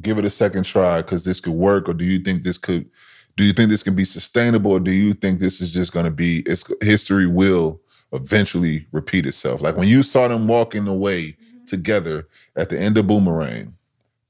give 0.01 0.17
it 0.17 0.25
a 0.25 0.29
second 0.29 0.63
try 0.63 1.01
because 1.01 1.23
this 1.23 1.39
could 1.39 1.53
work, 1.53 1.87
or 1.87 1.93
do 1.93 2.05
you 2.05 2.19
think 2.19 2.43
this 2.43 2.57
could? 2.57 2.89
Do 3.35 3.43
you 3.43 3.53
think 3.53 3.69
this 3.69 3.83
can 3.83 3.95
be 3.95 4.05
sustainable, 4.05 4.71
or 4.71 4.79
do 4.79 4.91
you 4.91 5.13
think 5.13 5.39
this 5.39 5.61
is 5.61 5.73
just 5.73 5.91
going 5.91 6.05
to 6.05 6.11
be? 6.11 6.43
It's 6.45 6.71
history 6.83 7.27
will 7.27 7.81
eventually 8.11 8.85
repeat 8.91 9.25
itself. 9.25 9.61
Like 9.61 9.75
when 9.75 9.87
you 9.87 10.03
saw 10.03 10.27
them 10.27 10.47
walking 10.47 10.87
away 10.87 11.29
mm-hmm. 11.29 11.63
together 11.65 12.27
at 12.55 12.69
the 12.69 12.79
end 12.79 12.97
of 12.97 13.07
Boomerang, 13.07 13.75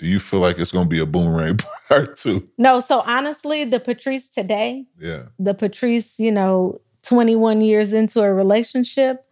do 0.04 0.10
you 0.10 0.20
feel 0.20 0.42
like 0.42 0.60
it's 0.60 0.74
going 0.74 0.84
to 0.84 0.90
be 0.90 1.00
a 1.00 1.06
boomerang 1.06 1.58
part 1.88 2.18
two? 2.18 2.50
No. 2.58 2.82
So 2.82 3.02
honestly, 3.06 3.64
the 3.64 3.80
Patrice 3.80 4.28
today, 4.28 4.86
yeah, 5.00 5.24
the 5.40 5.54
Patrice, 5.54 6.20
you 6.20 6.32
know, 6.32 6.82
21 7.04 7.62
years 7.62 7.94
into 7.94 8.22
a 8.22 8.34
relationship, 8.34 9.26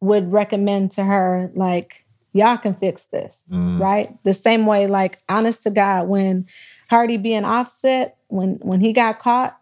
would 0.00 0.30
recommend 0.30 0.92
to 0.92 1.02
her 1.02 1.50
like, 1.54 2.06
y'all 2.32 2.56
can 2.56 2.74
fix 2.74 3.06
this, 3.06 3.42
mm. 3.50 3.80
right? 3.80 4.16
The 4.22 4.32
same 4.32 4.64
way, 4.64 4.86
like, 4.86 5.18
honest 5.28 5.64
to 5.64 5.70
God, 5.70 6.06
when 6.06 6.46
Cardi 6.88 7.16
B 7.16 7.34
and 7.34 7.44
Offset, 7.44 8.16
when 8.28 8.60
when 8.62 8.80
he 8.80 8.92
got 8.92 9.18
caught, 9.18 9.58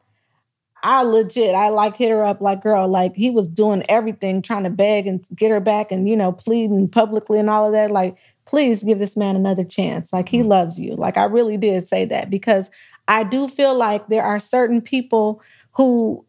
I 0.82 1.02
legit, 1.02 1.54
I 1.54 1.70
like 1.70 1.96
hit 1.96 2.10
her 2.10 2.22
up 2.22 2.42
like, 2.42 2.62
girl, 2.62 2.86
like 2.86 3.16
he 3.16 3.30
was 3.30 3.48
doing 3.48 3.82
everything, 3.88 4.42
trying 4.42 4.64
to 4.64 4.70
beg 4.70 5.06
and 5.06 5.26
get 5.34 5.50
her 5.50 5.60
back 5.60 5.90
and, 5.90 6.06
you 6.06 6.18
know, 6.18 6.32
pleading 6.32 6.88
publicly 6.88 7.38
and 7.38 7.48
all 7.48 7.64
of 7.64 7.72
that. 7.72 7.90
Like, 7.90 8.18
please 8.48 8.82
give 8.82 8.98
this 8.98 9.16
man 9.16 9.36
another 9.36 9.62
chance. 9.62 10.10
Like 10.10 10.28
he 10.28 10.38
mm-hmm. 10.38 10.48
loves 10.48 10.80
you. 10.80 10.94
Like 10.94 11.18
I 11.18 11.24
really 11.24 11.58
did 11.58 11.86
say 11.86 12.06
that 12.06 12.30
because 12.30 12.70
I 13.06 13.22
do 13.22 13.46
feel 13.46 13.74
like 13.74 14.08
there 14.08 14.24
are 14.24 14.40
certain 14.40 14.80
people 14.80 15.42
who, 15.72 16.24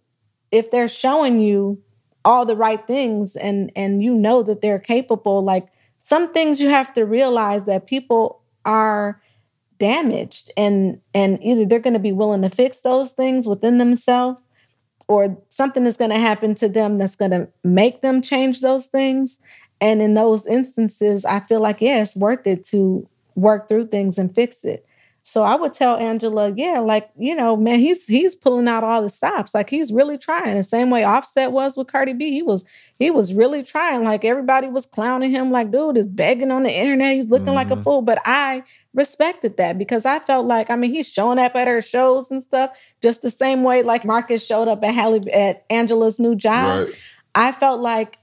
if 0.51 0.69
they're 0.69 0.89
showing 0.89 1.39
you 1.39 1.82
all 2.25 2.45
the 2.45 2.58
right 2.58 2.86
things 2.86 3.38
and 3.38 3.71
and 3.75 4.03
you 4.03 4.13
know 4.13 4.43
that 4.43 4.60
they're 4.62 4.79
capable, 4.79 5.41
like 5.43 5.67
some 6.01 6.34
things 6.34 6.62
you 6.62 6.69
have 6.69 6.93
to 6.93 7.05
realize 7.05 7.65
that 7.65 7.88
people 7.88 8.41
are 8.65 9.21
damaged 9.79 10.51
and 10.58 10.99
and 11.13 11.39
either 11.41 11.65
they're 11.65 11.79
going 11.79 11.93
to 11.93 11.99
be 11.99 12.12
willing 12.12 12.41
to 12.41 12.49
fix 12.49 12.82
those 12.82 13.13
things 13.13 13.47
within 13.47 13.77
themselves 13.77 14.41
or 15.08 15.41
something 15.47 15.86
is 15.86 15.95
going 15.95 16.12
to 16.12 16.19
happen 16.19 16.53
to 16.53 16.67
them 16.67 16.97
that's 16.97 17.15
going 17.15 17.32
to 17.32 17.47
make 17.63 18.01
them 18.01 18.21
change 18.21 18.60
those 18.60 18.88
things 18.88 19.39
and 19.81 20.01
in 20.01 20.13
those 20.13 20.45
instances, 20.45 21.25
I 21.25 21.39
feel 21.39 21.61
like, 21.61 21.81
yeah, 21.81 22.01
it's 22.01 22.15
worth 22.15 22.45
it 22.45 22.65
to 22.65 23.07
work 23.35 23.67
through 23.67 23.87
things 23.87 24.17
and 24.17 24.33
fix 24.33 24.63
it. 24.63 24.85
So 25.21 25.43
I 25.43 25.55
would 25.55 25.73
tell 25.73 25.95
Angela, 25.97 26.51
yeah, 26.55 26.79
like, 26.79 27.11
you 27.17 27.35
know, 27.35 27.55
man, 27.55 27.79
he's 27.79 28.07
he's 28.07 28.35
pulling 28.35 28.67
out 28.67 28.83
all 28.83 29.03
the 29.03 29.09
stops. 29.09 29.53
Like 29.53 29.69
he's 29.69 29.91
really 29.91 30.17
trying. 30.17 30.55
The 30.57 30.63
same 30.63 30.89
way 30.89 31.03
Offset 31.03 31.51
was 31.51 31.77
with 31.77 31.87
Cardi 31.87 32.13
B. 32.13 32.31
He 32.31 32.41
was 32.41 32.65
he 32.97 33.11
was 33.11 33.33
really 33.33 33.61
trying. 33.61 34.03
Like 34.03 34.25
everybody 34.25 34.69
was 34.69 34.85
clowning 34.85 35.29
him, 35.29 35.51
like, 35.51 35.71
dude 35.71 35.97
is 35.97 36.07
begging 36.07 36.51
on 36.51 36.63
the 36.63 36.71
internet. 36.71 37.15
He's 37.15 37.27
looking 37.27 37.47
mm-hmm. 37.47 37.55
like 37.55 37.69
a 37.69 37.73
mm-hmm. 37.73 37.83
fool. 37.83 38.01
But 38.01 38.21
I 38.25 38.63
respected 38.93 39.57
that 39.57 39.77
because 39.77 40.05
I 40.05 40.19
felt 40.19 40.47
like, 40.47 40.71
I 40.71 40.75
mean, 40.77 40.93
he's 40.93 41.11
showing 41.11 41.37
up 41.37 41.55
at 41.55 41.67
her 41.67 41.81
shows 41.81 42.31
and 42.31 42.41
stuff, 42.41 42.71
just 43.03 43.21
the 43.21 43.29
same 43.29 43.61
way 43.63 43.83
like 43.83 44.05
Marcus 44.05 44.43
showed 44.43 44.69
up 44.69 44.83
at 44.83 44.95
Halle 44.95 45.29
at 45.31 45.65
Angela's 45.69 46.17
new 46.17 46.33
job. 46.33 46.87
Right. 46.87 46.95
I 47.35 47.51
felt 47.51 47.81
like 47.81 48.17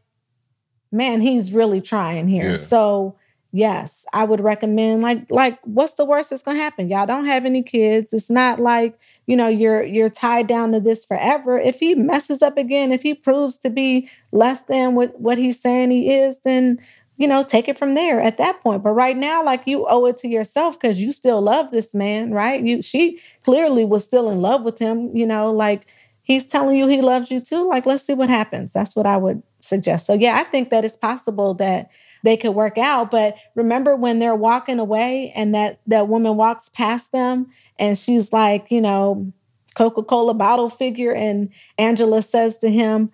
man, 0.92 1.20
he's 1.20 1.52
really 1.52 1.80
trying 1.80 2.28
here. 2.28 2.52
Yeah. 2.52 2.56
So 2.56 3.16
yes, 3.52 4.04
I 4.12 4.24
would 4.24 4.40
recommend 4.40 5.02
like 5.02 5.30
like 5.30 5.58
what's 5.64 5.94
the 5.94 6.04
worst 6.04 6.30
that's 6.30 6.42
to 6.42 6.54
happen? 6.54 6.88
Y'all 6.88 7.06
don't 7.06 7.26
have 7.26 7.44
any 7.44 7.62
kids. 7.62 8.12
It's 8.12 8.30
not 8.30 8.60
like, 8.60 8.98
you 9.26 9.36
know, 9.36 9.48
you're 9.48 9.82
you're 9.82 10.10
tied 10.10 10.46
down 10.46 10.72
to 10.72 10.80
this 10.80 11.04
forever. 11.04 11.58
If 11.58 11.80
he 11.80 11.94
messes 11.94 12.42
up 12.42 12.58
again, 12.58 12.92
if 12.92 13.02
he 13.02 13.14
proves 13.14 13.56
to 13.58 13.70
be 13.70 14.10
less 14.32 14.64
than 14.64 14.94
what 14.94 15.18
what 15.20 15.38
he's 15.38 15.60
saying 15.60 15.90
he 15.90 16.12
is, 16.12 16.38
then 16.40 16.78
you 17.18 17.26
know, 17.26 17.42
take 17.42 17.66
it 17.66 17.78
from 17.78 17.94
there 17.94 18.20
at 18.20 18.36
that 18.36 18.60
point. 18.60 18.82
But 18.82 18.90
right 18.90 19.16
now, 19.16 19.42
like 19.42 19.66
you 19.66 19.86
owe 19.88 20.04
it 20.04 20.18
to 20.18 20.28
yourself 20.28 20.78
because 20.78 21.00
you 21.00 21.12
still 21.12 21.40
love 21.40 21.70
this 21.70 21.94
man, 21.94 22.32
right? 22.32 22.62
You 22.62 22.82
she 22.82 23.20
clearly 23.42 23.86
was 23.86 24.04
still 24.04 24.28
in 24.28 24.42
love 24.42 24.62
with 24.62 24.78
him, 24.78 25.16
you 25.16 25.26
know, 25.26 25.50
like 25.50 25.86
he's 26.26 26.46
telling 26.46 26.76
you 26.76 26.88
he 26.88 27.00
loves 27.00 27.30
you 27.30 27.38
too. 27.40 27.66
Like, 27.66 27.86
let's 27.86 28.04
see 28.04 28.14
what 28.14 28.28
happens. 28.28 28.72
That's 28.72 28.94
what 28.94 29.06
I 29.06 29.16
would 29.16 29.42
suggest. 29.60 30.06
So 30.06 30.12
yeah, 30.12 30.36
I 30.36 30.44
think 30.44 30.70
that 30.70 30.84
it's 30.84 30.96
possible 30.96 31.54
that 31.54 31.88
they 32.24 32.36
could 32.36 32.50
work 32.50 32.76
out. 32.76 33.10
But 33.10 33.36
remember 33.54 33.94
when 33.94 34.18
they're 34.18 34.34
walking 34.34 34.80
away 34.80 35.32
and 35.36 35.54
that 35.54 35.80
that 35.86 36.08
woman 36.08 36.36
walks 36.36 36.68
past 36.68 37.12
them 37.12 37.46
and 37.78 37.96
she's 37.96 38.32
like, 38.32 38.70
you 38.70 38.80
know, 38.80 39.32
Coca-Cola 39.76 40.34
bottle 40.34 40.70
figure, 40.70 41.12
and 41.12 41.50
Angela 41.78 42.22
says 42.22 42.56
to 42.58 42.70
him, 42.70 43.12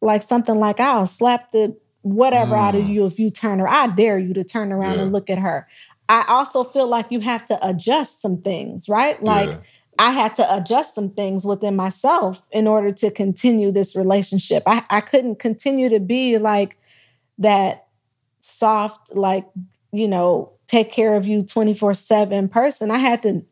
like 0.00 0.22
something 0.24 0.56
like, 0.56 0.80
I'll 0.80 1.06
slap 1.06 1.52
the 1.52 1.76
whatever 2.02 2.54
mm. 2.54 2.58
out 2.58 2.74
of 2.74 2.82
mm. 2.82 2.92
you 2.92 3.06
if 3.06 3.18
you 3.18 3.30
turn 3.30 3.60
her. 3.60 3.68
I 3.68 3.86
dare 3.86 4.18
you 4.18 4.34
to 4.34 4.44
turn 4.44 4.72
around 4.72 4.96
yeah. 4.96 5.02
and 5.02 5.12
look 5.12 5.30
at 5.30 5.38
her. 5.38 5.66
I 6.08 6.24
also 6.28 6.64
feel 6.64 6.86
like 6.86 7.06
you 7.10 7.20
have 7.20 7.46
to 7.46 7.66
adjust 7.66 8.20
some 8.20 8.42
things, 8.42 8.88
right? 8.88 9.22
Like 9.22 9.48
yeah. 9.48 9.60
I 9.98 10.10
had 10.10 10.34
to 10.36 10.56
adjust 10.56 10.94
some 10.94 11.10
things 11.10 11.44
within 11.44 11.76
myself 11.76 12.42
in 12.50 12.66
order 12.66 12.92
to 12.92 13.10
continue 13.10 13.70
this 13.70 13.94
relationship. 13.94 14.62
I, 14.66 14.84
I 14.90 15.00
couldn't 15.00 15.38
continue 15.38 15.88
to 15.90 16.00
be 16.00 16.38
like 16.38 16.78
that 17.38 17.86
soft, 18.40 19.14
like, 19.14 19.46
you 19.92 20.08
know, 20.08 20.52
take 20.66 20.92
care 20.92 21.14
of 21.14 21.26
you 21.26 21.42
24 21.42 21.94
7 21.94 22.48
person. 22.48 22.90
I 22.90 22.98
had 22.98 23.22
to 23.22 23.44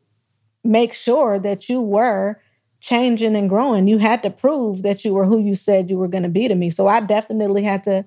make 0.64 0.94
sure 0.94 1.38
that 1.38 1.68
you 1.68 1.80
were 1.80 2.40
changing 2.80 3.36
and 3.36 3.48
growing. 3.48 3.86
You 3.86 3.98
had 3.98 4.22
to 4.24 4.30
prove 4.30 4.82
that 4.82 5.04
you 5.04 5.14
were 5.14 5.24
who 5.24 5.38
you 5.38 5.54
said 5.54 5.88
you 5.88 5.96
were 5.96 6.08
going 6.08 6.24
to 6.24 6.28
be 6.28 6.48
to 6.48 6.54
me. 6.54 6.70
So 6.70 6.88
I 6.88 7.00
definitely 7.00 7.62
had 7.62 7.84
to 7.84 8.04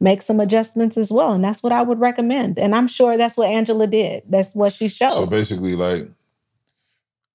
make 0.00 0.20
some 0.20 0.40
adjustments 0.40 0.96
as 0.96 1.12
well. 1.12 1.32
And 1.32 1.42
that's 1.42 1.62
what 1.62 1.72
I 1.72 1.82
would 1.82 2.00
recommend. 2.00 2.58
And 2.58 2.74
I'm 2.74 2.88
sure 2.88 3.16
that's 3.16 3.36
what 3.36 3.48
Angela 3.48 3.86
did. 3.86 4.24
That's 4.28 4.54
what 4.54 4.72
she 4.72 4.88
showed. 4.88 5.12
So 5.12 5.26
basically, 5.26 5.74
like, 5.74 6.08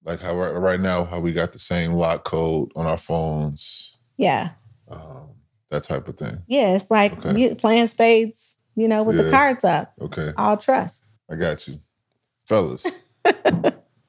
like 0.03 0.19
how 0.19 0.35
right, 0.35 0.79
now, 0.79 1.05
how 1.05 1.19
we 1.19 1.31
got 1.31 1.53
the 1.53 1.59
same 1.59 1.93
lock 1.93 2.23
code 2.23 2.71
on 2.75 2.87
our 2.87 2.97
phones. 2.97 3.97
Yeah. 4.17 4.51
Um, 4.89 5.29
that 5.69 5.83
type 5.83 6.07
of 6.07 6.17
thing. 6.17 6.41
Yeah, 6.47 6.75
it's 6.75 6.91
like 6.91 7.25
okay. 7.25 7.55
playing 7.55 7.87
spades, 7.87 8.57
you 8.75 8.87
know, 8.87 9.03
with 9.03 9.15
yeah. 9.15 9.23
the 9.23 9.31
cards 9.31 9.63
up. 9.63 9.93
Okay. 10.01 10.31
All 10.37 10.57
trust. 10.57 11.03
I 11.29 11.35
got 11.35 11.67
you. 11.67 11.79
Fellas, 12.45 12.91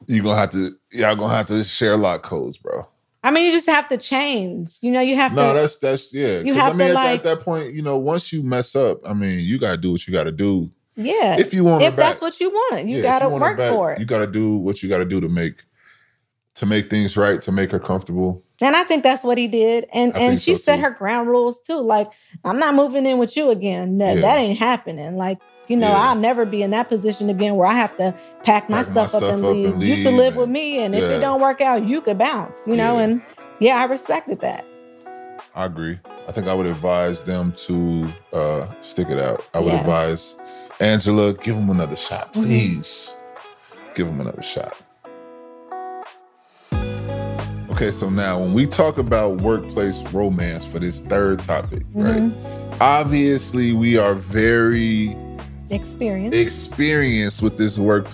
you're 0.07 0.25
gonna 0.25 0.37
have 0.37 0.51
to 0.51 0.71
y'all 0.91 1.15
gonna 1.15 1.33
have 1.33 1.47
to 1.47 1.63
share 1.63 1.97
lock 1.97 2.23
codes, 2.23 2.57
bro. 2.57 2.89
I 3.23 3.31
mean, 3.31 3.47
you 3.47 3.53
just 3.53 3.69
have 3.69 3.87
to 3.89 3.97
change. 3.97 4.79
You 4.81 4.91
know, 4.91 5.01
you 5.01 5.15
have 5.15 5.33
no, 5.33 5.43
to. 5.43 5.49
No, 5.49 5.55
that's 5.55 5.77
that's 5.77 6.13
yeah. 6.13 6.41
You 6.41 6.55
have 6.55 6.75
I 6.75 6.77
mean, 6.77 6.79
to 6.79 6.91
at, 6.91 6.95
like 6.95 7.19
at 7.19 7.25
that 7.25 7.41
point, 7.41 7.73
you 7.73 7.83
know, 7.83 7.97
once 7.97 8.33
you 8.33 8.43
mess 8.43 8.75
up, 8.75 9.01
I 9.07 9.13
mean, 9.13 9.41
you 9.41 9.59
gotta 9.59 9.77
do 9.77 9.93
what 9.93 10.09
you 10.09 10.13
gotta 10.13 10.33
do. 10.33 10.73
Yeah. 10.97 11.37
If 11.39 11.55
you 11.55 11.65
want, 11.65 11.85
if 11.85 11.95
that's 11.95 12.21
what 12.21 12.41
you 12.41 12.51
want, 12.51 12.89
you 12.89 12.97
yeah, 12.97 13.03
gotta 13.03 13.27
you 13.27 13.41
work 13.41 13.59
back, 13.59 13.73
for 13.73 13.93
it. 13.93 14.01
You 14.01 14.07
gotta 14.07 14.27
do 14.27 14.57
what 14.57 14.83
you 14.83 14.89
gotta 14.89 15.05
do 15.05 15.21
to 15.21 15.29
make 15.29 15.63
to 16.55 16.67
make 16.67 16.91
things 16.91 17.17
right, 17.17 17.41
to 17.41 17.53
make 17.53 17.71
her 17.71 17.79
comfortable. 17.79 18.43
And 18.61 18.77
I 18.77 18.85
think 18.85 19.03
that's 19.03 19.25
what 19.25 19.39
he 19.39 19.49
did. 19.49 19.87
And 19.93 20.13
I 20.15 20.19
and 20.21 20.43
she 20.43 20.55
so 20.55 20.61
set 20.61 20.77
too. 20.77 20.83
her 20.83 20.91
ground 20.91 21.29
rules 21.29 21.61
too. 21.61 21.81
Like, 21.81 22.11
I'm 22.45 22.59
not 22.59 22.75
moving 22.75 23.07
in 23.07 23.19
with 23.19 23.37
you 23.37 23.51
again. 23.51 23.99
That, 23.99 24.17
yeah. 24.17 24.21
that 24.21 24.39
ain't 24.39 24.59
happening. 24.59 25.17
Like, 25.17 25.41
you 25.69 25.77
know, 25.77 25.89
yeah. 25.89 26.11
I'll 26.11 26.17
never 26.17 26.45
be 26.45 26.63
in 26.63 26.71
that 26.71 26.89
position 26.89 27.31
again 27.31 27.55
where 27.57 27.67
I 27.67 27.75
have 27.75 27.97
to 27.97 28.15
pack 28.45 28.69
my, 28.69 28.79
pack 28.79 28.87
stuff, 28.87 29.13
my 29.13 29.19
stuff, 29.19 29.23
up, 29.23 29.35
and, 29.35 29.45
up 29.45 29.55
leave. 29.55 29.67
and, 29.71 29.81
leave. 29.81 29.99
You 29.99 30.05
could 30.05 30.15
live 30.15 30.37
with 30.37 30.49
me, 30.49 30.83
and 30.83 30.95
yeah. 30.95 31.01
if 31.01 31.11
it 31.11 31.21
don't 31.21 31.41
work 31.41 31.61
out, 31.61 31.87
you 31.87 32.01
could 32.01 32.19
bounce. 32.19 32.67
You 32.67 32.77
know, 32.77 32.99
and 32.99 33.23
yeah, 33.61 33.77
I 33.77 33.85
respected 33.85 34.41
that. 34.41 34.67
I 35.55 35.67
agree. 35.67 35.99
I 36.29 36.33
think 36.33 36.49
I 36.49 36.55
would 36.55 36.67
advise 36.67 37.23
them 37.23 37.53
to 37.53 38.13
uh, 38.33 38.71
stick 38.81 39.09
it 39.09 39.19
out. 39.19 39.45
I 39.55 39.61
would 39.61 39.75
advise 39.75 40.37
Angela, 40.81 41.33
give 41.35 41.57
him 41.57 41.71
another 41.71 41.97
shot, 41.97 42.33
mm-hmm. 42.33 42.43
please. 42.43 43.17
Mm-hmm. 43.17 43.95
Give 43.95 44.07
him 44.09 44.21
another 44.21 44.43
shot. 44.43 44.77
Okay, 47.73 47.91
so 47.91 48.11
now 48.11 48.39
when 48.39 48.53
we 48.53 48.67
talk 48.67 48.99
about 48.99 49.41
workplace 49.41 50.03
romance 50.13 50.67
for 50.67 50.79
this 50.79 51.01
third 51.01 51.41
topic, 51.41 51.81
mm-hmm. 51.93 52.03
right? 52.03 52.81
Obviously, 52.83 53.73
we 53.73 53.97
are 53.97 54.15
very 54.15 55.17
experienced 55.71 56.37
experienced 56.37 57.41
with 57.41 57.57
this 57.57 57.79
work 57.79 58.07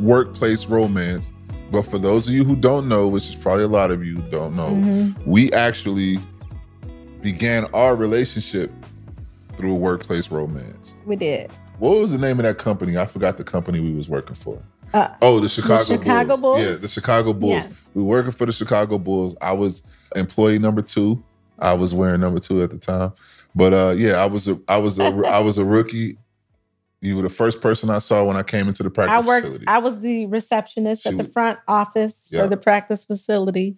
workplace 0.00 0.66
romance. 0.66 1.32
But 1.72 1.82
for 1.82 1.96
those 1.96 2.28
of 2.28 2.34
you 2.34 2.44
who 2.44 2.56
don't 2.56 2.90
know, 2.90 3.08
which 3.08 3.26
is 3.30 3.34
probably 3.34 3.64
a 3.64 3.68
lot 3.68 3.90
of 3.90 4.04
you 4.04 4.16
don't 4.30 4.54
know, 4.54 4.72
mm-hmm. 4.72 5.18
we 5.28 5.50
actually 5.52 6.18
began 7.22 7.64
our 7.72 7.96
relationship 7.96 8.70
through 9.56 9.72
a 9.72 9.76
workplace 9.76 10.30
romance. 10.30 10.94
We 11.06 11.16
did. 11.16 11.50
What 11.78 11.98
was 12.00 12.12
the 12.12 12.18
name 12.18 12.38
of 12.38 12.44
that 12.44 12.58
company? 12.58 12.96
I 12.96 13.06
forgot 13.06 13.36
the 13.36 13.44
company 13.44 13.80
we 13.80 13.92
was 13.92 14.08
working 14.08 14.36
for. 14.36 14.62
Uh, 14.94 15.14
oh, 15.20 15.40
the 15.40 15.48
Chicago, 15.48 15.84
the 15.84 15.98
Chicago 15.98 16.36
Bulls. 16.36 16.40
Bulls. 16.40 16.60
Yeah, 16.60 16.76
the 16.76 16.88
Chicago 16.88 17.32
Bulls. 17.32 17.64
Yes. 17.64 17.82
We 17.94 18.02
were 18.02 18.08
working 18.08 18.32
for 18.32 18.46
the 18.46 18.52
Chicago 18.52 18.98
Bulls. 18.98 19.36
I 19.40 19.52
was 19.52 19.82
employee 20.14 20.58
number 20.58 20.82
two. 20.82 21.22
I 21.58 21.74
was 21.74 21.94
wearing 21.94 22.20
number 22.20 22.40
two 22.40 22.62
at 22.62 22.70
the 22.70 22.78
time. 22.78 23.12
But 23.54 23.72
uh, 23.72 23.94
yeah, 23.96 24.12
I 24.14 24.26
was 24.26 24.48
a 24.48 24.60
I 24.68 24.78
was 24.78 24.98
a 24.98 25.04
I 25.26 25.40
was 25.40 25.58
a 25.58 25.64
rookie. 25.64 26.18
You 27.00 27.16
were 27.16 27.22
the 27.22 27.30
first 27.30 27.60
person 27.60 27.90
I 27.90 27.98
saw 27.98 28.24
when 28.24 28.36
I 28.36 28.42
came 28.42 28.68
into 28.68 28.82
the 28.82 28.90
practice 28.90 29.24
I 29.24 29.26
worked, 29.26 29.46
facility. 29.46 29.66
I 29.66 29.78
was 29.78 30.00
the 30.00 30.26
receptionist 30.26 31.02
she, 31.02 31.10
at 31.10 31.16
the 31.16 31.24
front 31.24 31.58
office 31.68 32.30
yeah. 32.32 32.42
for 32.42 32.48
the 32.48 32.56
practice 32.56 33.04
facility. 33.04 33.76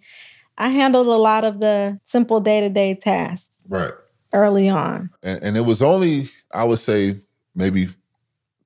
I 0.57 0.69
handled 0.69 1.07
a 1.07 1.11
lot 1.11 1.43
of 1.43 1.59
the 1.59 1.99
simple 2.03 2.39
day 2.39 2.61
to 2.61 2.69
day 2.69 2.95
tasks. 2.95 3.49
Right. 3.67 3.91
Early 4.33 4.69
on. 4.69 5.09
And, 5.23 5.43
and 5.43 5.57
it 5.57 5.61
was 5.61 5.81
only, 5.81 6.29
I 6.53 6.63
would 6.63 6.79
say, 6.79 7.19
maybe 7.59 7.89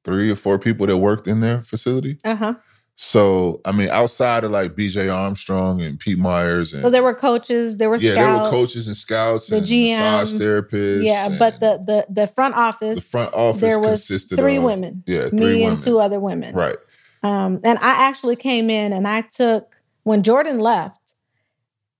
three 0.03 0.29
or 0.32 0.36
four 0.36 0.60
people 0.60 0.88
that 0.88 0.97
worked 0.97 1.27
in 1.27 1.41
their 1.41 1.62
facility. 1.63 2.19
Uh 2.23 2.36
huh. 2.36 2.53
So 2.95 3.60
I 3.65 3.71
mean, 3.71 3.89
outside 3.89 4.43
of 4.43 4.51
like 4.51 4.75
B.J. 4.75 5.10
Armstrong 5.10 5.82
and 5.82 5.99
Pete 5.99 6.19
Myers, 6.19 6.73
and 6.73 6.84
so 6.84 6.91
there 6.91 7.01
were 7.01 7.15
coaches, 7.15 7.77
there 7.77 7.89
were 7.89 7.97
yeah, 7.97 8.12
scouts, 8.12 8.49
there 8.49 8.60
were 8.60 8.65
coaches 8.65 8.88
and 8.88 8.95
scouts, 8.95 9.47
the 9.47 9.58
and 9.58 9.65
GM, 9.65 9.99
massage 9.99 10.41
therapists. 10.41 11.06
Yeah, 11.06 11.36
but 11.39 11.60
the 11.60 11.84
the 11.86 12.06
the 12.10 12.27
front 12.27 12.56
office, 12.56 12.99
the 12.99 13.06
front 13.06 13.34
office 13.34 13.62
there 13.62 13.79
was 13.79 14.08
three 14.25 14.58
of, 14.58 14.63
women. 14.63 15.03
Yeah, 15.08 15.29
three 15.29 15.56
me 15.56 15.63
and 15.63 15.82
two 15.82 15.99
other 15.99 16.19
women. 16.19 16.53
Right. 16.53 16.77
Um, 17.23 17.62
and 17.63 17.79
I 17.79 18.08
actually 18.08 18.36
came 18.36 18.69
in 18.69 18.93
and 18.93 19.08
I 19.08 19.21
took 19.21 19.75
when 20.03 20.23
Jordan 20.23 20.60
left. 20.60 20.99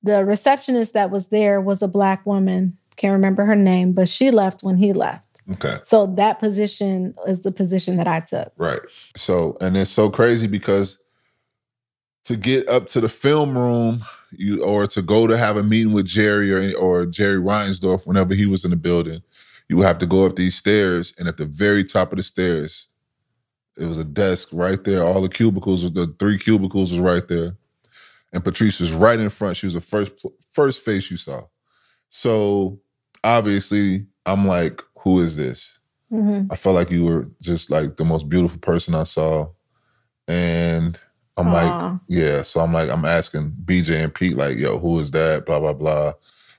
The 0.06 0.25
receptionist 0.25 0.93
that 0.93 1.12
was 1.12 1.29
there 1.29 1.62
was 1.62 1.82
a 1.82 1.88
black 1.88 2.25
woman. 2.25 2.77
Can't 2.97 3.13
remember 3.13 3.45
her 3.45 3.56
name, 3.56 3.93
but 3.93 4.10
she 4.10 4.32
left 4.32 4.62
when 4.62 4.75
he 4.75 4.91
left. 4.91 5.33
Okay. 5.51 5.77
So 5.84 6.08
that 6.15 6.39
position 6.39 7.13
is 7.27 7.41
the 7.41 7.51
position 7.51 7.97
that 7.97 8.08
I 8.08 8.21
took. 8.21 8.53
Right. 8.58 8.79
So, 9.15 9.58
and 9.60 9.75
it's 9.75 9.91
so 9.91 10.10
crazy 10.10 10.47
because 10.47 10.99
to 12.25 12.38
get 12.38 12.67
up 12.69 12.88
to 12.88 13.01
the 13.01 13.10
film 13.10 13.58
room, 13.58 14.03
you 14.32 14.63
or 14.63 14.88
to 14.88 15.01
go 15.01 15.27
to 15.27 15.38
have 15.38 15.58
a 15.58 15.63
meeting 15.63 15.93
with 15.93 16.06
Jerry 16.06 16.51
or 16.51 16.77
or 16.77 17.06
Jerry 17.06 17.39
Reinsdorf 17.39 18.08
whenever 18.08 18.34
he 18.34 18.45
was 18.45 18.63
in 18.63 18.71
the 18.71 18.77
building, 18.77 19.21
you 19.67 19.77
would 19.77 19.86
have 19.86 19.99
to 19.99 20.06
go 20.06 20.25
up 20.25 20.36
these 20.36 20.56
stairs, 20.56 21.13
and 21.17 21.27
at 21.27 21.38
the 21.38 21.45
very 21.45 21.84
top 21.84 22.12
of 22.12 22.17
the 22.17 22.23
stairs, 22.23 22.88
it 23.77 23.86
was 23.86 23.99
a 23.99 24.06
desk 24.06 24.49
right 24.51 24.84
there. 24.84 25.03
All 25.03 25.21
the 25.21 25.29
cubicles, 25.29 25.91
the 25.91 26.13
three 26.19 26.38
cubicles, 26.38 26.91
was 26.91 26.99
right 26.99 27.27
there, 27.27 27.58
and 28.32 28.43
Patrice 28.43 28.79
was 28.79 28.93
right 28.93 29.19
in 29.19 29.29
front. 29.29 29.58
She 29.58 29.65
was 29.65 29.73
the 29.73 29.82
first 29.82 30.13
first 30.53 30.84
face 30.84 31.12
you 31.12 31.17
saw. 31.17 31.43
So 32.10 32.79
obviously, 33.23 34.06
I'm 34.25 34.47
like, 34.47 34.82
who 35.03 35.19
is 35.19 35.35
this? 35.37 35.77
Mm-hmm. 36.11 36.51
I 36.51 36.55
felt 36.55 36.75
like 36.75 36.91
you 36.91 37.05
were 37.05 37.29
just 37.41 37.69
like 37.69 37.97
the 37.97 38.05
most 38.05 38.29
beautiful 38.29 38.59
person 38.59 38.95
I 38.95 39.03
saw. 39.03 39.49
And 40.27 40.99
I'm 41.37 41.47
Aww. 41.47 41.53
like, 41.53 41.99
yeah. 42.07 42.43
So 42.43 42.61
I'm 42.61 42.71
like, 42.71 42.89
I'm 42.89 43.05
asking 43.05 43.53
BJ 43.65 44.03
and 44.03 44.13
Pete, 44.13 44.37
like, 44.37 44.57
yo, 44.57 44.79
who 44.79 44.99
is 44.99 45.11
that? 45.11 45.45
Blah, 45.45 45.59
blah, 45.59 45.73
blah. 45.73 46.13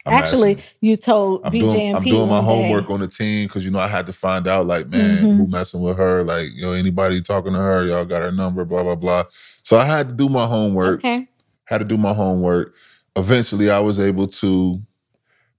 I'm 0.06 0.12
Actually, 0.12 0.56
asking, 0.56 0.64
you 0.82 0.96
told 0.96 1.40
I'm 1.44 1.52
BJ 1.52 1.60
doing, 1.60 1.80
and 1.80 1.96
I'm 1.96 2.02
Pete. 2.02 2.12
I'm 2.12 2.18
doing 2.18 2.30
my 2.30 2.42
homework 2.42 2.88
day. 2.88 2.94
on 2.94 3.00
the 3.00 3.08
team 3.08 3.46
because 3.46 3.64
you 3.64 3.70
know 3.70 3.78
I 3.78 3.88
had 3.88 4.06
to 4.06 4.12
find 4.12 4.46
out, 4.46 4.66
like, 4.66 4.88
man, 4.88 5.16
mm-hmm. 5.16 5.36
who 5.36 5.46
messing 5.46 5.80
with 5.80 5.96
her? 5.96 6.22
Like, 6.24 6.50
you 6.52 6.62
know, 6.62 6.72
anybody 6.72 7.22
talking 7.22 7.54
to 7.54 7.58
her? 7.58 7.86
Y'all 7.86 8.04
got 8.04 8.20
her 8.20 8.32
number? 8.32 8.66
Blah 8.66 8.82
blah 8.82 8.96
blah. 8.96 9.24
So 9.62 9.78
I 9.78 9.84
had 9.84 10.10
to 10.10 10.14
do 10.14 10.28
my 10.28 10.44
homework. 10.44 11.00
Okay. 11.00 11.26
Had 11.64 11.78
to 11.78 11.86
do 11.86 11.96
my 11.96 12.12
homework. 12.12 12.74
Eventually, 13.16 13.70
I 13.70 13.80
was 13.80 13.98
able 13.98 14.26
to 14.26 14.82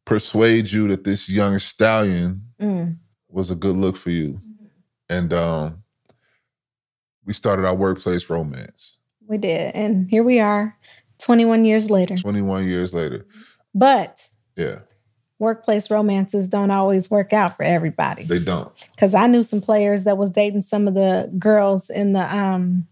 persuade 0.05 0.71
you 0.71 0.87
that 0.87 1.03
this 1.03 1.29
young 1.29 1.59
stallion 1.59 2.41
mm 2.61 2.95
was 3.35 3.51
a 3.51 3.55
good 3.55 3.75
look 3.75 3.97
for 3.97 4.11
you. 4.11 4.41
And 5.09 5.33
um, 5.33 5.83
we 7.25 7.33
started 7.33 7.65
our 7.65 7.75
workplace 7.75 8.29
romance. 8.29 8.97
We 9.27 9.37
did. 9.37 9.75
And 9.75 10.09
here 10.09 10.23
we 10.23 10.39
are 10.39 10.75
21 11.19 11.65
years 11.65 11.91
later. 11.91 12.15
21 12.15 12.65
years 12.65 12.93
later. 12.93 13.27
But 13.73 14.29
yeah. 14.55 14.79
workplace 15.37 15.91
romances 15.91 16.47
don't 16.47 16.71
always 16.71 17.11
work 17.11 17.33
out 17.33 17.57
for 17.57 17.63
everybody. 17.63 18.23
They 18.23 18.39
don't. 18.39 18.71
Because 18.91 19.13
I 19.13 19.27
knew 19.27 19.43
some 19.43 19.61
players 19.61 20.05
that 20.05 20.17
was 20.17 20.31
dating 20.31 20.61
some 20.61 20.87
of 20.87 20.93
the 20.93 21.29
girls 21.37 21.89
in 21.89 22.13
the 22.13 22.35
um, 22.35 22.87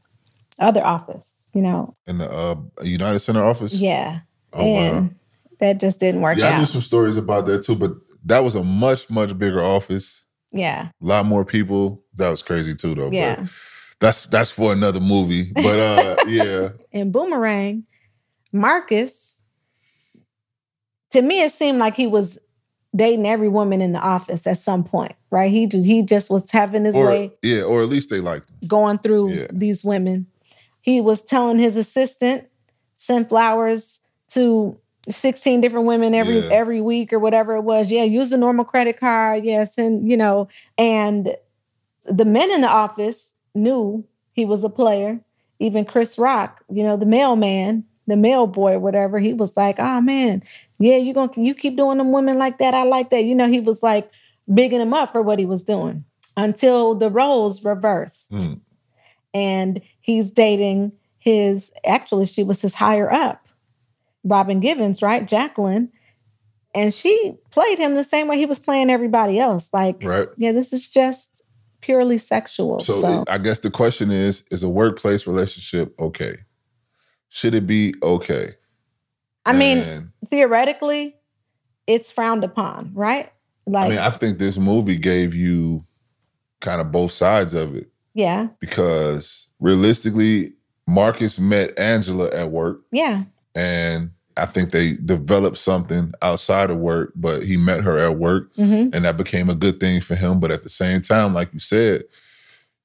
other 0.60 0.86
office, 0.86 1.50
you 1.54 1.62
know. 1.62 1.96
In 2.06 2.18
the 2.18 2.30
uh, 2.30 2.58
United 2.82 3.20
Center 3.20 3.46
office? 3.46 3.80
Yeah. 3.80 4.20
Oh, 4.52 4.62
and 4.62 5.08
wow. 5.08 5.16
That 5.64 5.80
just 5.80 6.02
didn't 6.02 6.20
work 6.20 6.38
yeah, 6.38 6.48
out. 6.48 6.54
I 6.56 6.60
knew 6.60 6.66
some 6.66 6.82
stories 6.82 7.16
about 7.16 7.46
that 7.46 7.64
too, 7.64 7.76
but 7.76 7.94
that 8.26 8.44
was 8.44 8.54
a 8.56 8.64
much, 8.64 9.10
much 9.10 9.38
bigger 9.38 9.64
office. 9.64 10.26
Yeah. 10.52 10.90
A 11.02 11.06
lot 11.06 11.26
more 11.26 11.46
people. 11.46 12.04
That 12.16 12.30
was 12.30 12.44
crazy 12.44 12.76
too 12.76 12.94
though. 12.94 13.10
Yeah. 13.12 13.38
But 13.38 13.50
that's 14.02 14.24
that's 14.26 14.52
for 14.52 14.74
another 14.74 15.00
movie. 15.00 15.54
But 15.54 15.80
uh 15.80 16.16
yeah. 16.28 16.70
In 16.92 17.14
Boomerang, 17.14 17.86
Marcus, 18.52 19.42
to 21.12 21.22
me, 21.22 21.42
it 21.42 21.54
seemed 21.54 21.80
like 21.80 21.96
he 21.96 22.08
was 22.08 22.38
dating 22.94 23.26
every 23.26 23.48
woman 23.48 23.82
in 23.82 23.94
the 23.94 24.00
office 24.00 24.46
at 24.46 24.58
some 24.58 24.84
point, 24.84 25.16
right? 25.32 25.50
He 25.50 25.68
he 25.68 26.04
just 26.04 26.30
was 26.30 26.52
having 26.52 26.84
his 26.84 26.98
or, 26.98 27.06
way. 27.06 27.32
Yeah, 27.42 27.62
or 27.62 27.82
at 27.82 27.88
least 27.88 28.10
they 28.10 28.20
liked 28.20 28.50
him. 28.50 28.68
Going 28.68 28.98
through 28.98 29.32
yeah. 29.32 29.48
these 29.50 29.86
women. 29.86 30.28
He 30.82 31.00
was 31.00 31.24
telling 31.24 31.58
his 31.58 31.78
assistant, 31.78 32.50
send 32.96 33.30
flowers 33.30 34.02
to 34.32 34.78
16 35.10 35.62
different 35.62 35.86
women 35.86 36.14
every 36.14 36.40
yeah. 36.40 36.50
every 36.52 36.82
week 36.82 37.12
or 37.12 37.20
whatever 37.20 37.56
it 37.56 37.64
was. 37.64 37.92
Yeah, 37.92 38.04
use 38.04 38.32
a 38.32 38.38
normal 38.38 38.66
credit 38.66 38.98
card. 38.98 39.44
Yes, 39.44 39.78
and 39.78 40.10
you 40.10 40.16
know, 40.16 40.48
and 40.78 41.36
the 42.06 42.26
men 42.26 42.52
in 42.52 42.62
the 42.62 42.70
office 42.70 43.36
knew 43.56 44.06
he 44.32 44.46
was 44.46 44.64
a 44.64 44.70
player. 44.70 45.20
Even 45.60 45.86
Chris 45.86 46.18
Rock, 46.18 46.64
you 46.70 46.84
know, 46.84 46.98
the 46.98 47.06
mailman, 47.06 47.86
the 48.08 48.18
mail 48.18 48.48
boy, 48.48 48.80
whatever, 48.80 49.20
he 49.20 49.34
was 49.34 49.56
like, 49.56 49.80
"Oh 49.80 50.02
man, 50.02 50.44
yeah, 50.80 50.98
you 50.98 51.14
gonna 51.14 51.32
you 51.38 51.54
keep 51.54 51.78
doing 51.78 51.98
them 51.98 52.12
women 52.12 52.38
like 52.38 52.58
that. 52.58 52.74
I 52.74 52.84
like 52.84 53.10
that." 53.12 53.26
You 53.26 53.36
know, 53.36 53.48
he 53.48 53.60
was 53.60 53.84
like 53.84 54.10
bigging 54.54 54.82
him 54.82 54.94
up 54.94 55.12
for 55.12 55.22
what 55.22 55.40
he 55.40 55.46
was 55.46 55.64
doing 55.64 56.04
until 56.36 56.96
the 56.96 57.10
roles 57.10 57.64
reversed, 57.64 58.32
mm. 58.32 58.60
and 59.34 59.82
he's 60.02 60.32
dating 60.32 60.94
his. 61.20 61.72
Actually, 61.86 62.26
she 62.26 62.44
was 62.44 62.62
his 62.62 62.74
higher 62.74 63.12
up, 63.12 63.43
Robin 64.24 64.60
Givens, 64.60 65.02
right, 65.02 65.26
Jacqueline. 65.26 65.92
And 66.76 66.94
she 66.94 67.36
played 67.52 67.78
him 67.78 67.96
the 67.96 68.04
same 68.04 68.28
way 68.28 68.38
he 68.38 68.46
was 68.46 68.60
playing 68.60 68.90
everybody 68.90 69.40
else. 69.40 69.70
Like, 69.74 70.02
right. 70.04 70.28
yeah, 70.38 70.52
this 70.52 70.74
is 70.74 70.90
just 70.90 71.44
purely 71.82 72.18
sexual. 72.18 72.80
So, 72.80 73.00
so, 73.00 73.24
I 73.30 73.38
guess 73.38 73.60
the 73.60 73.70
question 73.70 74.12
is: 74.12 74.44
Is 74.50 74.64
a 74.64 74.70
workplace 74.70 75.28
relationship 75.28 75.94
okay? 76.00 76.38
Should 77.30 77.54
it 77.54 77.68
be 77.68 77.94
okay? 78.02 78.56
I 79.46 79.52
and, 79.52 79.60
mean, 79.60 80.12
theoretically, 80.26 81.16
it's 81.86 82.12
frowned 82.12 82.44
upon, 82.44 82.92
right? 82.96 83.32
Like, 83.66 83.86
I 83.86 83.90
mean, 83.90 84.00
I 84.00 84.10
think 84.10 84.40
this 84.40 84.58
movie 84.58 84.98
gave 84.98 85.36
you 85.36 85.86
kind 86.60 86.82
of 86.82 86.92
both 86.92 87.12
sides 87.12 87.54
of 87.54 87.76
it. 87.76 87.92
Yeah. 88.14 88.48
Because 88.60 89.50
realistically, 89.60 90.54
Marcus 90.88 91.40
met 91.40 91.78
Angela 91.78 92.30
at 92.30 92.52
work. 92.52 92.82
Yeah. 92.92 93.24
And 93.56 94.12
I 94.38 94.46
think 94.46 94.72
they 94.72 94.94
developed 94.94 95.58
something 95.58 96.14
outside 96.22 96.70
of 96.70 96.78
work, 96.78 97.14
but 97.16 97.44
he 97.44 97.58
met 97.58 97.82
her 97.82 97.98
at 97.98 98.18
work 98.18 98.54
mm-hmm. 98.56 98.94
and 98.94 99.06
that 99.06 99.18
became 99.18 99.50
a 99.50 99.56
good 99.56 99.80
thing 99.80 100.02
for 100.02 100.16
him. 100.16 100.40
But 100.40 100.52
at 100.52 100.64
the 100.64 100.70
same 100.70 101.02
time, 101.02 101.34
like 101.34 101.54
you 101.54 101.60
said, 101.60 102.04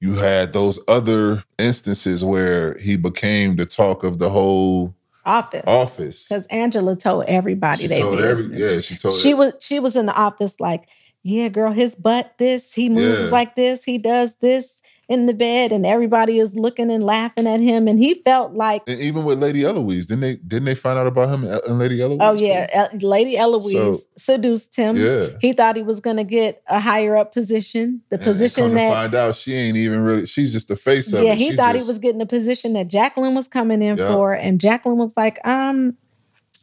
you 0.00 0.14
had 0.14 0.52
those 0.52 0.78
other 0.86 1.42
instances 1.58 2.24
where 2.24 2.76
he 2.78 2.96
became 2.96 3.56
the 3.56 3.66
talk 3.66 4.04
of 4.04 4.18
the 4.18 4.30
whole 4.30 4.94
office. 5.24 5.64
Office. 5.66 6.28
Because 6.28 6.46
Angela 6.46 6.96
told 6.96 7.24
everybody 7.24 7.82
she 7.82 7.88
they 7.88 8.00
told 8.00 8.20
every, 8.20 8.56
Yeah, 8.56 8.80
she 8.80 8.96
told 8.96 9.14
She 9.14 9.34
was 9.34 9.54
she 9.60 9.80
was 9.80 9.96
in 9.96 10.06
the 10.06 10.14
office 10.14 10.60
like, 10.60 10.88
yeah, 11.22 11.48
girl, 11.48 11.72
his 11.72 11.94
butt 11.94 12.34
this, 12.38 12.72
he 12.72 12.88
moves 12.88 13.26
yeah. 13.26 13.30
like 13.30 13.54
this, 13.54 13.84
he 13.84 13.98
does 13.98 14.36
this 14.36 14.82
in 15.08 15.24
the 15.24 15.32
bed 15.32 15.72
and 15.72 15.86
everybody 15.86 16.38
is 16.38 16.54
looking 16.54 16.90
and 16.90 17.02
laughing 17.02 17.46
at 17.46 17.60
him. 17.60 17.88
And 17.88 17.98
he 17.98 18.14
felt 18.24 18.52
like 18.52 18.82
and 18.86 19.00
even 19.00 19.24
with 19.24 19.38
Lady 19.38 19.64
Eloise 19.64 20.06
didn't 20.06 20.20
they 20.20 20.36
didn't 20.36 20.66
they 20.66 20.74
find 20.74 20.98
out 20.98 21.06
about 21.06 21.30
him 21.30 21.44
and 21.44 21.78
Lady 21.78 22.02
Eloise? 22.02 22.18
Oh 22.20 22.32
yeah. 22.34 22.88
Lady 23.00 23.36
Eloise 23.36 23.72
so, 23.72 23.98
seduced 24.16 24.76
him. 24.76 24.96
yeah. 24.96 25.28
He 25.40 25.54
thought 25.54 25.76
he 25.76 25.82
was 25.82 26.00
gonna 26.00 26.24
get 26.24 26.62
a 26.66 26.78
higher 26.78 27.16
up 27.16 27.32
position 27.32 28.02
the 28.10 28.16
and, 28.16 28.24
position 28.24 28.74
that 28.74 28.92
find 28.92 29.14
out 29.14 29.34
she 29.34 29.54
ain't 29.54 29.78
even 29.78 30.00
really 30.00 30.26
she's 30.26 30.52
just 30.52 30.68
the 30.68 30.76
face 30.76 31.12
of 31.12 31.24
yeah 31.24 31.32
it. 31.32 31.38
he 31.38 31.50
she 31.50 31.56
thought 31.56 31.74
just, 31.74 31.86
he 31.86 31.90
was 31.90 31.98
getting 31.98 32.18
the 32.18 32.26
position 32.26 32.74
that 32.74 32.88
Jacqueline 32.88 33.34
was 33.34 33.48
coming 33.48 33.80
in 33.80 33.96
yeah. 33.96 34.12
for. 34.12 34.34
And 34.34 34.60
Jacqueline 34.60 34.98
was 34.98 35.16
like 35.16 35.38
um 35.46 35.96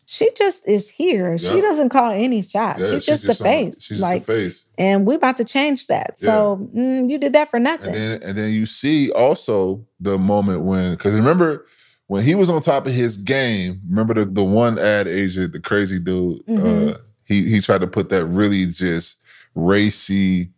she 0.06 0.30
just 0.34 0.68
is 0.68 0.90
here. 0.90 1.32
Yeah. 1.32 1.52
She 1.52 1.62
doesn't 1.62 1.90
call 1.90 2.12
any 2.12 2.42
shots. 2.42 2.80
Yeah, 2.80 2.86
she's, 2.86 3.06
just, 3.06 3.26
just 3.26 3.40
the 3.40 3.44
face. 3.44 3.82
She's 3.82 4.00
like, 4.00 4.26
the 4.26 4.34
face. 4.34 4.66
And 4.78 5.06
we're 5.06 5.18
about 5.18 5.38
to 5.38 5.44
change 5.44 5.88
that. 5.88 6.20
So 6.20 6.70
yeah. 6.74 6.82
mm, 6.82 7.10
you 7.10 7.18
did 7.18 7.34
that 7.34 7.50
for 7.50 7.60
nothing. 7.60 7.96
And 7.96 7.96
then, 7.96 8.24
and 8.24 8.38
then 8.38 8.52
you 8.52 8.66
see 8.66 9.12
also 9.12 9.86
the 10.00 10.18
moment 10.18 10.62
when, 10.62 10.92
because 10.92 11.14
remember 11.14 11.66
when 12.08 12.24
he 12.24 12.36
was 12.36 12.50
on 12.50 12.62
top 12.62 12.86
of 12.86 12.94
his 12.94 13.18
game. 13.18 13.82
Remember 13.90 14.14
the 14.14 14.26
the 14.26 14.44
one 14.44 14.78
ad 14.80 15.08
agent, 15.08 15.54
the 15.54 15.60
crazy 15.60 16.00
dude. 16.00 16.46
Mm-hmm. 16.46 16.90
Uh, 16.90 16.98
he 17.26 17.48
he 17.50 17.62
tried 17.62 17.82
to 17.82 17.88
put 17.88 18.10
that 18.10 18.26
really 18.26 18.66
just 18.68 19.22
racy 19.56 20.52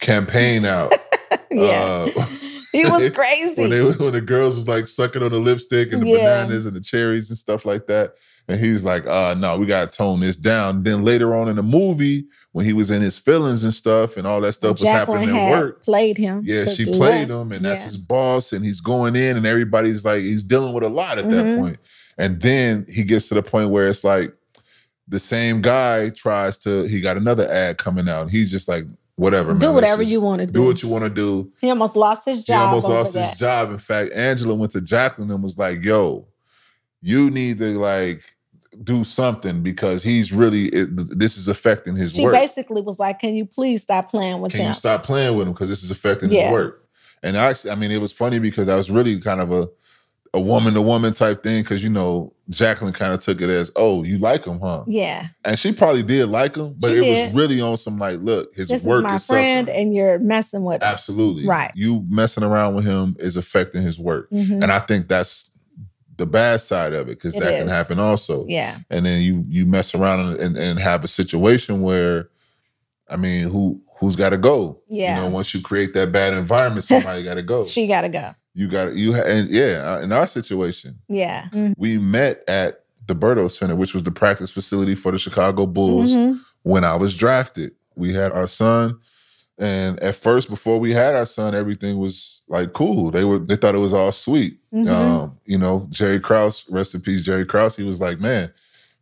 campaign 0.00 0.64
out. 0.64 0.92
yeah. 1.50 2.08
Uh, 2.16 2.26
he 2.72 2.84
was 2.84 3.10
crazy. 3.10 3.60
when, 3.60 3.70
they, 3.70 3.82
when 3.82 4.12
the 4.12 4.20
girls 4.20 4.56
was 4.56 4.68
like 4.68 4.86
sucking 4.86 5.22
on 5.22 5.30
the 5.30 5.38
lipstick 5.38 5.92
and 5.92 6.02
the 6.02 6.08
yeah. 6.08 6.44
bananas 6.44 6.66
and 6.66 6.74
the 6.74 6.80
cherries 6.80 7.30
and 7.30 7.38
stuff 7.38 7.64
like 7.64 7.86
that. 7.86 8.14
And 8.46 8.60
he's 8.60 8.84
like, 8.84 9.06
uh, 9.06 9.34
no, 9.38 9.56
we 9.56 9.66
gotta 9.66 9.90
tone 9.90 10.20
this 10.20 10.36
down. 10.36 10.82
Then 10.82 11.02
later 11.02 11.34
on 11.34 11.48
in 11.48 11.56
the 11.56 11.62
movie, 11.62 12.26
when 12.52 12.64
he 12.64 12.72
was 12.72 12.90
in 12.90 13.00
his 13.02 13.18
feelings 13.18 13.64
and 13.64 13.74
stuff 13.74 14.16
and 14.16 14.26
all 14.26 14.40
that 14.42 14.52
stuff 14.52 14.78
was 14.78 14.88
happening 14.88 15.36
at 15.36 15.50
work. 15.50 15.82
Played 15.82 16.18
him. 16.18 16.42
Yeah, 16.44 16.66
she 16.66 16.84
played 16.84 17.30
him, 17.30 17.52
and 17.52 17.64
that's 17.64 17.80
yeah. 17.80 17.86
his 17.86 17.96
boss, 17.96 18.52
and 18.52 18.64
he's 18.64 18.80
going 18.80 19.16
in, 19.16 19.36
and 19.36 19.46
everybody's 19.46 20.04
like, 20.04 20.20
he's 20.20 20.44
dealing 20.44 20.72
with 20.74 20.84
a 20.84 20.88
lot 20.88 21.18
at 21.18 21.24
mm-hmm. 21.24 21.30
that 21.30 21.60
point. 21.60 21.78
And 22.18 22.40
then 22.40 22.86
he 22.88 23.02
gets 23.02 23.28
to 23.28 23.34
the 23.34 23.42
point 23.42 23.70
where 23.70 23.88
it's 23.88 24.04
like 24.04 24.32
the 25.08 25.18
same 25.18 25.60
guy 25.60 26.10
tries 26.10 26.58
to, 26.58 26.86
he 26.86 27.00
got 27.00 27.16
another 27.16 27.50
ad 27.50 27.78
coming 27.78 28.08
out. 28.08 28.30
he's 28.30 28.50
just 28.50 28.68
like, 28.68 28.84
whatever, 29.16 29.54
do 29.54 29.66
man, 29.66 29.74
whatever 29.74 30.02
you 30.02 30.20
want 30.20 30.40
to 30.40 30.46
do. 30.46 30.52
Do 30.52 30.66
what 30.66 30.82
you 30.82 30.88
want 30.88 31.04
to 31.04 31.10
do. 31.10 31.50
He 31.60 31.70
almost 31.70 31.96
lost 31.96 32.24
his 32.24 32.42
job. 32.42 32.56
He 32.56 32.64
almost 32.66 32.88
lost 32.88 33.14
that. 33.14 33.30
his 33.30 33.38
job. 33.38 33.70
In 33.70 33.78
fact, 33.78 34.12
Angela 34.12 34.54
went 34.54 34.72
to 34.72 34.80
Jacqueline 34.80 35.30
and 35.30 35.42
was 35.42 35.58
like, 35.58 35.82
yo, 35.82 36.26
you 37.02 37.30
need 37.30 37.58
to 37.58 37.78
like 37.78 38.24
do 38.82 39.04
something 39.04 39.62
because 39.62 40.02
he's 40.02 40.32
really 40.32 40.66
it, 40.66 40.88
this 41.18 41.36
is 41.36 41.48
affecting 41.48 41.96
his 41.96 42.12
she 42.12 42.22
work. 42.22 42.34
She 42.34 42.40
basically 42.40 42.82
was 42.82 42.98
like, 42.98 43.20
"Can 43.20 43.34
you 43.34 43.44
please 43.44 43.82
stop 43.82 44.10
playing 44.10 44.40
with 44.40 44.52
Can 44.52 44.62
him? 44.62 44.68
you 44.68 44.74
stop 44.74 45.04
playing 45.04 45.36
with 45.36 45.46
him 45.46 45.52
because 45.52 45.68
this 45.68 45.82
is 45.82 45.90
affecting 45.90 46.30
yeah. 46.30 46.44
his 46.44 46.52
work?" 46.52 46.88
And 47.22 47.36
actually, 47.36 47.70
I 47.70 47.74
mean, 47.76 47.90
it 47.90 48.00
was 48.00 48.12
funny 48.12 48.38
because 48.38 48.68
I 48.68 48.76
was 48.76 48.90
really 48.90 49.18
kind 49.20 49.40
of 49.40 49.52
a 49.52 49.68
a 50.34 50.40
woman 50.40 50.74
to 50.74 50.82
woman 50.82 51.12
type 51.12 51.42
thing 51.42 51.62
because 51.62 51.84
you 51.84 51.90
know 51.90 52.32
Jacqueline 52.50 52.92
kind 52.92 53.14
of 53.14 53.20
took 53.20 53.40
it 53.40 53.48
as, 53.48 53.70
"Oh, 53.76 54.02
you 54.02 54.18
like 54.18 54.44
him, 54.44 54.60
huh?" 54.60 54.84
Yeah, 54.86 55.28
and 55.44 55.58
she 55.58 55.72
probably 55.72 56.02
did 56.02 56.26
like 56.26 56.56
him, 56.56 56.74
but 56.78 56.90
she 56.90 56.96
it 56.96 57.00
did. 57.00 57.34
was 57.34 57.36
really 57.36 57.60
on 57.60 57.76
some 57.76 57.98
like, 57.98 58.20
look, 58.20 58.54
his 58.54 58.68
this 58.68 58.82
work 58.82 58.98
is 58.98 59.04
my 59.04 59.14
is 59.14 59.26
friend, 59.26 59.68
suffering. 59.68 59.86
and 59.86 59.94
you're 59.94 60.18
messing 60.18 60.64
with 60.64 60.82
him. 60.82 60.88
absolutely 60.88 61.46
right. 61.46 61.70
You 61.74 62.04
messing 62.08 62.42
around 62.42 62.74
with 62.74 62.84
him 62.84 63.16
is 63.20 63.36
affecting 63.36 63.82
his 63.82 63.98
work, 63.98 64.28
mm-hmm. 64.30 64.62
and 64.62 64.72
I 64.72 64.80
think 64.80 65.08
that's 65.08 65.53
the 66.16 66.26
bad 66.26 66.60
side 66.60 66.92
of 66.92 67.08
it 67.08 67.18
because 67.18 67.34
that 67.34 67.54
is. 67.54 67.60
can 67.60 67.68
happen 67.68 67.98
also. 67.98 68.46
Yeah. 68.46 68.78
And 68.90 69.04
then 69.06 69.22
you 69.22 69.44
you 69.48 69.66
mess 69.66 69.94
around 69.94 70.20
and, 70.20 70.40
and, 70.40 70.56
and 70.56 70.78
have 70.78 71.04
a 71.04 71.08
situation 71.08 71.82
where, 71.82 72.30
I 73.08 73.16
mean, 73.16 73.48
who 73.48 73.80
who's 73.98 74.16
got 74.16 74.30
to 74.30 74.38
go? 74.38 74.80
Yeah. 74.88 75.16
You 75.16 75.22
know, 75.22 75.28
once 75.28 75.54
you 75.54 75.60
create 75.60 75.94
that 75.94 76.12
bad 76.12 76.34
environment, 76.34 76.84
somebody 76.84 77.22
got 77.22 77.34
to 77.34 77.42
go. 77.42 77.62
she 77.64 77.86
got 77.86 78.02
to 78.02 78.08
go. 78.08 78.34
You 78.54 78.68
got 78.68 78.94
you 78.94 79.14
and 79.14 79.48
yeah. 79.50 79.82
Uh, 79.84 80.00
in 80.00 80.12
our 80.12 80.26
situation, 80.26 80.98
yeah, 81.08 81.48
mm-hmm. 81.48 81.72
we 81.76 81.98
met 81.98 82.44
at 82.48 82.84
the 83.06 83.14
Berto 83.14 83.50
Center, 83.50 83.74
which 83.74 83.94
was 83.94 84.04
the 84.04 84.12
practice 84.12 84.50
facility 84.50 84.94
for 84.94 85.10
the 85.10 85.18
Chicago 85.18 85.66
Bulls 85.66 86.14
mm-hmm. 86.14 86.38
when 86.62 86.84
I 86.84 86.94
was 86.94 87.14
drafted. 87.14 87.72
We 87.96 88.12
had 88.12 88.32
our 88.32 88.46
son 88.46 88.98
and 89.58 90.00
at 90.00 90.16
first, 90.16 90.48
before 90.48 90.80
we 90.80 90.90
had 90.90 91.14
our 91.14 91.26
son, 91.26 91.54
everything 91.54 91.98
was 91.98 92.42
like 92.54 92.72
cool. 92.72 93.10
They 93.10 93.24
were 93.24 93.38
they 93.38 93.56
thought 93.56 93.74
it 93.74 93.78
was 93.78 93.92
all 93.92 94.12
sweet. 94.12 94.58
Mm-hmm. 94.72 94.88
Um, 94.92 95.38
you 95.44 95.58
know, 95.58 95.86
Jerry 95.90 96.20
Krause, 96.20 96.64
rest 96.70 96.94
in 96.94 97.00
peace, 97.00 97.22
Jerry 97.22 97.44
Krause. 97.44 97.76
He 97.76 97.82
was 97.82 98.00
like, 98.00 98.20
man, 98.20 98.52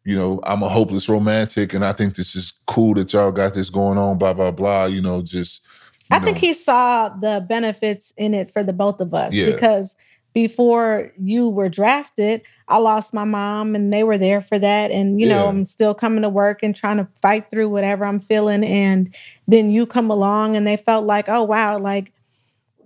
you 0.04 0.16
know, 0.16 0.40
I'm 0.44 0.62
a 0.62 0.68
hopeless 0.68 1.08
romantic, 1.08 1.74
and 1.74 1.84
I 1.84 1.92
think 1.92 2.16
this 2.16 2.34
is 2.34 2.52
cool 2.66 2.94
that 2.94 3.12
y'all 3.12 3.32
got 3.32 3.54
this 3.54 3.70
going 3.70 3.98
on. 3.98 4.18
Blah 4.18 4.34
blah 4.34 4.50
blah. 4.50 4.86
You 4.86 5.00
know, 5.00 5.22
just. 5.22 5.64
You 6.10 6.16
I 6.16 6.18
know. 6.18 6.24
think 6.24 6.38
he 6.38 6.52
saw 6.52 7.08
the 7.10 7.44
benefits 7.48 8.12
in 8.16 8.34
it 8.34 8.50
for 8.50 8.62
the 8.62 8.72
both 8.72 9.00
of 9.00 9.14
us 9.14 9.32
Yeah. 9.32 9.46
because 9.46 9.96
before 10.34 11.12
you 11.18 11.48
were 11.48 11.68
drafted, 11.68 12.42
I 12.68 12.78
lost 12.78 13.14
my 13.14 13.24
mom 13.24 13.74
and 13.74 13.92
they 13.92 14.02
were 14.02 14.18
there 14.18 14.40
for 14.40 14.58
that. 14.58 14.90
And, 14.90 15.20
you 15.20 15.28
know, 15.28 15.46
I'm 15.46 15.66
still 15.66 15.94
coming 15.94 16.22
to 16.22 16.28
work 16.28 16.62
and 16.62 16.74
trying 16.74 16.96
to 16.96 17.06
fight 17.20 17.50
through 17.50 17.68
whatever 17.68 18.04
I'm 18.04 18.18
feeling. 18.20 18.64
And 18.64 19.14
then 19.46 19.70
you 19.70 19.86
come 19.86 20.10
along 20.10 20.56
and 20.56 20.66
they 20.66 20.76
felt 20.78 21.04
like, 21.06 21.28
oh, 21.28 21.44
wow, 21.44 21.78
like 21.78 22.12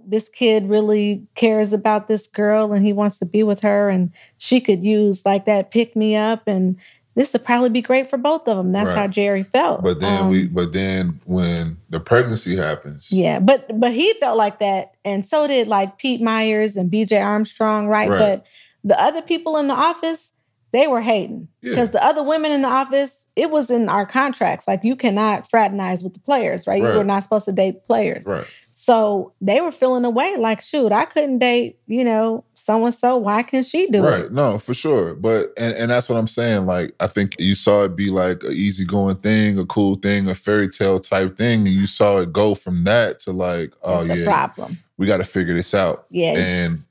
this 0.06 0.28
kid 0.28 0.68
really 0.68 1.26
cares 1.34 1.72
about 1.72 2.08
this 2.08 2.28
girl 2.28 2.72
and 2.72 2.84
he 2.86 2.92
wants 2.92 3.18
to 3.18 3.26
be 3.26 3.42
with 3.42 3.60
her. 3.60 3.88
And 3.88 4.12
she 4.38 4.60
could 4.60 4.84
use 4.84 5.24
like 5.26 5.44
that 5.46 5.70
pick 5.70 5.96
me 5.96 6.14
up. 6.16 6.46
And 6.46 6.76
this 7.14 7.32
would 7.32 7.44
probably 7.44 7.70
be 7.70 7.80
great 7.82 8.08
for 8.10 8.18
both 8.18 8.46
of 8.46 8.56
them. 8.56 8.72
That's 8.72 8.88
Right. 8.88 8.96
how 8.96 9.06
Jerry 9.06 9.42
felt. 9.42 9.82
But 9.82 10.00
then 10.00 10.22
Um, 10.22 10.28
we, 10.30 10.46
but 10.48 10.72
then 10.72 11.20
when 11.24 11.78
the 11.90 11.98
pregnancy 12.00 12.56
happens, 12.56 13.08
Yeah, 13.10 13.38
but 13.40 13.80
but 13.80 13.92
he 13.92 14.12
felt 14.20 14.36
like 14.36 14.58
that, 14.58 14.94
and 15.04 15.26
so 15.26 15.46
did 15.46 15.66
like 15.66 15.96
Pete 15.98 16.20
Myers 16.20 16.76
and 16.76 16.90
B.J. 16.90 17.18
Armstrong, 17.18 17.88
right? 17.88 18.08
Right. 18.10 18.18
But 18.18 18.46
the 18.84 19.00
other 19.02 19.22
people 19.22 19.56
in 19.56 19.66
the 19.66 19.74
office, 19.74 20.32
they 20.72 20.86
were 20.88 21.00
hating 21.00 21.48
Yeah. 21.62 21.70
because 21.70 21.90
the 21.92 22.04
other 22.04 22.22
women 22.22 22.52
in 22.52 22.60
the 22.60 22.68
office, 22.68 23.26
it 23.34 23.50
was 23.50 23.70
in 23.70 23.88
our 23.88 24.04
contracts. 24.04 24.68
Like 24.68 24.84
you 24.84 24.94
cannot 24.94 25.48
fraternize 25.48 26.04
with 26.04 26.12
the 26.12 26.20
players, 26.20 26.66
right? 26.66 26.82
You 26.82 26.88
Right. 26.88 26.96
were 26.98 27.04
not 27.04 27.22
supposed 27.22 27.46
to 27.46 27.52
date 27.52 27.84
players. 27.86 28.26
right? 28.26 28.44
So 28.78 29.32
they 29.40 29.62
were 29.62 29.72
feeling 29.72 30.04
away, 30.04 30.36
like, 30.36 30.60
shoot, 30.60 30.92
I 30.92 31.06
couldn't 31.06 31.38
date, 31.38 31.78
you 31.86 32.04
know, 32.04 32.44
so 32.54 32.84
and 32.84 32.94
so. 32.94 33.16
Why 33.16 33.42
can 33.42 33.62
she 33.62 33.86
do 33.86 34.02
right 34.02 34.18
it? 34.18 34.22
Right. 34.24 34.32
No 34.32 34.58
for 34.58 34.74
sure 34.74 35.14
but 35.14 35.50
and, 35.56 35.74
and 35.76 35.90
that's 35.90 36.08
what 36.10 36.16
i'm 36.18 36.26
saying 36.26 36.66
like 36.66 36.92
i 37.00 37.06
think 37.06 37.34
you 37.38 37.54
saw 37.54 37.84
it 37.84 37.96
be 37.96 38.10
like 38.10 38.42
a 38.44 38.50
easygoing 38.50 39.16
thing 39.16 39.58
a 39.58 39.64
cool 39.66 39.94
thing 39.96 40.28
a 40.28 40.34
fairy 40.34 40.68
tale 40.68 41.00
type 41.00 41.38
thing 41.38 41.60
and 41.66 41.68
you 41.74 41.86
saw 41.86 42.18
it 42.18 42.32
go 42.32 42.54
from 42.54 42.84
that 42.84 43.18
to 43.20 43.32
like 43.32 43.72
oh 43.82 44.00
It's 44.00 44.10
a 44.10 44.18
yeah 44.18 44.24
problem. 44.26 44.78
we 44.98 45.06
got 45.06 45.18
to 45.18 45.24
figure 45.24 45.54
this 45.54 45.72
out 45.74 46.06
Yeah. 46.10 46.34
and 46.36 46.84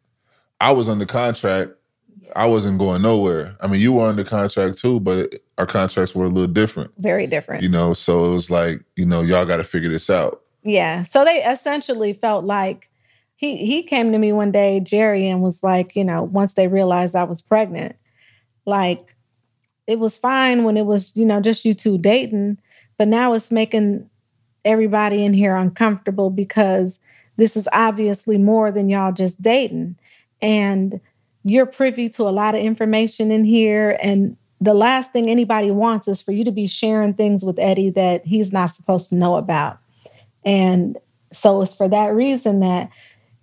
i 0.59 0.71
was 0.71 0.89
under 0.89 1.05
contract 1.05 1.71
i 2.35 2.45
wasn't 2.47 2.79
going 2.79 3.01
nowhere 3.01 3.55
i 3.61 3.67
mean 3.67 3.79
you 3.79 3.93
were 3.93 4.05
under 4.05 4.23
contract 4.23 4.77
too 4.79 4.99
but 4.99 5.17
it, 5.19 5.43
our 5.57 5.65
contracts 5.67 6.15
were 6.15 6.25
a 6.25 6.29
little 6.29 6.51
different 6.51 6.91
Very 6.97 7.27
different. 7.27 7.61
you 7.63 7.69
know 7.69 7.93
so 7.93 8.25
it 8.25 8.33
was 8.33 8.49
like 8.49 8.81
you 8.95 9.05
know 9.05 9.21
y'all 9.21 9.45
got 9.45 9.57
to 9.57 9.63
figure 9.63 9.89
this 9.89 10.09
out 10.09 10.41
Yeah. 10.65 11.03
So 11.05 11.25
they 11.25 11.43
essentially 11.45 12.13
felt 12.13 12.45
like 12.45 12.89
he 13.37 13.57
he 13.57 13.83
came 13.83 14.13
to 14.13 14.19
me 14.19 14.33
one 14.33 14.51
day, 14.51 14.81
Jerry, 14.81 15.27
and 15.29 15.43
was 15.43 15.63
like, 15.63 15.95
you 15.95 16.05
know, 16.05 16.23
once 16.23 16.55
they 16.55 16.67
realized 16.69 17.15
I 17.15 17.25
was 17.25 17.41
pregnant, 17.41 17.97
like 18.65 19.15
it 19.87 19.99
was 19.99 20.17
fine 20.17 20.63
when 20.65 20.77
it 20.77 20.85
was, 20.87 21.15
you 21.17 21.25
know, 21.25 21.41
just 21.41 21.65
you 21.65 21.73
two 21.73 21.97
dating, 21.97 22.59
but 22.97 23.07
now 23.07 23.33
it's 23.33 23.51
making 23.51 24.09
everybody 24.65 25.25
in 25.25 25.33
here 25.33 25.55
uncomfortable 25.55 26.29
because 26.29 26.99
this 27.37 27.57
is 27.57 27.69
obviously 27.73 28.37
more 28.37 28.71
than 28.71 28.89
y'all 28.89 29.13
just 29.13 29.41
dating. 29.41 29.97
And 30.41 31.01
you're 31.45 31.67
privy 31.67 32.09
to 32.11 32.23
a 32.23 32.31
lot 32.31 32.55
of 32.55 32.61
information 32.61 33.31
in 33.31 33.45
here. 33.45 33.97
And 34.01 34.37
the 34.61 34.73
last 34.75 35.13
thing 35.13 35.29
anybody 35.29 35.71
wants 35.71 36.07
is 36.07 36.21
for 36.21 36.33
you 36.33 36.45
to 36.45 36.51
be 36.51 36.67
sharing 36.67 37.13
things 37.13 37.45
with 37.45 37.59
Eddy 37.59 37.91
that 37.91 38.25
he's 38.25 38.53
not 38.53 38.71
supposed 38.71 39.09
to 39.09 39.15
know 39.15 39.35
about. 39.37 39.79
And 40.45 40.97
so 41.33 41.61
it's 41.61 41.73
for 41.73 41.89
that 41.89 42.13
reason 42.13 42.59
that, 42.61 42.89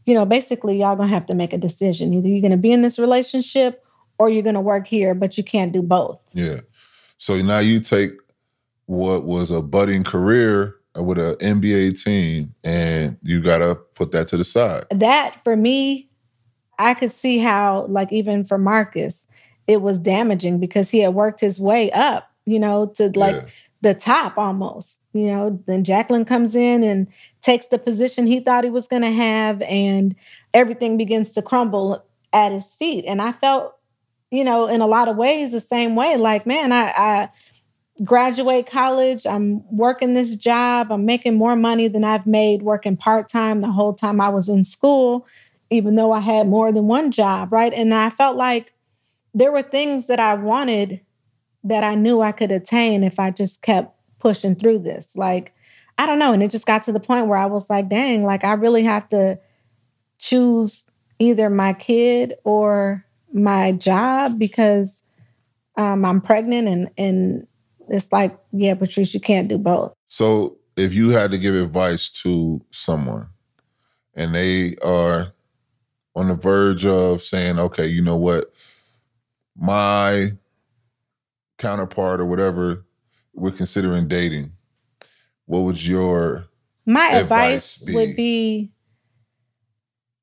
you 0.07 0.14
know, 0.14 0.24
basically 0.24 0.78
y'all 0.78 0.96
gonna 0.96 1.09
have 1.09 1.26
to 1.26 1.34
make 1.34 1.53
a 1.53 1.59
decision. 1.59 2.14
Either 2.14 2.28
you're 2.28 2.42
gonna 2.42 2.57
be 2.57 2.72
in 2.72 2.82
this 2.82 2.98
relationship 2.98 3.84
or 4.18 4.30
you're 4.30 4.42
gonna 4.42 4.61
work 4.61 4.86
here, 4.86 5.14
but 5.14 5.36
you 5.36 5.44
can't 5.44 5.72
do 5.72 5.82
both. 5.82 6.20
Yeah. 6.32 6.61
So 7.18 7.36
now 7.36 7.59
you 7.59 7.80
take 7.80 8.12
what 8.86 9.24
was 9.24 9.50
a 9.50 9.62
budding 9.62 10.05
career 10.05 10.76
with 10.96 11.18
an 11.18 11.36
NBA 11.36 12.03
team 12.03 12.55
and 12.64 13.16
you 13.22 13.40
got 13.40 13.59
to 13.59 13.74
put 13.74 14.12
that 14.12 14.28
to 14.28 14.36
the 14.36 14.44
side. 14.44 14.84
That 14.90 15.42
for 15.44 15.57
me, 15.57 16.11
I 16.78 16.94
could 16.94 17.12
see 17.12 17.38
how, 17.38 17.86
like, 17.86 18.12
even 18.12 18.44
for 18.44 18.59
Marcus, 18.59 19.26
it 19.66 19.80
was 19.80 19.98
damaging 19.98 20.59
because 20.59 20.90
he 20.90 20.98
had 20.98 21.14
worked 21.14 21.40
his 21.40 21.61
way 21.61 21.90
up, 21.92 22.30
you 22.44 22.59
know, 22.59 22.86
to 22.96 23.11
like 23.16 23.36
Yeah. 23.36 23.44
the 23.82 23.94
top 23.94 24.36
almost. 24.36 24.98
You 25.12 25.26
know, 25.26 25.62
then 25.66 25.84
Jacqueline 25.84 26.24
comes 26.24 26.54
in 26.56 26.82
and 26.82 27.06
takes 27.42 27.66
the 27.66 27.78
position 27.78 28.26
he 28.26 28.40
thought 28.40 28.64
he 28.64 28.70
was 28.70 28.88
going 28.88 29.02
to 29.02 29.10
have, 29.10 29.60
and 29.62 30.14
everything 30.54 30.96
begins 30.96 31.30
to 31.32 31.42
crumble 31.42 32.04
at 32.32 32.52
his 32.52 32.74
feet. 32.74 33.04
And 33.06 33.20
I 33.20 33.32
felt, 33.32 33.74
you 34.30 34.42
know, 34.42 34.66
in 34.66 34.80
a 34.80 34.86
lot 34.86 35.08
of 35.08 35.16
ways 35.16 35.52
the 35.52 35.60
same 35.60 35.96
way. 35.96 36.16
Like, 36.16 36.46
man, 36.46 36.72
I, 36.72 36.92
I 36.96 37.30
graduate 38.02 38.66
college, 38.66 39.26
I'm 39.26 39.62
working 39.70 40.14
this 40.14 40.36
job, 40.36 40.90
I'm 40.90 41.04
making 41.04 41.36
more 41.36 41.56
money 41.56 41.88
than 41.88 42.04
I've 42.04 42.26
made 42.26 42.62
working 42.62 42.96
part 42.96 43.28
time 43.28 43.60
the 43.60 43.70
whole 43.70 43.92
time 43.94 44.20
I 44.20 44.30
was 44.30 44.48
in 44.48 44.64
school, 44.64 45.26
even 45.70 45.94
though 45.94 46.12
I 46.12 46.20
had 46.20 46.48
more 46.48 46.72
than 46.72 46.86
one 46.86 47.10
job, 47.10 47.52
right? 47.52 47.72
And 47.72 47.92
I 47.92 48.10
felt 48.10 48.36
like 48.36 48.72
there 49.34 49.52
were 49.52 49.62
things 49.62 50.06
that 50.06 50.20
I 50.20 50.34
wanted 50.34 51.00
that 51.64 51.84
I 51.84 51.94
knew 51.94 52.20
I 52.20 52.32
could 52.32 52.50
attain 52.50 53.04
if 53.04 53.18
I 53.18 53.30
just 53.30 53.62
kept 53.62 53.94
pushing 54.22 54.54
through 54.54 54.78
this. 54.78 55.16
Like, 55.16 55.52
I 55.98 56.06
don't 56.06 56.20
know. 56.20 56.32
And 56.32 56.42
it 56.42 56.52
just 56.52 56.64
got 56.64 56.84
to 56.84 56.92
the 56.92 57.00
point 57.00 57.26
where 57.26 57.38
I 57.38 57.46
was 57.46 57.68
like, 57.68 57.88
dang, 57.88 58.22
like 58.24 58.44
I 58.44 58.52
really 58.52 58.84
have 58.84 59.08
to 59.08 59.38
choose 60.18 60.86
either 61.18 61.50
my 61.50 61.72
kid 61.72 62.34
or 62.44 63.04
my 63.32 63.72
job 63.72 64.38
because 64.38 65.02
um, 65.76 66.04
I'm 66.04 66.20
pregnant 66.20 66.68
and 66.68 66.90
and 66.96 67.46
it's 67.88 68.12
like, 68.12 68.38
yeah, 68.52 68.74
Patrice, 68.74 69.12
you 69.12 69.20
can't 69.20 69.48
do 69.48 69.58
both. 69.58 69.92
So 70.06 70.56
if 70.76 70.94
you 70.94 71.10
had 71.10 71.32
to 71.32 71.38
give 71.38 71.54
advice 71.56 72.08
to 72.22 72.64
someone 72.70 73.28
and 74.14 74.34
they 74.34 74.76
are 74.84 75.32
on 76.14 76.28
the 76.28 76.34
verge 76.34 76.86
of 76.86 77.22
saying, 77.22 77.58
okay, 77.58 77.86
you 77.86 78.02
know 78.02 78.16
what, 78.16 78.52
my 79.56 80.28
counterpart 81.58 82.20
or 82.20 82.26
whatever 82.26 82.84
we're 83.34 83.50
considering 83.50 84.08
dating, 84.08 84.52
what 85.46 85.60
would 85.60 85.84
your 85.84 86.46
My 86.86 87.08
Advice 87.10 87.80
advice, 87.80 87.94
would 87.94 88.08
be- 88.10 88.14
be 88.14 88.72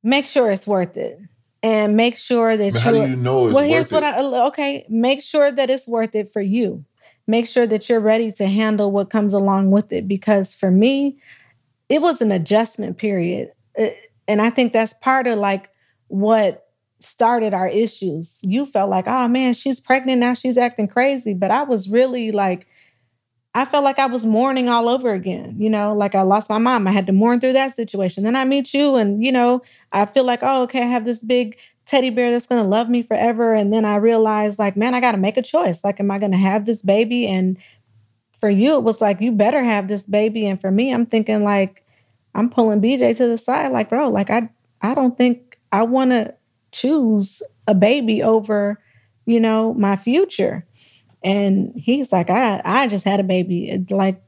make 0.03 0.27
sure 0.27 0.51
it's 0.51 0.67
worth 0.67 0.97
it. 0.97 1.19
And 1.61 1.97
make 1.97 2.15
sure 2.15 2.55
that 2.55 2.73
how 2.75 2.91
do 2.91 2.99
you 3.05 3.17
know 3.17 3.47
it's 3.47 3.55
well, 3.55 3.65
here's 3.65 3.91
it? 3.91 3.93
what 3.93 4.03
I 4.03 4.21
okay. 4.47 4.85
Make 4.87 5.21
sure 5.21 5.51
that 5.51 5.69
it's 5.69 5.87
worth 5.87 6.15
it 6.15 6.31
for 6.31 6.41
you. 6.41 6.85
Make 7.27 7.47
sure 7.47 7.67
that 7.67 7.89
you're 7.89 7.99
ready 7.99 8.31
to 8.33 8.47
handle 8.47 8.91
what 8.93 9.09
comes 9.09 9.33
along 9.33 9.71
with 9.71 9.91
it. 9.91 10.07
Because 10.07 10.53
for 10.53 10.71
me, 10.71 11.19
it 11.89 12.01
was 12.01 12.21
an 12.21 12.31
adjustment 12.31 12.97
period, 12.97 13.51
Uh, 13.77 13.89
and 14.25 14.41
I 14.41 14.49
think 14.51 14.71
that's 14.71 14.93
part 14.93 15.27
of 15.27 15.37
like 15.37 15.69
what 16.07 16.67
started 16.99 17.53
our 17.53 17.67
issues. 17.67 18.39
You 18.41 18.65
felt 18.65 18.89
like, 18.89 19.07
oh 19.07 19.27
man, 19.27 19.53
she's 19.53 19.81
pregnant 19.81 20.21
now. 20.21 20.35
She's 20.35 20.57
acting 20.57 20.87
crazy, 20.87 21.33
but 21.33 21.51
I 21.51 21.63
was 21.63 21.89
really 21.89 22.31
like. 22.31 22.67
I 23.59 23.65
felt 23.65 23.83
like 23.83 23.99
I 23.99 24.05
was 24.05 24.25
mourning 24.25 24.69
all 24.69 24.87
over 24.87 25.13
again, 25.13 25.55
you 25.57 25.69
know, 25.69 25.93
like 25.93 26.15
I 26.15 26.21
lost 26.21 26.49
my 26.49 26.57
mom. 26.57 26.87
I 26.87 26.91
had 26.91 27.07
to 27.07 27.13
mourn 27.13 27.39
through 27.39 27.53
that 27.53 27.75
situation. 27.75 28.23
Then 28.23 28.35
I 28.35 28.45
meet 28.45 28.73
you, 28.73 28.95
and, 28.95 29.23
you 29.23 29.31
know, 29.31 29.61
I 29.91 30.05
feel 30.05 30.23
like, 30.23 30.39
oh, 30.41 30.63
okay, 30.63 30.81
I 30.81 30.85
have 30.85 31.05
this 31.05 31.23
big 31.23 31.57
teddy 31.85 32.09
bear 32.09 32.31
that's 32.31 32.47
going 32.47 32.61
to 32.61 32.67
love 32.67 32.89
me 32.89 33.01
forever. 33.01 33.53
And 33.53 33.73
then 33.73 33.83
I 33.83 33.95
realized, 33.95 34.59
like, 34.59 34.77
man, 34.77 34.93
I 34.93 35.01
got 35.01 35.13
to 35.13 35.17
make 35.17 35.37
a 35.37 35.41
choice. 35.41 35.83
Like, 35.83 35.99
am 35.99 36.11
I 36.11 36.19
going 36.19 36.31
to 36.31 36.37
have 36.37 36.65
this 36.65 36.81
baby? 36.81 37.27
And 37.27 37.57
for 38.37 38.49
you, 38.49 38.75
it 38.75 38.83
was 38.83 39.01
like, 39.01 39.19
you 39.19 39.31
better 39.31 39.63
have 39.63 39.87
this 39.87 40.05
baby. 40.05 40.45
And 40.45 40.61
for 40.61 40.71
me, 40.71 40.93
I'm 40.93 41.05
thinking, 41.05 41.43
like, 41.43 41.83
I'm 42.35 42.49
pulling 42.49 42.79
BJ 42.79 43.17
to 43.17 43.27
the 43.27 43.37
side, 43.37 43.71
like, 43.71 43.89
bro, 43.89 44.09
like, 44.09 44.29
I, 44.29 44.49
I 44.81 44.93
don't 44.93 45.17
think 45.17 45.57
I 45.71 45.83
want 45.83 46.11
to 46.11 46.33
choose 46.71 47.41
a 47.67 47.73
baby 47.73 48.21
over, 48.21 48.79
you 49.25 49.39
know, 49.39 49.73
my 49.73 49.97
future. 49.97 50.65
And 51.23 51.73
he's 51.75 52.11
like, 52.11 52.29
I, 52.29 52.61
I 52.63 52.87
just 52.87 53.05
had 53.05 53.19
a 53.19 53.23
baby. 53.23 53.85
Like, 53.89 54.21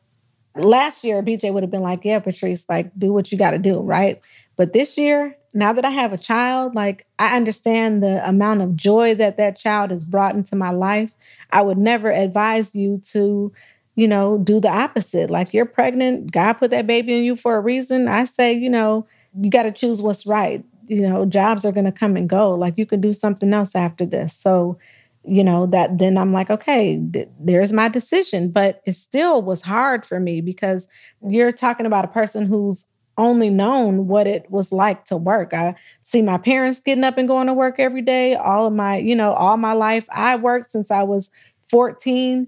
last 0.56 1.04
year, 1.04 1.24
BJ 1.24 1.54
would 1.54 1.64
have 1.64 1.72
been 1.72 1.82
like, 1.82 2.04
yeah, 2.04 2.20
Patrice, 2.20 2.66
like, 2.68 2.92
do 2.98 3.14
what 3.14 3.32
you 3.32 3.38
got 3.38 3.52
to 3.52 3.58
do, 3.58 3.80
right? 3.80 4.22
But 4.56 4.74
this 4.74 4.98
year, 4.98 5.36
now 5.54 5.74
that 5.74 5.86
I 5.86 5.90
have 5.90 6.14
a 6.14 6.18
child, 6.18 6.76
like 6.76 7.06
I 7.20 7.36
understand 7.36 8.02
the 8.04 8.28
amount 8.28 8.62
of 8.62 8.76
joy 8.76 9.16
that 9.16 9.38
that 9.38 9.58
child 9.58 9.92
has 9.92 10.06
brought 10.06 10.36
into 10.36 10.56
my 10.56 10.72
life. 10.72 11.12
I 11.52 11.62
would 11.62 11.78
never 11.78 12.12
advise 12.12 12.76
you 12.76 13.02
to, 13.12 13.52
you 13.96 14.08
know, 14.08 14.38
do 14.38 14.60
the 14.60 14.70
opposite. 14.70 15.30
Like 15.30 15.54
you're 15.54 15.66
pregnant, 15.66 16.32
God 16.32 16.54
put 16.54 16.72
that 16.72 16.88
baby 16.88 17.18
in 17.18 17.24
you 17.24 17.36
for 17.36 17.56
a 17.56 17.60
reason. 17.60 18.08
I 18.08 18.26
say, 18.26 18.54
you 18.54 18.70
know, 18.70 19.06
you 19.40 19.50
got 19.50 19.64
to 19.64 19.72
choose 19.72 20.02
what's 20.02 20.26
right. 20.26 20.64
You 20.88 21.08
know, 21.08 21.26
jobs 21.26 21.66
are 21.66 21.72
going 21.72 21.86
to 21.86 21.92
come 21.92 22.16
and 22.16 22.30
go. 22.30 22.52
Like 22.52 22.76
you 22.78 22.86
can 22.86 23.02
do 23.02 23.14
something 23.14 23.54
else 23.54 23.76
after 23.76 24.06
this. 24.06 24.34
So, 24.34 24.78
you 25.24 25.44
know, 25.44 25.68
that 25.68 25.98
then 26.00 26.18
I'm 26.18 26.34
like, 26.34 26.50
okay, 26.50 27.02
th- 27.14 27.30
there's 27.40 27.72
my 27.72 27.88
decision. 27.88 28.50
But 28.50 28.82
it 28.86 28.94
still 28.94 29.42
was 29.42 29.62
hard 29.62 30.06
for 30.06 30.20
me 30.20 30.42
because 30.42 30.88
you're 31.28 31.52
talking 31.52 31.86
about 31.86 32.06
a 32.06 32.10
person 32.10 32.46
who's 32.46 32.86
only 33.18 33.50
known 33.50 34.08
what 34.08 34.26
it 34.26 34.50
was 34.50 34.72
like 34.72 35.06
to 35.06 35.18
work. 35.18 35.54
I 35.54 35.76
see 36.02 36.22
my 36.22 36.38
parents 36.38 36.80
getting 36.80 37.04
up 37.04 37.18
and 37.18 37.28
going 37.28 37.48
to 37.48 37.54
work 37.54 37.76
every 37.78 38.02
day. 38.02 38.36
All 38.36 38.66
of 38.68 38.74
my, 38.74 38.98
you 38.98 39.16
know, 39.16 39.34
all 39.34 39.58
my 39.58 39.74
life. 39.74 40.08
I 40.12 40.38
worked 40.38 40.72
since 40.72 40.90
I 40.90 41.04
was 41.04 41.30
14, 41.70 42.48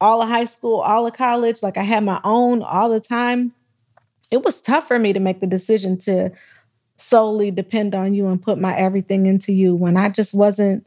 all 0.00 0.22
of 0.22 0.28
high 0.28 0.46
school, 0.46 0.80
all 0.80 1.06
of 1.06 1.12
college. 1.12 1.62
Like 1.62 1.76
I 1.76 1.82
had 1.82 2.04
my 2.04 2.20
own 2.24 2.62
all 2.62 2.88
the 2.88 3.00
time. 3.00 3.52
It 4.30 4.42
was 4.42 4.60
tough 4.60 4.88
for 4.88 4.98
me 4.98 5.12
to 5.12 5.20
make 5.20 5.40
the 5.40 5.46
decision 5.46 5.98
to 5.98 6.30
solely 6.96 7.50
depend 7.50 7.94
on 7.94 8.14
you 8.14 8.26
and 8.28 8.40
put 8.40 8.58
my 8.58 8.74
everything 8.76 9.26
into 9.26 9.52
you 9.52 9.74
when 9.74 9.96
I 9.96 10.08
just 10.08 10.32
wasn't 10.32 10.86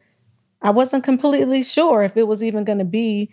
I 0.68 0.72
wasn't 0.72 1.06
completely 1.06 1.64
sure 1.64 2.04
if 2.04 2.18
it 2.18 2.28
was 2.28 2.44
even 2.44 2.66
going 2.66 2.80
to 2.80 2.84
be, 2.84 3.32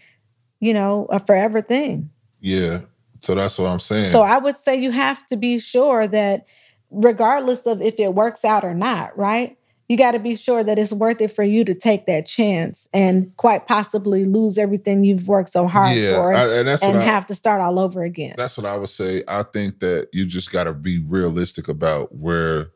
you 0.60 0.72
know, 0.72 1.06
a 1.10 1.18
forever 1.18 1.60
thing. 1.60 2.10
yeah. 2.40 2.82
So 3.18 3.34
that's 3.34 3.58
what 3.58 3.68
I'm 3.68 3.80
saying. 3.80 4.10
So 4.10 4.20
I 4.22 4.36
would 4.36 4.58
say 4.58 4.76
you 4.76 4.90
have 4.90 5.26
to 5.28 5.36
be 5.36 5.58
sure 5.58 6.06
that 6.06 6.44
regardless 6.90 7.66
of 7.66 7.80
if 7.80 7.98
it 7.98 8.14
works 8.14 8.44
out 8.44 8.64
or 8.64 8.74
not, 8.74 9.16
right? 9.16 9.56
you 9.88 9.98
got 9.98 10.12
to 10.12 10.18
be 10.18 10.34
sure 10.34 10.64
that 10.64 10.78
it's 10.78 10.92
worth 10.92 11.20
it 11.20 11.28
for 11.28 11.42
you 11.42 11.64
to 11.64 11.74
take 11.74 12.06
that 12.06 12.26
chance 12.26 12.88
and 12.94 13.36
quite 13.36 13.66
possibly 13.66 14.24
lose 14.24 14.56
everything 14.56 15.04
you've 15.04 15.28
worked 15.28 15.50
so 15.50 15.66
hard 15.66 15.94
yeah, 15.94 16.22
for 16.22 16.32
I- 16.32 16.58
and 16.58 16.68
that's 16.68 16.82
and 16.82 16.96
I, 16.98 17.02
have 17.02 17.26
to 17.26 17.34
start 17.34 17.60
all 17.60 17.78
over 17.78 18.02
again. 18.02 18.34
That's 18.36 18.56
what 18.56 18.66
I 18.66 18.76
would 18.76 18.88
say. 18.88 19.22
I 19.28 19.42
think 19.42 19.80
that 19.80 20.08
you 20.12 20.24
just 20.24 20.50
got 20.52 20.64
to 20.64 20.72
be 20.72 21.00
realistic 21.06 21.68
about 21.68 22.14
where 22.14 22.70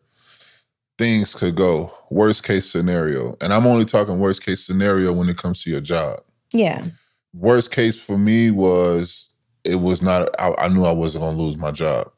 things 0.98 1.34
could 1.34 1.54
go. 1.54 1.94
Worst 2.10 2.44
case 2.44 2.70
scenario. 2.70 3.36
And 3.40 3.52
I'm 3.52 3.66
only 3.66 3.84
talking 3.84 4.18
worst 4.18 4.44
case 4.44 4.66
scenario 4.66 5.12
when 5.12 5.28
it 5.28 5.36
comes 5.38 5.62
to 5.62 5.70
your 5.70 5.80
job. 5.80 6.20
Yeah. 6.52 6.84
Worst 7.32 7.70
case 7.70 8.00
for 8.00 8.18
me 8.18 8.50
was 8.50 9.32
it 9.64 9.76
was 9.76 10.02
not, 10.02 10.28
I, 10.38 10.54
I 10.58 10.68
knew 10.68 10.84
I 10.84 10.92
wasn't 10.92 11.22
going 11.22 11.36
to 11.36 11.42
lose 11.42 11.56
my 11.56 11.70
job. 11.70 12.10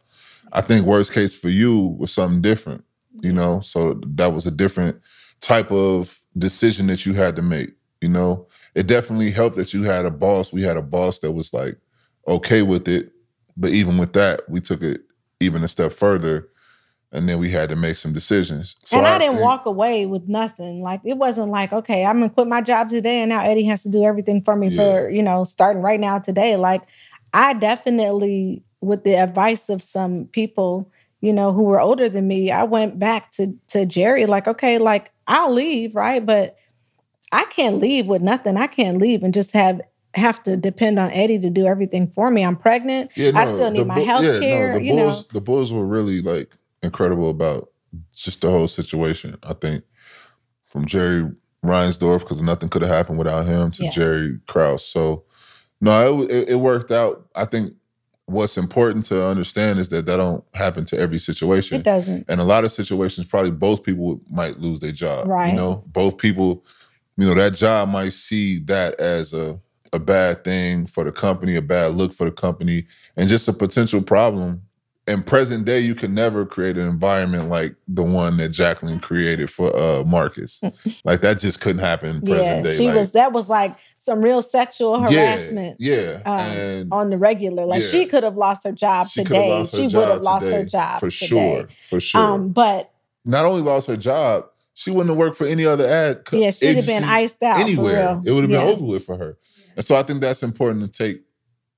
I 0.52 0.60
think 0.60 0.86
worst 0.86 1.12
case 1.12 1.34
for 1.34 1.48
you 1.48 1.96
was 1.98 2.12
something 2.12 2.40
different, 2.40 2.84
you 3.20 3.32
know? 3.32 3.60
So 3.60 4.00
that 4.14 4.32
was 4.32 4.46
a 4.46 4.50
different 4.50 5.00
type 5.40 5.70
of 5.70 6.18
decision 6.38 6.86
that 6.88 7.06
you 7.06 7.12
had 7.12 7.36
to 7.36 7.42
make, 7.42 7.72
you 8.00 8.08
know? 8.08 8.46
It 8.74 8.86
definitely 8.86 9.30
helped 9.30 9.56
that 9.56 9.74
you 9.74 9.82
had 9.82 10.06
a 10.06 10.10
boss. 10.10 10.52
We 10.52 10.62
had 10.62 10.76
a 10.76 10.82
boss 10.82 11.18
that 11.20 11.32
was 11.32 11.52
like 11.52 11.76
okay 12.26 12.62
with 12.62 12.88
it. 12.88 13.10
But 13.56 13.70
even 13.70 13.98
with 13.98 14.12
that, 14.14 14.40
we 14.48 14.60
took 14.60 14.82
it 14.82 15.02
even 15.40 15.64
a 15.64 15.68
step 15.68 15.92
further 15.92 16.48
and 17.12 17.28
then 17.28 17.38
we 17.38 17.50
had 17.50 17.68
to 17.70 17.76
make 17.76 17.96
some 17.96 18.12
decisions. 18.12 18.76
So 18.84 18.98
and 18.98 19.06
I, 19.06 19.18
didn't 19.18 19.32
think- 19.34 19.44
walk 19.44 19.66
away 19.66 20.06
with 20.06 20.28
nothing. 20.28 20.80
Like 20.82 21.00
it 21.04 21.16
wasn't 21.16 21.48
like, 21.48 21.72
okay, 21.72 22.04
I'm 22.04 22.18
gonna 22.20 22.30
quit 22.30 22.46
my 22.46 22.60
job 22.60 22.88
today 22.88 23.20
and 23.20 23.28
now 23.30 23.42
Eddy 23.42 23.64
has 23.64 23.82
to 23.82 23.88
do 23.90 24.04
everything 24.04 24.42
for 24.42 24.54
me 24.56 24.68
Yeah. 24.68 24.82
for, 24.82 25.10
you 25.10 25.22
know, 25.22 25.44
starting 25.44 25.82
right 25.82 25.98
now 26.00 26.18
today. 26.18 26.56
Like 26.56 26.82
I 27.32 27.54
definitely, 27.54 28.62
with 28.80 29.04
the 29.04 29.14
advice 29.14 29.68
of 29.68 29.82
some 29.82 30.26
people, 30.32 30.90
you 31.20 31.32
know, 31.32 31.52
who 31.52 31.64
were 31.64 31.80
older 31.80 32.08
than 32.08 32.26
me, 32.28 32.50
I 32.50 32.64
went 32.64 32.98
back 32.98 33.30
to 33.32 33.54
to 33.68 33.84
Jerry, 33.86 34.26
like, 34.26 34.48
okay, 34.48 34.78
like 34.78 35.10
I'll 35.26 35.52
leave, 35.52 35.94
right? 35.94 36.24
But 36.24 36.56
I 37.32 37.44
can't 37.46 37.78
leave 37.78 38.06
with 38.06 38.22
nothing. 38.22 38.56
I 38.56 38.66
can't 38.66 38.98
leave 38.98 39.22
and 39.22 39.34
just 39.34 39.52
have 39.52 39.80
have 40.14 40.42
to 40.42 40.56
depend 40.56 40.98
on 40.98 41.10
Eddy 41.12 41.38
to 41.38 41.50
do 41.50 41.66
everything 41.66 42.08
for 42.08 42.30
me. 42.30 42.44
I'm 42.44 42.56
pregnant. 42.56 43.12
Yeah, 43.16 43.30
I 43.34 43.44
still 43.46 43.70
need 43.70 43.86
my 43.86 43.96
Bu- 43.96 44.04
health 44.04 44.24
yeah, 44.24 44.32
no, 44.32 44.40
care. 44.40 44.72
the 44.74 44.82
you 44.82 44.94
know, 44.94 45.12
the 45.32 45.40
Bulls 45.40 45.72
were 45.72 45.86
really 45.86 46.20
like 46.20 46.56
incredible 46.82 47.30
about 47.30 47.68
just 48.14 48.40
the 48.42 48.50
whole 48.50 48.68
situation. 48.68 49.36
I 49.42 49.54
think 49.54 49.84
from 50.66 50.86
Jerry 50.86 51.30
Reinsdorf 51.64 52.20
because 52.20 52.42
nothing 52.42 52.68
could 52.68 52.82
have 52.82 52.90
happened 52.90 53.18
without 53.18 53.46
him 53.46 53.70
to 53.72 53.84
Yeah. 53.84 53.90
Jerry 53.90 54.38
Krause. 54.46 54.86
So 54.86 55.24
no, 55.80 56.22
it, 56.22 56.30
it, 56.30 56.48
it 56.50 56.56
worked 56.56 56.90
out. 56.90 57.26
I 57.34 57.44
think 57.44 57.74
what's 58.26 58.56
important 58.56 59.04
to 59.06 59.26
understand 59.26 59.78
is 59.78 59.88
that 59.88 60.06
that 60.06 60.16
don't 60.16 60.44
happen 60.54 60.84
to 60.86 60.98
every 60.98 61.18
situation. 61.18 61.80
it 61.80 61.84
doesn't. 61.84 62.24
And 62.28 62.40
a 62.40 62.44
lot 62.44 62.64
of 62.64 62.72
situations, 62.72 63.26
probably 63.26 63.50
both 63.50 63.82
people 63.82 64.20
might 64.30 64.58
lose 64.58 64.80
their 64.80 64.92
job. 64.92 65.28
Right. 65.28 65.50
You 65.50 65.56
know, 65.56 65.84
both 65.88 66.16
people, 66.16 66.64
you 67.16 67.26
know, 67.26 67.34
that 67.34 67.54
job 67.54 67.88
might 67.88 68.12
see 68.12 68.58
that 68.60 68.98
as 69.00 69.32
a 69.32 69.60
a 69.92 69.98
bad 69.98 70.44
thing 70.44 70.86
for 70.86 71.02
the 71.02 71.10
company, 71.10 71.56
a 71.56 71.62
bad 71.62 71.94
look 71.94 72.14
for 72.14 72.24
the 72.24 72.30
company, 72.30 72.86
and 73.16 73.28
just 73.28 73.48
a 73.48 73.52
potential 73.52 74.00
problem. 74.00 74.62
In 75.10 75.24
present 75.24 75.64
day, 75.64 75.80
you 75.80 75.96
can 75.96 76.14
never 76.14 76.46
create 76.46 76.78
an 76.78 76.86
environment 76.86 77.48
like 77.48 77.74
the 77.88 78.02
one 78.04 78.36
that 78.36 78.50
Jacqueline 78.50 79.00
created 79.00 79.50
for 79.50 79.74
uh 79.76 80.04
Marcus. 80.04 80.60
like 81.04 81.20
that 81.22 81.40
just 81.40 81.60
couldn't 81.60 81.80
happen 81.80 82.16
in 82.16 82.22
present 82.22 82.58
Yeah, 82.58 82.62
day. 82.62 82.76
she 82.76 82.86
like, 82.86 82.94
was. 82.96 83.12
That 83.12 83.32
was 83.32 83.48
like 83.48 83.76
some 83.98 84.22
real 84.22 84.40
sexual 84.40 85.00
harassment. 85.00 85.76
Yeah. 85.80 86.20
um, 86.24 86.92
on 86.92 87.10
the 87.10 87.16
regular. 87.16 87.66
Like 87.66 87.82
Yeah. 87.82 87.88
she 87.88 88.06
could 88.06 88.22
have 88.22 88.36
lost 88.36 88.62
her 88.64 88.70
job 88.72 89.08
she 89.08 89.24
today. 89.24 89.58
her 89.58 89.64
She 89.64 89.82
would 89.88 90.08
have 90.08 90.22
lost 90.22 90.46
her 90.46 90.64
job 90.64 91.00
For 91.00 91.10
today. 91.10 91.26
sure. 91.26 91.68
For 91.88 91.98
sure. 92.00 92.20
Um, 92.20 92.50
but 92.50 92.92
Not 93.24 93.44
only 93.46 93.62
lost 93.62 93.88
her 93.88 93.96
job, 93.96 94.46
she 94.74 94.92
wouldn't 94.92 95.08
have 95.08 95.18
worked 95.18 95.36
for 95.36 95.46
any 95.46 95.66
other 95.66 95.86
ad 95.86 96.24
co- 96.24 96.36
yeah, 96.38 96.50
she'd 96.52 96.76
have 96.76 96.86
been 96.86 97.02
iced 97.04 97.42
out 97.42 97.58
anywhere. 97.58 98.14
For 98.14 98.14
real. 98.14 98.22
It 98.26 98.30
would 98.32 98.44
have 98.44 98.50
been 98.50 98.66
Yeah. 98.66 98.72
over 98.72 98.84
with 98.84 99.04
for 99.04 99.16
her. 99.18 99.36
And 99.76 99.84
so 99.84 99.96
I 99.96 100.04
think 100.04 100.20
that's 100.20 100.42
important 100.44 100.84
to 100.84 101.04
take 101.04 101.22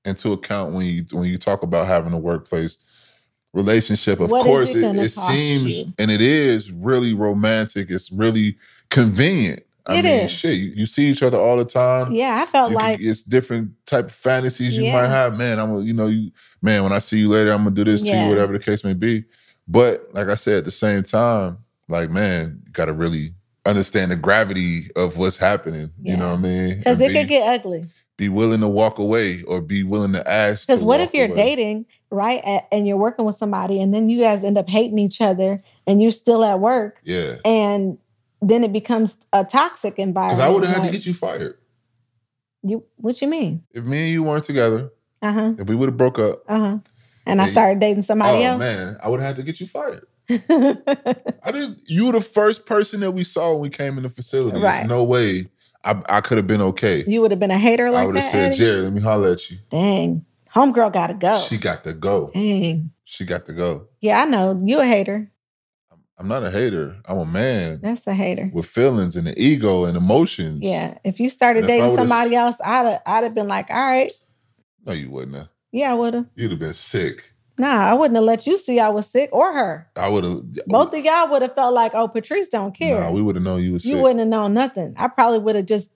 into 0.05 0.33
account 0.33 0.73
when 0.73 0.85
you 0.85 1.03
when 1.13 1.25
you 1.27 1.37
talk 1.39 1.63
about 1.63 1.87
having 1.87 2.13
a 2.13 2.17
workplace 2.19 2.77
relationship. 3.53 4.19
Of 4.19 4.31
What 4.31 4.43
course, 4.43 4.75
it 4.75 4.83
it, 4.83 4.95
it 4.97 5.09
seems 5.11 5.77
you? 5.79 5.93
and 5.99 6.11
it 6.11 6.21
is 6.21 6.71
really 6.71 7.13
romantic. 7.13 7.89
It's 7.89 8.11
really 8.11 8.57
convenient. 8.89 9.63
I 9.85 9.97
It 9.97 10.03
mean, 10.05 10.13
is. 10.23 10.31
shit, 10.31 10.57
you, 10.57 10.71
you 10.75 10.85
see 10.85 11.07
each 11.09 11.21
other 11.23 11.37
all 11.37 11.57
the 11.57 11.65
time. 11.65 12.13
Yeah, 12.13 12.41
I 12.41 12.45
felt 12.49 12.71
You 12.71 12.77
can- 12.77 12.85
like 12.87 12.99
it's 13.01 13.21
different 13.21 13.71
type 13.85 14.05
of 14.05 14.11
fantasies 14.13 14.77
you 14.77 14.83
Yeah. 14.85 14.93
might 14.93 15.09
have. 15.09 15.37
Man, 15.37 15.59
I'm 15.59 15.81
you 15.83 15.93
know, 15.93 16.07
you 16.07 16.31
man, 16.61 16.83
when 16.83 16.93
I 16.93 16.99
see 16.99 17.19
you 17.19 17.29
later, 17.29 17.51
I'm 17.51 17.59
gonna 17.65 17.71
do 17.71 17.83
this 17.83 18.01
to 18.03 18.07
you, 18.15 18.29
whatever 18.29 18.53
the 18.53 18.59
case 18.59 18.83
may 18.83 18.93
be. 18.93 19.25
But 19.67 20.05
like 20.13 20.27
I 20.29 20.35
said, 20.35 20.59
at 20.59 20.65
the 20.65 20.71
same 20.71 21.03
time, 21.03 21.57
like 21.89 22.09
man, 22.09 22.61
you 22.65 22.71
gotta 22.71 22.93
really 22.93 23.33
understand 23.65 24.11
the 24.11 24.15
gravity 24.15 24.87
of 24.95 25.17
what's 25.17 25.37
happening. 25.37 25.89
You 26.01 26.15
know 26.17 26.29
what 26.29 26.39
I 26.39 26.41
mean? 26.41 26.77
because 26.77 26.99
it 27.01 27.11
could 27.11 27.27
get 27.27 27.47
ugly. 27.47 27.83
be 28.15 28.29
willing 28.29 28.61
to 28.61 28.67
walk 28.69 28.99
away 28.99 29.41
or 29.47 29.59
be 29.59 29.83
willing 29.83 30.13
to 30.13 30.25
ask. 30.29 30.67
Because 30.67 30.83
what 30.83 31.01
if 31.01 31.13
you're 31.13 31.25
away. 31.27 31.35
dating, 31.35 31.85
right, 32.13 32.63
and 32.71 32.87
you're 32.87 32.97
working 32.97 33.25
with 33.25 33.35
somebody, 33.35 33.81
and 33.81 33.93
then 33.93 34.09
you 34.09 34.19
guys 34.21 34.43
end 34.45 34.57
up 34.57 34.69
hating 34.69 34.99
each 34.99 35.19
other, 35.19 35.61
and 35.87 36.01
you're 36.01 36.11
still 36.11 36.43
at 36.45 36.59
work, 36.59 36.99
Yeah, 37.03 37.35
and 37.43 37.97
then 38.41 38.63
it 38.63 38.71
becomes 38.71 39.17
a 39.33 39.43
toxic 39.43 39.99
environment. 39.99 40.37
because. 40.37 40.47
I 40.47 40.49
would 40.49 40.63
have 40.65 40.75
had 40.75 40.85
to 40.85 40.91
get 40.91 41.05
you 41.05 41.13
fired 41.13 41.57
you. 42.63 42.83
What 42.95 43.21
you 43.21 43.27
mean? 43.27 43.63
if 43.71 43.83
me 43.83 43.99
and 44.03 44.09
you 44.09 44.23
weren't 44.23 44.43
together. 44.43 44.89
Uh 45.21 45.31
huh. 45.33 45.53
If 45.57 45.67
we 45.69 45.75
would 45.75 45.89
have 45.89 45.97
broke 45.97 46.19
up, 46.19 46.43
Uh 46.47 46.59
huh. 46.59 46.77
And 47.25 47.41
I 47.41 47.47
started 47.47 47.79
dating 47.79 48.03
somebody 48.03 48.39
oh 48.39 48.49
else. 48.51 48.59
man, 48.59 48.97
I 49.01 49.07
would 49.09 49.21
have 49.21 49.27
had 49.27 49.35
to 49.37 49.43
get 49.43 49.61
you 49.61 49.67
fired. 49.67 50.05
I 50.29 51.51
didn't. 51.51 51.81
You 51.87 52.07
were 52.07 52.11
the 52.13 52.21
first 52.21 52.65
person 52.65 52.99
that 53.01 53.11
we 53.11 53.23
saw 53.23 53.53
when 53.53 53.61
we 53.61 53.69
came 53.69 53.97
in 53.97 54.03
the 54.03 54.09
facility. 54.09 54.59
Right. 54.59 54.77
There's 54.77 54.89
no 54.89 55.03
way 55.03 55.47
I, 55.85 56.01
I 56.07 56.21
could 56.21 56.37
have 56.37 56.47
been 56.47 56.61
okay. 56.61 57.03
you 57.07 57.21
would 57.21 57.31
have 57.31 57.39
been 57.39 57.51
a 57.51 57.57
hater 57.59 57.91
like 57.91 58.03
I 58.03 58.05
would 58.07 58.15
have 58.15 58.25
said? 58.25 58.55
Jerry, 58.55 58.81
let 58.81 58.93
me 58.93 59.01
holler 59.01 59.31
at 59.31 59.49
you. 59.49 59.57
Dang, 59.69 60.25
homegirl 60.55 60.93
got 60.93 61.07
to 61.07 61.13
go. 61.13 61.37
She 61.39 61.57
got 61.57 61.83
to 61.83 61.93
go. 61.93 62.29
Dang. 62.33 62.91
She 63.05 63.25
got 63.25 63.45
to 63.45 63.53
go. 63.53 63.87
Yeah, 64.01 64.21
I 64.21 64.25
know 64.25 64.61
you 64.63 64.79
a 64.79 64.85
hater. 64.85 65.29
I'm 66.17 66.27
not 66.27 66.43
a 66.43 66.51
hater. 66.51 66.95
I'm 67.05 67.17
a 67.17 67.25
man 67.25 67.79
That's 67.81 68.05
a 68.07 68.13
hater. 68.13 68.49
with 68.53 68.65
feelings 68.67 69.15
and 69.15 69.27
an 69.27 69.33
ego 69.35 69.85
and 69.85 69.97
emotions. 69.97 70.59
Yeah, 70.61 70.97
if 71.03 71.19
you 71.19 71.29
started 71.29 71.61
And 71.63 71.69
if 71.69 71.75
I 71.75 71.79
dating 71.79 71.95
somebody 71.95 72.35
else, 72.35 72.57
I'd 72.63 72.85
have, 72.85 73.01
I'd 73.05 73.23
have 73.23 73.33
been 73.33 73.47
like, 73.47 73.69
all 73.69 73.75
right, 73.83 74.11
No, 74.85 74.93
you 74.93 75.09
wouldn't 75.09 75.35
have. 75.35 75.49
yeah, 75.71 75.91
I 75.91 75.95
would 75.95 76.13
have. 76.13 76.25
You'd 76.35 76.51
have 76.51 76.59
been 76.59 76.73
sick. 76.75 77.31
Nah, 77.57 77.89
I 77.89 77.93
wouldn't 77.93 78.15
have 78.15 78.23
let 78.23 78.47
you 78.47 78.57
see 78.57 78.79
I 78.79 78.89
was 78.89 79.07
sick 79.07 79.29
or 79.33 79.53
her. 79.53 79.87
I 79.95 80.07
would 80.09 80.23
have. 80.23 80.41
Both 80.67 80.93
of 80.93 81.03
y'all 81.03 81.29
would 81.29 81.41
have 81.41 81.55
felt 81.55 81.73
like, 81.73 81.93
oh, 81.93 82.07
Patrice 82.07 82.47
don't 82.47 82.73
care. 82.75 82.99
Nah, 82.99 83.11
we 83.11 83.21
would 83.21 83.35
have 83.35 83.43
known 83.43 83.61
you 83.61 83.73
was 83.73 83.85
you 83.85 83.95
sick. 83.95 84.01
wouldn't 84.03 84.19
have 84.19 84.29
known 84.29 84.53
nothing. 84.53 84.93
I 84.97 85.07
probably 85.07 85.39
would 85.39 85.55
have 85.55 85.65
just 85.65 85.89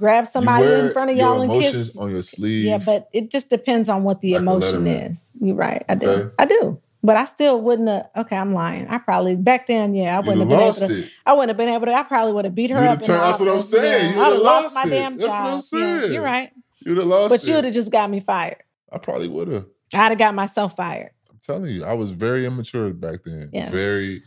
You 0.00 0.26
somebody 0.26 0.66
in 0.66 0.92
front 0.92 1.10
of 1.10 1.16
y'all 1.16 1.40
and 1.42 1.52
kissed. 1.52 1.96
on 1.96 2.10
your 2.10 2.22
sleeve. 2.22 2.64
Yeah, 2.64 2.78
but 2.78 3.08
it 3.12 3.30
just 3.30 3.50
depends 3.50 3.88
on 3.88 4.04
what 4.04 4.20
the 4.20 4.32
Like 4.32 4.42
emotion 4.42 4.86
is. 4.86 5.30
You're 5.40 5.56
right. 5.56 5.84
I 5.88 5.94
do. 5.94 6.08
Okay. 6.08 6.34
I 6.38 6.46
do. 6.46 6.80
But 7.02 7.16
I 7.18 7.26
still 7.26 7.60
wouldn't 7.60 7.88
have. 7.88 8.08
Okay, 8.16 8.36
I'm 8.36 8.54
lying. 8.54 8.88
I 8.88 8.96
probably 8.96 9.36
back 9.36 9.66
then, 9.66 9.94
yeah, 9.94 10.16
I 10.16 10.20
wouldn't 10.20 10.38
have 10.38 10.48
have 10.48 10.58
been 10.78 10.88
able 10.88 10.88
to. 10.88 11.04
it. 11.04 11.10
I 11.26 11.32
wouldn't 11.34 11.50
have 11.50 11.56
been 11.58 11.68
able 11.68 11.86
to. 11.86 11.92
I 11.92 12.02
probably 12.02 12.32
would 12.32 12.46
have 12.46 12.54
beat 12.54 12.70
her 12.70 12.78
You'd 12.78 12.88
up. 12.88 13.00
the 13.00 13.06
that's 13.08 13.40
what 13.40 13.48
I'm 13.48 13.60
saying. 13.60 14.14
Yeah, 14.14 14.22
I'd 14.22 14.32
have 14.32 14.40
lost 14.40 14.74
lost 14.74 14.74
my 14.74 14.84
damn 14.86 15.18
That's 15.18 15.28
what 15.28 15.70
job. 15.70 15.80
I'm 15.82 16.02
Yeah, 16.02 16.06
you're 16.06 16.22
right. 16.22 16.50
You'd 16.80 16.96
have 16.96 17.06
lost 17.06 17.28
But 17.28 17.44
you 17.44 17.54
would 17.54 17.64
have 17.64 17.74
just 17.74 17.92
got 17.92 18.10
me 18.10 18.20
fired. 18.20 18.62
I 18.90 18.96
probably 18.98 19.28
would 19.28 19.48
have. 19.48 19.66
I'd 19.92 20.08
have 20.08 20.18
got 20.18 20.34
myself 20.34 20.76
fired. 20.76 21.10
I'm 21.30 21.38
telling 21.42 21.70
you, 21.72 21.84
I 21.84 21.92
was 21.92 22.10
very 22.10 22.46
immature 22.46 22.90
back 22.94 23.24
then. 23.24 23.50
Yes. 23.52 23.70
Very. 23.70 24.22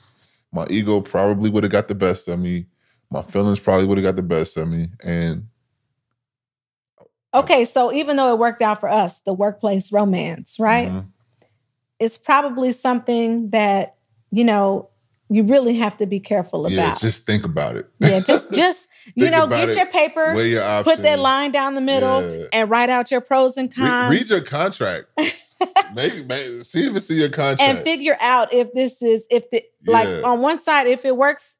My 0.51 0.68
ego 0.70 1.01
probably 1.01 1.49
would 1.49 1.63
have 1.63 1.72
got 1.72 1.88
the 1.88 1.95
best 1.95 2.28
of 2.28 2.39
me. 2.39 2.68
My 3.09 3.24
feelings 3.24 3.59
probably 3.59 3.86
would 3.86 3.97
have 3.97 4.05
got 4.05 4.15
the 4.18 4.22
best 4.22 4.55
of 4.57 4.68
me, 4.68 4.88
and 5.03 5.47
Okay, 7.34 7.65
so 7.65 7.91
even 7.93 8.15
though 8.15 8.34
it 8.34 8.39
worked 8.39 8.61
out 8.61 8.80
for 8.80 8.89
us, 8.89 9.19
the 9.21 9.34
workplace 9.34 9.91
romance, 9.91 10.57
right? 10.59 10.89
Mhm. 10.89 11.05
It's 11.99 12.17
probably 12.17 12.71
something 12.71 13.49
that, 13.49 13.95
you 14.32 14.43
know, 14.43 14.89
you 15.30 15.43
really 15.43 15.75
have 15.78 15.97
to 15.97 16.05
be 16.05 16.19
careful 16.21 16.61
about. 16.65 16.71
yeah, 16.75 16.95
just 16.95 17.25
think 17.25 17.43
about 17.45 17.75
it. 17.75 17.88
yeah, 17.99 18.19
just 18.21 18.51
just 18.53 18.88
you 19.15 19.30
know, 19.30 19.45
get 19.47 19.69
it. 19.69 19.75
your 19.78 19.86
paper, 19.88 20.34
your 20.41 20.84
put 20.84 21.01
that 21.01 21.19
line 21.19 21.51
down 21.51 21.75
the 21.75 21.82
middle, 21.82 22.21
Yeah. 22.39 22.45
and 22.53 22.69
write 22.69 22.89
out 22.89 23.11
your 23.11 23.21
pros 23.21 23.57
and 23.57 23.69
Re- 23.69 23.75
cons. 23.88 24.13
read 24.13 24.30
your 24.30 24.41
contract. 24.41 25.05
make, 25.95 26.25
make, 26.28 26.63
see 26.63 26.86
if 26.88 26.95
it's 26.95 27.09
in 27.09 27.17
your 27.17 27.30
contract. 27.30 27.61
and 27.61 27.80
figure 27.80 28.15
out 28.21 28.53
if 28.53 28.71
this 28.73 29.01
is 29.01 29.25
if 29.30 29.49
the 29.49 29.63
like 29.86 30.23
on 30.23 30.39
one 30.39 30.59
side 30.59 30.88
if 30.88 31.03
it 31.03 31.17
works 31.17 31.57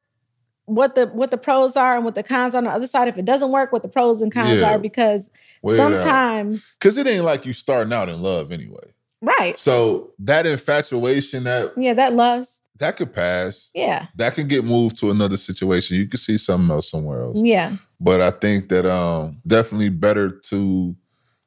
what 0.68 0.94
the 0.94 1.06
what 1.08 1.30
the 1.30 1.38
pros 1.38 1.76
are 1.76 1.96
and 1.96 2.04
what 2.04 2.14
the 2.14 2.22
cons 2.22 2.54
are 2.54 2.58
on 2.58 2.64
the 2.64 2.70
other 2.70 2.86
side 2.86 3.08
if 3.08 3.16
it 3.18 3.24
doesn't 3.24 3.50
work 3.50 3.72
what 3.72 3.82
the 3.82 3.88
pros 3.88 4.20
and 4.20 4.30
cons 4.32 4.60
Yeah. 4.60 4.74
are 4.74 4.78
because 4.78 5.30
out. 5.66 5.72
sometimes 5.76 6.76
Cause 6.80 6.96
it 6.98 7.06
ain't 7.06 7.24
like 7.24 7.46
you 7.46 7.52
starting 7.52 7.92
out 7.92 8.08
in 8.08 8.20
love 8.22 8.52
anyway. 8.52 8.92
right 9.22 9.58
So 9.58 10.10
that 10.20 10.46
infatuation 10.46 11.44
that 11.44 11.72
yeah 11.76 11.94
that 11.94 12.12
lust 12.12 12.62
that 12.78 12.96
could 12.96 13.12
pass. 13.12 13.70
yeah 13.74 14.06
That 14.16 14.34
can 14.34 14.46
get 14.46 14.64
moved 14.64 14.98
to 14.98 15.10
another 15.10 15.36
situation. 15.36 15.96
You 15.96 16.06
could 16.06 16.20
see 16.20 16.38
something 16.38 16.70
else 16.70 16.90
somewhere 16.90 17.22
else. 17.22 17.40
yeah 17.42 17.76
But 18.00 18.20
I 18.20 18.30
think 18.30 18.68
that 18.68 18.86
um 18.86 19.40
definitely 19.46 19.88
better 19.88 20.30
to 20.30 20.94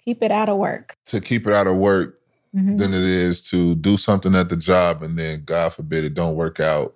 keep 0.03 0.23
it 0.23 0.31
out 0.31 0.49
of 0.49 0.57
work 0.57 0.97
to 1.05 1.21
keep 1.21 1.45
it 1.47 1.53
out 1.53 1.67
of 1.67 1.75
work 1.77 2.17
Mhm. 2.55 2.77
than 2.79 2.93
it 2.93 3.01
is 3.03 3.41
to 3.51 3.75
do 3.75 3.95
something 3.95 4.35
at 4.35 4.49
the 4.49 4.57
job 4.57 5.03
and 5.03 5.17
then 5.17 5.43
God 5.45 5.73
forbid 5.73 6.03
it 6.03 6.13
don't 6.15 6.35
work 6.35 6.59
out. 6.59 6.95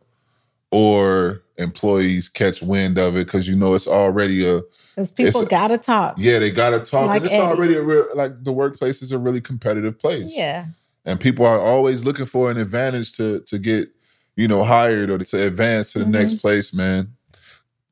Or 0.72 1.44
employees 1.58 2.28
catch 2.30 2.62
wind 2.62 2.98
of 2.98 3.16
it 3.16 3.26
because 3.26 3.48
you 3.48 3.56
know 3.56 3.74
it's 3.76 3.88
already 3.88 4.46
a 4.48 4.62
Because 4.96 5.12
people 5.12 5.46
gotta 5.46 5.78
talk. 5.78 6.16
yeah 6.18 6.38
they 6.40 6.52
gotta 6.52 6.80
talk 6.80 7.08
Like 7.08 7.18
and 7.18 7.26
it's 7.26 7.34
Eddy. 7.36 7.44
already 7.44 7.76
a 7.76 7.82
real 7.82 8.06
like 8.16 8.44
the 8.44 8.52
workplace 8.52 9.02
is 9.02 9.12
a 9.12 9.18
really 9.20 9.42
competitive 9.42 9.98
place 10.00 10.34
Yeah. 10.36 10.66
and 11.06 11.20
people 11.20 11.46
are 11.46 11.60
always 11.60 12.04
looking 12.06 12.26
for 12.26 12.52
an 12.52 12.58
advantage 12.58 13.14
to 13.18 13.40
to 13.42 13.58
get 13.58 13.90
you 14.36 14.48
know 14.50 14.64
hired 14.64 15.10
or 15.10 15.18
to 15.18 15.46
advance 15.48 15.94
to 15.94 16.00
the 16.00 16.06
Mhm. 16.06 16.10
next 16.12 16.34
place 16.36 16.74
man 16.74 17.14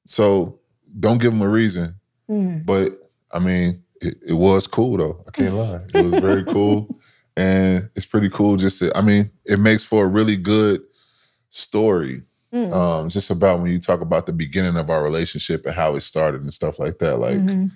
so 0.06 0.60
don't 1.00 1.20
give 1.22 1.32
them 1.32 1.42
a 1.42 1.50
reason 1.50 1.96
Mm. 2.30 2.66
but 2.66 2.98
i 3.32 3.40
mean 3.40 3.82
it, 4.02 4.16
it 4.28 4.34
was 4.34 4.68
cool 4.68 4.98
though 4.98 5.24
i 5.28 5.32
can't 5.32 5.54
lie 5.56 5.80
it 5.94 6.02
was 6.06 6.22
very 6.22 6.44
cool 6.56 7.00
and 7.38 7.90
it's 7.96 8.06
pretty 8.06 8.30
cool 8.30 8.56
just 8.58 8.80
to, 8.80 8.96
i 8.98 9.02
mean 9.02 9.30
it 9.46 9.60
makes 9.60 9.84
for 9.84 10.06
a 10.06 10.08
really 10.08 10.36
good 10.38 10.82
story 11.50 12.22
Mm. 12.54 12.72
um 12.72 13.10
just 13.10 13.32
about 13.32 13.62
when 13.62 13.72
you 13.72 13.80
talk 13.80 14.02
about 14.02 14.26
the 14.28 14.34
beginning 14.34 14.78
of 14.78 14.90
our 14.92 15.02
relationship 15.04 15.66
and 15.66 15.74
how 15.74 15.96
it 15.96 16.02
started 16.02 16.42
and 16.42 16.54
stuff 16.54 16.78
like 16.78 17.00
that 17.00 17.18
like 17.18 17.38
Mhm. 17.38 17.72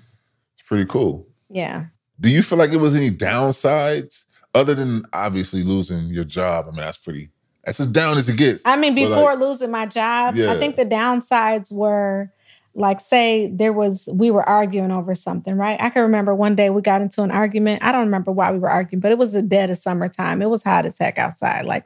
it's 0.53 0.67
pretty 0.67 0.86
cool 0.86 1.25
Yeah. 1.49 1.86
do 2.19 2.30
you 2.30 2.43
feel 2.43 2.59
like 2.59 2.71
it 2.71 2.78
was 2.78 2.95
any 2.95 3.09
downsides 3.11 4.25
other 4.53 4.75
than 4.75 5.03
obviously 5.13 5.61
losing 5.63 6.07
your 6.07 6.23
job? 6.23 6.65
I 6.67 6.71
mean, 6.71 6.80
that's 6.82 6.97
pretty. 6.97 7.30
That's 7.63 7.80
as 7.80 7.86
down 7.88 8.17
as 8.17 8.28
it 8.30 8.38
gets. 8.38 8.61
I 8.65 8.75
mean, 8.78 8.95
before 8.95 9.32
like- 9.36 9.39
losing 9.39 9.69
my 9.69 9.86
job, 9.86 10.36
Yeah. 10.36 10.51
I 10.51 10.57
think 10.57 10.78
the 10.78 10.86
downsides 10.86 11.71
were 11.71 12.32
like, 12.73 12.99
say 12.99 13.47
there 13.53 13.73
was, 13.73 14.07
we 14.11 14.32
were 14.32 14.47
arguing 14.47 14.91
over 14.91 15.13
something, 15.15 15.55
right? 15.55 15.80
I 15.82 15.89
can 15.89 16.01
remember 16.03 16.34
one 16.34 16.55
day 16.55 16.69
we 16.71 16.82
got 16.82 17.01
into 17.01 17.21
an 17.23 17.30
argument. 17.32 17.84
I 17.84 17.91
don't 17.91 18.05
remember 18.05 18.32
why 18.32 18.51
we 18.51 18.57
were 18.59 18.69
arguing, 18.69 18.99
but 19.01 19.11
it 19.11 19.17
was 19.17 19.34
the 19.34 19.41
dead 19.43 19.69
of 19.69 19.78
summertime. 19.78 20.41
It 20.41 20.49
was 20.49 20.63
hot 20.63 20.86
as 20.88 20.97
heck 20.97 21.17
outside. 21.19 21.65
Like, 21.65 21.86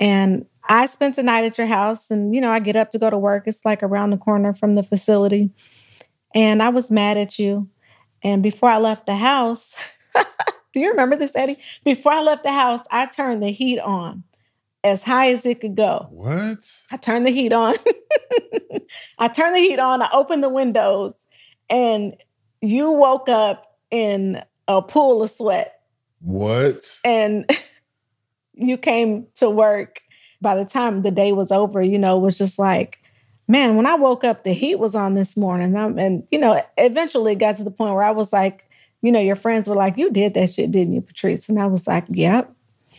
and 0.00 0.46
I 0.68 0.86
spent 0.86 1.16
the 1.16 1.22
night 1.22 1.44
at 1.44 1.58
your 1.58 1.66
house 1.66 2.10
and, 2.10 2.34
you 2.34 2.40
know, 2.40 2.50
I 2.50 2.58
get 2.58 2.76
up 2.76 2.90
to 2.90 2.98
go 2.98 3.08
to 3.10 3.18
work. 3.18 3.44
It's 3.46 3.64
like 3.64 3.82
around 3.82 4.10
the 4.10 4.18
corner 4.18 4.54
from 4.54 4.74
the 4.74 4.82
facility. 4.82 5.50
And 6.34 6.62
I 6.62 6.68
was 6.68 6.90
mad 6.90 7.16
at 7.16 7.38
you. 7.38 7.68
And 8.22 8.42
before 8.42 8.68
I 8.68 8.78
left 8.78 9.06
the 9.06 9.16
house, 9.16 9.74
do 10.74 10.80
you 10.80 10.90
remember 10.90 11.16
this, 11.16 11.34
Eddy? 11.34 11.58
Before 11.84 12.12
I 12.12 12.22
left 12.22 12.44
the 12.44 12.52
house, 12.52 12.82
I 12.90 13.06
turned 13.06 13.42
the 13.42 13.50
heat 13.50 13.78
on 13.78 14.24
as 14.84 15.02
high 15.02 15.30
as 15.30 15.44
it 15.44 15.60
could 15.60 15.76
go. 15.76 16.08
what? 16.10 16.82
I 16.90 16.96
turned 16.96 17.26
the 17.26 17.30
heat 17.30 17.52
on. 17.52 17.74
I 19.18 19.28
turned 19.28 19.54
the 19.54 19.60
heat 19.60 19.78
on. 19.78 20.02
I 20.02 20.08
opened 20.12 20.42
the 20.42 20.48
windows, 20.48 21.14
and 21.68 22.16
you 22.60 22.90
woke 22.90 23.28
up 23.28 23.76
in 23.90 24.42
a 24.66 24.82
pool 24.82 25.22
of 25.22 25.30
sweat. 25.30 25.80
What? 26.20 26.98
And 27.04 27.50
you 28.54 28.76
came 28.76 29.26
to 29.36 29.50
work. 29.50 30.00
By 30.40 30.54
the 30.54 30.64
time 30.64 31.02
the 31.02 31.10
day 31.10 31.32
was 31.32 31.50
over, 31.50 31.82
you 31.82 31.98
know, 31.98 32.16
it 32.16 32.20
was 32.20 32.38
just 32.38 32.58
like, 32.58 33.00
man, 33.48 33.76
when 33.76 33.86
I 33.86 33.94
woke 33.94 34.24
up, 34.24 34.44
the 34.44 34.52
heat 34.52 34.78
was 34.78 34.94
on 34.94 35.14
this 35.14 35.36
morning. 35.36 35.76
Um, 35.76 35.98
and, 35.98 36.26
you 36.30 36.38
know, 36.38 36.62
eventually 36.76 37.32
it 37.32 37.38
got 37.38 37.56
to 37.56 37.64
the 37.64 37.70
point 37.70 37.94
where 37.94 38.04
I 38.04 38.10
was 38.10 38.32
like, 38.32 38.68
you 39.02 39.10
know, 39.10 39.20
your 39.20 39.36
friends 39.36 39.68
were 39.68 39.74
like, 39.74 39.96
you 39.96 40.10
did 40.10 40.34
that 40.34 40.50
shit, 40.50 40.70
didn't 40.70 40.92
you, 40.92 41.00
Patrice? 41.00 41.48
And 41.48 41.58
I 41.58 41.66
was 41.66 41.86
like, 41.86 42.04
yep. 42.08 42.52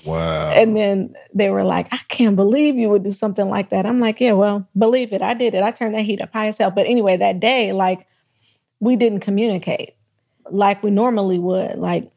Wow. 0.06 0.52
And 0.52 0.76
then 0.76 1.14
they 1.34 1.50
were 1.50 1.64
like, 1.64 1.94
I 1.94 1.98
can't 2.08 2.36
believe 2.36 2.76
you 2.76 2.90
would 2.90 3.04
do 3.04 3.12
something 3.12 3.50
like 3.50 3.70
that. 3.70 3.86
I'm 3.86 4.00
like, 4.00 4.20
yeah, 4.22 4.32
well, 4.32 4.68
believe 4.78 5.12
it. 5.14 5.22
I 5.22 5.34
did 5.34 5.54
it. 5.54 5.64
I 5.64 5.72
turned 5.72 5.96
that 5.96 6.06
heat 6.06 6.22
up 6.22 6.32
high 6.32 6.48
as 6.48 6.58
hell. 6.58 6.72
But 6.72 6.88
anyway, 6.88 7.18
that 7.18 7.40
day, 7.40 7.74
like, 7.74 8.08
we 8.80 8.96
didn't 8.96 9.20
communicate 9.20 9.96
like 10.50 10.82
we 10.82 10.90
normally 10.90 11.38
would. 11.38 11.78
Like, 11.78 12.10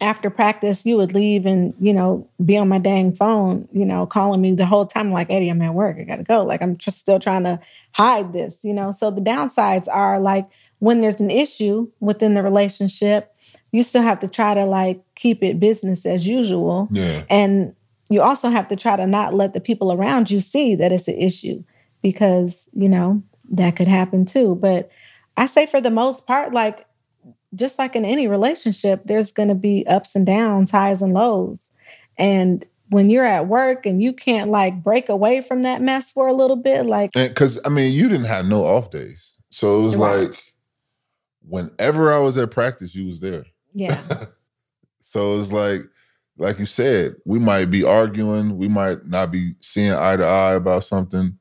after 0.00 0.28
practice, 0.28 0.84
you 0.84 0.96
would 0.96 1.14
leave 1.14 1.46
and, 1.46 1.72
you 1.80 1.94
know, 1.94 2.28
be 2.44 2.56
on 2.58 2.68
my 2.68 2.78
dang 2.78 3.14
phone, 3.14 3.66
you 3.72 3.86
know, 3.86 4.06
calling 4.06 4.40
me 4.40 4.52
the 4.52 4.66
whole 4.66 4.86
time, 4.86 5.10
like, 5.12 5.30
Eddy, 5.30 5.48
I'm 5.48 5.62
at 5.62 5.74
work. 5.74 5.96
I 5.98 6.04
got 6.04 6.16
to 6.16 6.24
go. 6.24 6.44
Like, 6.44 6.60
I'm 6.60 6.76
just 6.76 6.98
still 6.98 7.18
trying 7.18 7.44
to 7.44 7.58
hide 7.92 8.32
this, 8.32 8.58
you 8.62 8.74
know? 8.74 8.92
So 8.92 9.10
the 9.10 9.22
downsides 9.22 9.88
are 9.90 10.20
like 10.20 10.48
when 10.80 11.00
there's 11.00 11.20
an 11.20 11.30
issue 11.30 11.90
within 12.00 12.34
the 12.34 12.42
relationship, 12.42 13.34
you 13.72 13.82
still 13.82 14.02
have 14.02 14.18
to 14.20 14.28
try 14.28 14.54
to 14.54 14.64
like 14.64 15.02
keep 15.14 15.42
it 15.42 15.58
business 15.58 16.06
as 16.06 16.26
usual. 16.26 16.88
yeah. 16.90 17.24
And 17.28 17.74
you 18.10 18.22
also 18.22 18.48
have 18.48 18.68
to 18.68 18.76
try 18.76 18.96
to 18.96 19.06
not 19.06 19.34
let 19.34 19.52
the 19.52 19.60
people 19.60 19.92
around 19.92 20.30
you 20.30 20.40
see 20.40 20.74
that 20.74 20.92
it's 20.92 21.08
an 21.08 21.18
issue 21.18 21.62
because, 22.00 22.68
you 22.72 22.88
know, 22.88 23.22
that 23.50 23.76
could 23.76 23.88
happen 23.88 24.24
too. 24.24 24.54
But 24.54 24.90
I 25.36 25.46
say 25.46 25.66
for 25.66 25.80
the 25.80 25.90
most 25.90 26.26
part, 26.26 26.52
like, 26.52 26.86
just 27.54 27.78
like 27.78 27.96
in 27.96 28.04
any 28.04 28.26
relationship, 28.28 29.02
there's 29.04 29.32
going 29.32 29.48
to 29.48 29.54
be 29.54 29.86
ups 29.86 30.14
and 30.14 30.26
downs, 30.26 30.70
highs 30.70 31.02
and 31.02 31.14
lows. 31.14 31.70
And 32.16 32.64
when 32.90 33.10
you're 33.10 33.24
at 33.24 33.48
work 33.48 33.86
and 33.86 34.02
you 34.02 34.12
can't 34.12 34.50
like 34.50 34.82
break 34.82 35.08
away 35.08 35.40
from 35.42 35.62
that 35.62 35.80
mess 35.82 36.10
for 36.12 36.26
a 36.28 36.32
little 36.32 36.56
bit, 36.56 36.86
like, 36.86 37.12
Because 37.12 37.60
I 37.64 37.68
mean, 37.68 37.92
you 37.92 38.08
didn't 38.08 38.26
have 38.26 38.46
no 38.46 38.64
off 38.66 38.90
days, 38.90 39.34
so 39.50 39.78
it 39.80 39.82
was 39.82 39.96
Right. 39.96 40.28
like 40.30 40.42
whenever 41.46 42.12
I 42.12 42.18
was 42.18 42.36
at 42.38 42.50
practice, 42.50 42.94
you 42.94 43.06
was 43.06 43.20
there. 43.20 43.44
yeah, 43.74 44.00
So 45.00 45.34
it 45.34 45.36
was 45.38 45.52
like, 45.52 45.82
like 46.36 46.58
you 46.58 46.66
said, 46.66 47.14
we 47.24 47.38
might 47.38 47.66
be 47.66 47.82
arguing, 47.82 48.58
we 48.58 48.68
might 48.68 49.06
not 49.06 49.30
be 49.32 49.52
seeing 49.60 49.92
eye 49.92 50.16
to 50.16 50.24
eye 50.24 50.54
about 50.54 50.84
something. 50.84 51.38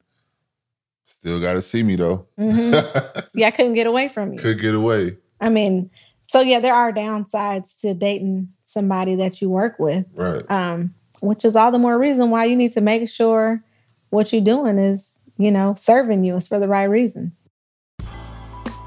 Still 1.06 1.42
got 1.42 1.54
to 1.54 1.62
see 1.62 1.84
me 1.84 1.96
though. 1.98 2.26
Mhm. 2.40 3.28
yeah, 3.36 3.48
I 3.48 3.52
couldn't 3.52 3.74
get 3.74 3.88
away 3.88 4.08
from 4.08 4.34
you. 4.34 4.40
Could 4.40 4.62
get 4.62 4.74
away. 4.76 5.18
I 5.40 5.50
mean, 5.50 5.90
so 6.28 6.42
yeah, 6.42 6.60
there 6.60 6.74
are 6.74 6.92
downsides 6.92 7.80
to 7.82 7.94
dating 7.94 8.50
somebody 8.66 9.16
that 9.16 9.42
you 9.42 9.50
work 9.50 9.80
with. 9.80 10.06
Right. 10.16 10.44
um, 10.50 10.94
which 11.20 11.46
is 11.46 11.56
all 11.56 11.72
the 11.72 11.80
more 11.80 11.98
reason 11.98 12.30
why 12.30 12.46
you 12.46 12.56
need 12.56 12.74
to 12.74 12.82
make 12.82 13.10
sure 13.10 13.64
what 14.10 14.32
you're 14.32 14.42
doing 14.42 14.78
is, 14.78 15.20
you 15.38 15.52
know, 15.52 15.76
serving 15.76 16.24
you 16.24 16.36
is 16.36 16.48
for 16.48 16.60
the 16.60 16.68
right 16.68 16.86
reasons. 16.86 17.34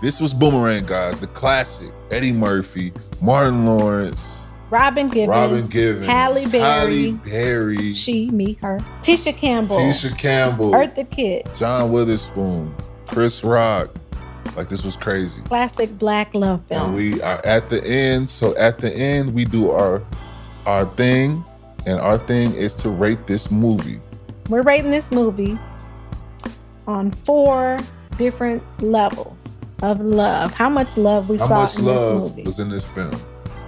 This 0.03 0.20
was 0.20 0.32
Boomerang, 0.32 0.86
guys. 0.86 1.20
The 1.20 1.26
classic. 1.28 1.92
Eddie 2.11 2.32
Murphy, 2.32 2.92
Martin 3.20 3.66
Lawrence, 3.66 4.44
Robin 4.70 5.09
Givens, 5.09 5.28
Robin 5.28 5.66
Givens, 5.68 6.07
Halle 6.07 6.46
Berry, 6.46 7.11
Halle 7.11 7.12
Berry, 7.24 7.92
she, 7.92 8.28
me, 8.30 8.55
her, 8.55 8.78
Tisha 9.03 9.36
Campbell, 9.36 9.76
Tisha 9.76 10.16
Campbell, 10.18 10.72
Eartha 10.72 11.09
Kitt, 11.09 11.48
John 11.55 11.92
Witherspoon, 11.92 12.74
Chris 13.07 13.44
Rock. 13.44 13.94
Like 14.57 14.68
this 14.68 14.84
was 14.84 14.96
crazy. 14.96 15.40
classic 15.42 15.96
black 15.98 16.34
love 16.34 16.61
And 16.70 16.80
film. 16.80 16.94
we 16.94 17.20
are 17.22 17.40
at 17.46 17.68
the 17.70 17.82
end. 17.86 18.28
So 18.28 18.57
at 18.57 18.78
the 18.78 18.92
end, 18.94 19.32
we 19.34 19.44
do 19.44 19.70
our 19.70 20.03
our 20.66 20.84
thing, 20.96 21.44
and 21.86 21.98
our 22.01 22.18
thing 22.18 22.53
is 22.55 22.74
to 22.74 22.90
rate 22.90 23.26
this 23.26 23.51
movie. 23.51 24.01
We're 24.48 24.62
rating 24.62 24.90
this 24.90 25.11
movie 25.12 25.59
on 26.86 27.11
four 27.12 27.78
different 28.18 28.62
levels 28.82 29.59
of 29.82 30.01
love. 30.01 30.53
How 30.53 30.68
much 30.68 30.96
love 30.96 31.28
we 31.28 31.38
How 31.38 31.46
saw 31.46 31.62
much 31.62 31.78
in 31.78 31.84
love 31.84 32.22
this 32.22 32.30
movie. 32.30 32.42
was 32.42 32.61
in 32.61 32.68
this 32.68 32.84
film? 32.84 33.14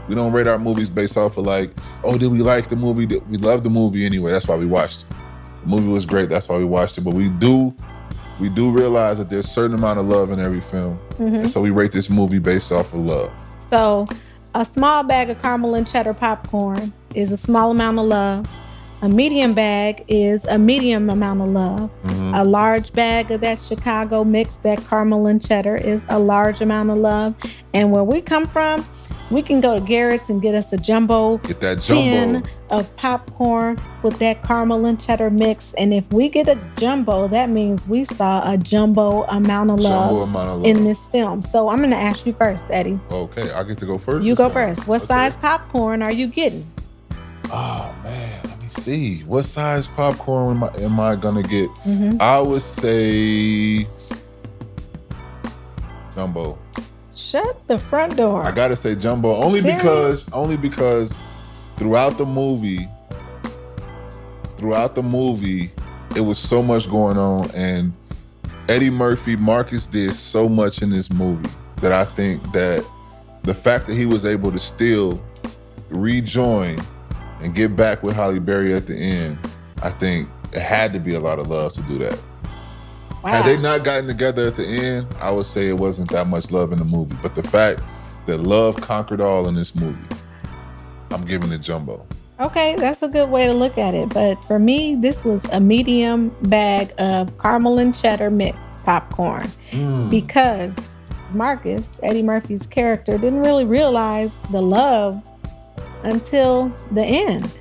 We 0.08 0.14
don't 0.16 0.32
rate 0.32 0.48
our 0.48 0.58
movies 0.58 0.90
based 0.90 1.16
off 1.16 1.36
of 1.38 1.46
like, 1.46 1.70
oh, 2.04 2.18
did 2.18 2.30
we 2.32 2.38
like 2.40 2.68
the 2.68 2.76
movie? 2.76 3.06
Did- 3.06 3.26
We 3.30 3.38
love 3.38 3.62
the 3.64 3.70
movie 3.70 4.04
anyway. 4.04 4.32
That's 4.32 4.48
why 4.48 4.56
we 4.56 4.66
watched 4.66 5.02
it. 5.04 5.16
The 5.62 5.68
movie 5.68 5.88
was 5.88 6.04
great. 6.04 6.28
That's 6.28 6.48
why 6.48 6.58
we 6.58 6.64
watched 6.64 6.98
it. 6.98 7.02
But 7.02 7.14
we 7.14 7.28
do, 7.30 7.74
we 8.40 8.48
do 8.48 8.70
realize 8.70 9.18
that 9.18 9.28
there's 9.30 9.46
a 9.46 9.48
certain 9.48 9.74
amount 9.76 9.98
of 9.98 10.06
love 10.06 10.30
in 10.30 10.40
every 10.40 10.60
film, 10.60 10.98
Mhm. 11.18 11.40
and 11.40 11.50
so 11.50 11.60
we 11.60 11.70
rate 11.70 11.92
this 11.92 12.08
movie 12.10 12.38
based 12.38 12.72
off 12.72 12.92
of 12.94 13.00
love. 13.00 13.30
So, 13.68 14.06
a 14.54 14.64
small 14.64 15.02
bag 15.02 15.30
of 15.30 15.40
caramel 15.40 15.74
and 15.74 15.86
cheddar 15.86 16.12
popcorn 16.14 16.92
is 17.14 17.32
a 17.32 17.36
small 17.36 17.70
amount 17.70 17.98
of 17.98 18.06
love. 18.06 18.46
A 19.00 19.08
medium 19.08 19.52
bag 19.52 20.04
is 20.06 20.44
a 20.44 20.58
medium 20.58 21.10
amount 21.10 21.40
of 21.40 21.48
love. 21.48 21.90
Mhm. 22.04 22.40
A 22.40 22.44
large 22.44 22.92
bag 22.92 23.32
of 23.32 23.40
that 23.40 23.58
Chicago 23.60 24.22
mix, 24.22 24.56
that 24.56 24.78
caramel 24.88 25.26
and 25.26 25.42
cheddar, 25.44 25.74
is 25.76 26.06
a 26.08 26.18
large 26.20 26.60
amount 26.60 26.90
of 26.90 26.98
love. 26.98 27.34
And 27.74 27.90
where 27.90 28.04
we 28.04 28.20
come 28.20 28.46
from, 28.46 28.84
we 29.32 29.42
can 29.42 29.60
go 29.60 29.78
to 29.78 29.84
Garrett's 29.84 30.28
and 30.30 30.40
get 30.42 30.54
us 30.54 30.72
a 30.72 30.76
jumbo 30.76 31.38
Get 31.38 31.60
that 31.60 31.80
tin 31.80 32.34
jumbo. 32.34 32.48
of 32.70 32.94
popcorn 32.96 33.80
with 34.02 34.18
that 34.18 34.42
caramel 34.44 34.84
and 34.86 35.00
cheddar 35.00 35.30
mix. 35.30 35.72
And 35.74 35.92
if 35.94 36.10
we 36.12 36.28
get 36.28 36.48
a 36.48 36.58
jumbo, 36.76 37.26
that 37.28 37.48
means 37.48 37.88
we 37.88 38.04
saw 38.04 38.42
a 38.50 38.56
jumbo 38.58 39.24
amount 39.24 39.70
of 39.70 39.80
love 39.80 40.28
amount 40.28 40.48
of 40.48 40.56
love. 40.58 40.66
in 40.66 40.84
this 40.84 41.06
film. 41.06 41.42
So 41.42 41.68
I'm 41.68 41.78
going 41.78 41.90
to 41.90 41.96
ask 41.96 42.26
you 42.26 42.34
first, 42.34 42.66
Eddy. 42.70 42.98
okay, 43.10 43.50
I 43.52 43.64
get 43.64 43.78
to 43.78 43.86
go 43.86 43.98
first. 43.98 44.26
You 44.26 44.34
go 44.34 44.44
time? 44.48 44.74
first. 44.74 44.86
What 44.86 44.98
Okay. 45.02 45.06
size 45.06 45.36
popcorn 45.36 46.02
are 46.02 46.12
you 46.12 46.26
getting? 46.26 46.66
Oh 47.54 47.94
man, 48.02 48.40
let 48.44 48.62
me 48.62 48.68
see. 48.68 49.20
What 49.24 49.44
size 49.44 49.88
popcorn 49.88 50.56
am 50.56 50.64
I, 50.64 50.70
am 50.78 51.00
I 51.00 51.16
gonna 51.16 51.42
get? 51.42 51.68
Mhm. 51.84 52.20
I 52.20 52.40
would 52.40 52.62
say 52.62 53.86
jumbo. 56.14 56.58
Shut 57.14 57.66
the 57.66 57.78
front 57.78 58.16
door. 58.16 58.44
I 58.44 58.52
gotta 58.52 58.76
say 58.76 58.94
jumbo 58.94 59.34
only 59.34 59.60
Serious? 59.60 59.82
because 59.82 60.28
only 60.32 60.56
because 60.56 61.18
throughout 61.76 62.16
the 62.18 62.26
movie, 62.26 62.88
throughout 64.56 64.94
the 64.94 65.02
movie, 65.02 65.70
it 66.16 66.20
was 66.20 66.38
so 66.38 66.62
much 66.62 66.90
going 66.90 67.18
on, 67.18 67.50
and 67.52 67.92
Eddie 68.68 68.90
Murphy, 68.90 69.36
Marcus 69.36 69.86
did 69.86 70.14
so 70.14 70.48
much 70.48 70.82
in 70.82 70.90
this 70.90 71.10
movie 71.10 71.50
that 71.76 71.92
I 71.92 72.04
think 72.04 72.42
that 72.52 72.84
the 73.42 73.54
fact 73.54 73.86
that 73.88 73.94
he 73.94 74.06
was 74.06 74.24
able 74.24 74.52
to 74.52 74.58
still 74.58 75.22
rejoin 75.90 76.78
and 77.40 77.54
get 77.54 77.74
back 77.74 78.02
with 78.02 78.14
Halle 78.14 78.38
Berry 78.38 78.72
at 78.72 78.86
the 78.86 78.96
end, 78.96 79.38
I 79.82 79.90
think 79.90 80.28
it 80.52 80.60
had 80.60 80.92
to 80.92 81.00
be 81.00 81.14
a 81.14 81.20
lot 81.20 81.38
of 81.38 81.48
love 81.48 81.72
to 81.74 81.82
do 81.82 81.98
that. 81.98 82.18
Wow. 83.22 83.30
Had 83.30 83.46
they 83.46 83.60
not 83.60 83.84
gotten 83.84 84.06
together 84.06 84.46
at 84.48 84.56
the 84.56 84.66
end, 84.66 85.06
I 85.20 85.30
would 85.30 85.46
say 85.46 85.68
it 85.68 85.76
wasn't 85.78 86.10
that 86.10 86.26
much 86.26 86.50
love 86.50 86.72
in 86.72 86.78
the 86.78 86.84
movie. 86.84 87.16
But 87.22 87.34
the 87.34 87.42
fact 87.42 87.80
that 88.26 88.38
love 88.38 88.76
conquered 88.80 89.20
all 89.20 89.48
in 89.48 89.54
this 89.54 89.74
movie, 89.74 89.98
I'm 91.10 91.24
giving 91.24 91.52
it 91.52 91.58
jumbo. 91.58 92.04
Okay, 92.40 92.74
that's 92.76 93.02
a 93.02 93.08
good 93.08 93.28
way 93.28 93.46
to 93.46 93.52
look 93.52 93.78
at 93.78 93.94
it. 93.94 94.08
But 94.08 94.42
for 94.44 94.58
me, 94.58 94.96
this 94.96 95.24
was 95.24 95.44
a 95.52 95.60
medium 95.60 96.34
bag 96.42 96.92
of 96.98 97.36
caramel 97.38 97.78
and 97.78 97.94
cheddar 97.94 98.30
mix 98.30 98.76
popcorn 98.84 99.46
Mm. 99.70 100.10
because 100.10 100.98
Marcus, 101.32 102.00
Eddie 102.02 102.22
Murphy's 102.24 102.66
character, 102.66 103.16
didn't 103.16 103.42
really 103.42 103.64
realize 103.64 104.34
the 104.50 104.60
love 104.60 105.22
until 106.02 106.72
the 106.90 107.04
end. 107.04 107.60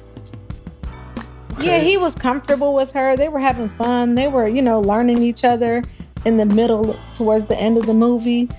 Yeah, 1.59 1.79
he 1.79 1.97
was 1.97 2.15
comfortable 2.15 2.73
with 2.73 2.91
her. 2.93 3.15
They 3.17 3.29
were 3.29 3.39
having 3.39 3.69
fun. 3.69 4.15
They 4.15 4.27
were, 4.27 4.47
you 4.47 4.61
know, 4.61 4.79
learning 4.79 5.21
each 5.21 5.43
other 5.43 5.83
in 6.25 6.37
the 6.37 6.45
middle 6.45 6.97
towards 7.15 7.47
the 7.47 7.59
end 7.59 7.77
of 7.77 7.85
the 7.85 7.93
movie. 7.93 8.49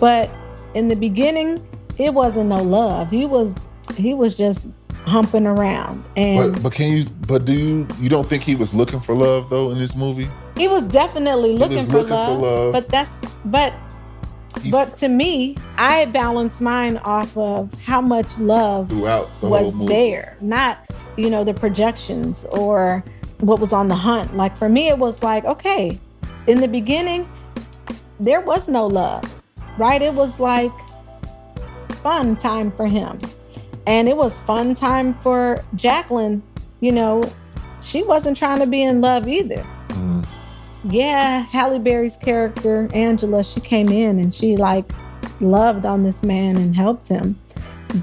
But 0.00 0.30
in 0.74 0.88
the 0.88 0.96
beginning, 0.96 1.66
it 1.98 2.14
wasn't 2.14 2.48
no 2.48 2.62
love. 2.62 3.10
He 3.10 3.26
was 3.26 3.54
he 3.96 4.14
was 4.14 4.36
just 4.36 4.70
humping 5.04 5.46
around. 5.46 6.04
And 6.16 6.52
But 6.52 6.62
but 6.62 6.72
can 6.72 6.90
you? 6.90 7.04
But 7.26 7.44
do 7.44 7.52
you? 7.52 7.88
You 8.00 8.08
don't 8.08 8.28
think 8.28 8.42
he 8.42 8.54
was 8.54 8.74
looking 8.74 9.00
for 9.00 9.14
love 9.14 9.50
though 9.50 9.70
in 9.70 9.78
this 9.78 9.94
movie? 9.94 10.28
he 10.56 10.68
was 10.68 10.86
definitely 10.86 11.52
looking, 11.52 11.78
was 11.78 11.86
for, 11.86 11.92
looking 11.92 12.08
for 12.08 12.14
love, 12.14 12.40
love. 12.40 12.72
But 12.72 12.88
that's 12.88 13.20
but 13.44 13.74
but 14.70 14.96
to 14.98 15.08
me, 15.08 15.56
I 15.76 16.06
balance 16.06 16.60
mine 16.60 16.98
off 16.98 17.36
of 17.36 17.74
how 17.74 18.00
much 18.00 18.38
love 18.38 18.88
Throughout 18.88 19.28
the 19.40 19.48
was 19.48 19.76
there, 19.86 20.36
not 20.40 20.78
you 21.16 21.30
know 21.30 21.44
the 21.44 21.54
projections 21.54 22.44
or 22.50 23.04
what 23.40 23.60
was 23.60 23.72
on 23.72 23.88
the 23.88 23.94
hunt. 23.94 24.36
Like 24.36 24.56
for 24.56 24.68
me, 24.68 24.88
it 24.88 24.98
was 24.98 25.22
like 25.22 25.44
okay, 25.44 25.98
in 26.46 26.60
the 26.60 26.68
beginning, 26.68 27.28
there 28.20 28.40
was 28.40 28.68
no 28.68 28.86
love, 28.86 29.24
right? 29.78 30.00
It 30.00 30.14
was 30.14 30.40
like 30.40 30.72
fun 32.02 32.36
time 32.36 32.70
for 32.72 32.86
him, 32.86 33.18
and 33.86 34.08
it 34.08 34.16
was 34.16 34.40
fun 34.40 34.74
time 34.74 35.14
for 35.22 35.62
Jacqueline. 35.74 36.42
You 36.80 36.92
know, 36.92 37.22
she 37.80 38.02
wasn't 38.02 38.36
trying 38.36 38.60
to 38.60 38.66
be 38.66 38.82
in 38.82 39.00
love 39.00 39.28
either. 39.28 39.64
Mhm. 39.88 40.24
Yeah, 40.84 41.40
Halle 41.40 41.78
Berry's 41.78 42.16
character 42.16 42.88
Angela, 42.92 43.42
she 43.42 43.60
came 43.60 43.88
in 43.88 44.18
and 44.18 44.34
she 44.34 44.56
like 44.56 44.90
loved 45.40 45.86
on 45.86 46.02
this 46.02 46.22
man 46.22 46.56
and 46.58 46.76
helped 46.76 47.08
him, 47.08 47.38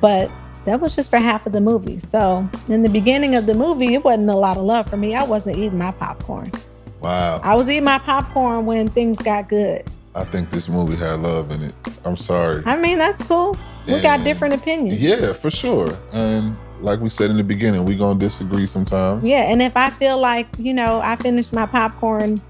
but 0.02 0.32
that 0.66 0.80
was 0.80 0.96
just 0.96 1.10
for 1.10 1.18
half 1.18 1.46
of 1.46 1.52
the 1.52 1.62
movie. 1.62 2.00
So 2.00 2.48
in 2.68 2.84
the 2.84 2.90
beginning 2.90 3.36
of 3.36 3.46
the 3.46 3.54
movie, 3.54 3.94
it 3.94 4.04
wasn't 4.04 4.30
a 4.30 4.36
lot 4.36 4.58
of 4.58 4.64
love 4.64 4.90
for 4.90 4.98
me. 4.98 5.16
I 5.16 5.24
wasn't 5.24 5.58
eating 5.58 5.78
my 5.78 5.92
popcorn. 5.92 6.52
Wow. 7.00 7.42
I 7.44 7.56
was 7.56 7.70
eating 7.70 7.84
my 7.84 7.98
popcorn 7.98 8.66
when 8.66 8.88
things 8.88 9.18
got 9.18 9.50
good. 9.50 9.86
I 10.14 10.26
think 10.26 10.50
this 10.50 10.68
movie 10.70 10.96
had 10.96 11.22
love 11.22 11.52
in 11.52 11.64
it. 11.64 11.74
I'm 12.06 12.18
sorry. 12.18 12.62
I 12.66 12.76
mean, 12.76 12.98
that's 12.98 13.24
cool. 13.24 13.58
We 13.88 14.02
got 14.02 14.24
different 14.24 14.54
opinions. 14.54 15.02
Yeah, 15.02 15.34
for 15.34 15.50
sure. 15.50 15.98
And 16.14 16.56
like 16.82 17.00
we 17.00 17.10
said 17.10 17.30
in 17.32 17.38
the 17.38 17.44
beginning, 17.44 17.86
we're 17.86 17.98
gonna 17.98 18.20
disagree 18.20 18.68
sometimes. 18.68 19.24
Yeah, 19.24 19.44
and 19.52 19.62
if 19.62 19.76
I 19.78 19.90
feel 19.90 20.20
like, 20.20 20.48
you 20.58 20.74
know, 20.74 21.00
I 21.02 21.16
finished 21.16 21.54
my 21.54 21.66
popcorn 21.66 22.42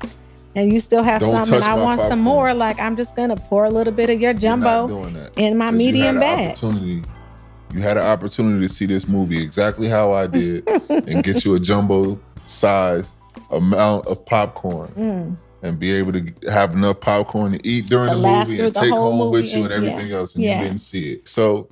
and 0.55 0.73
you 0.73 0.79
still 0.79 1.03
have 1.03 1.21
Don't 1.21 1.45
some 1.45 1.55
and 1.55 1.63
I 1.63 1.75
want 1.75 2.01
some 2.01 2.19
more, 2.19 2.53
like 2.53 2.79
I'm 2.79 2.97
just 2.97 3.15
gonna 3.15 3.37
pour 3.37 3.65
a 3.65 3.69
little 3.69 3.93
bit 3.93 4.09
of 4.09 4.19
your 4.19 4.33
jumbo 4.33 4.87
in 5.37 5.57
my 5.57 5.69
'Cause 5.69 5.79
you 5.79 5.85
had 5.87 5.93
medium 5.93 6.15
an 6.17 6.19
bag. 6.19 6.47
Opportunity. 6.49 7.03
You 7.73 7.81
had 7.81 7.97
an 7.97 8.03
opportunity 8.03 8.67
to 8.67 8.73
see 8.73 8.85
this 8.85 9.07
movie 9.07 9.41
exactly 9.41 9.87
how 9.87 10.11
I 10.13 10.27
did 10.27 10.67
and 10.89 11.23
get 11.23 11.45
you 11.45 11.55
a 11.55 11.59
jumbo 11.59 12.19
size 12.45 13.13
amount 13.49 14.07
of 14.07 14.25
popcorn 14.25 14.89
Mm. 14.97 15.37
and 15.63 15.79
be 15.79 15.91
able 15.91 16.11
to 16.13 16.33
have 16.51 16.73
enough 16.73 16.99
popcorn 16.99 17.53
to 17.53 17.67
eat 17.67 17.85
during 17.87 18.09
To 18.09 18.15
the 18.15 18.21
movie 18.21 18.59
and 18.59 18.73
the 18.73 18.79
take 18.79 18.91
home 18.91 19.31
with 19.31 19.53
you 19.53 19.63
and 19.65 19.71
and- 19.73 19.85
yeah. 19.85 19.91
everything 19.91 20.11
else, 20.13 20.35
and 20.35 20.43
Yeah. 20.43 20.59
you 20.61 20.67
didn't 20.67 20.81
see 20.81 21.11
it. 21.13 21.27
So, 21.27 21.69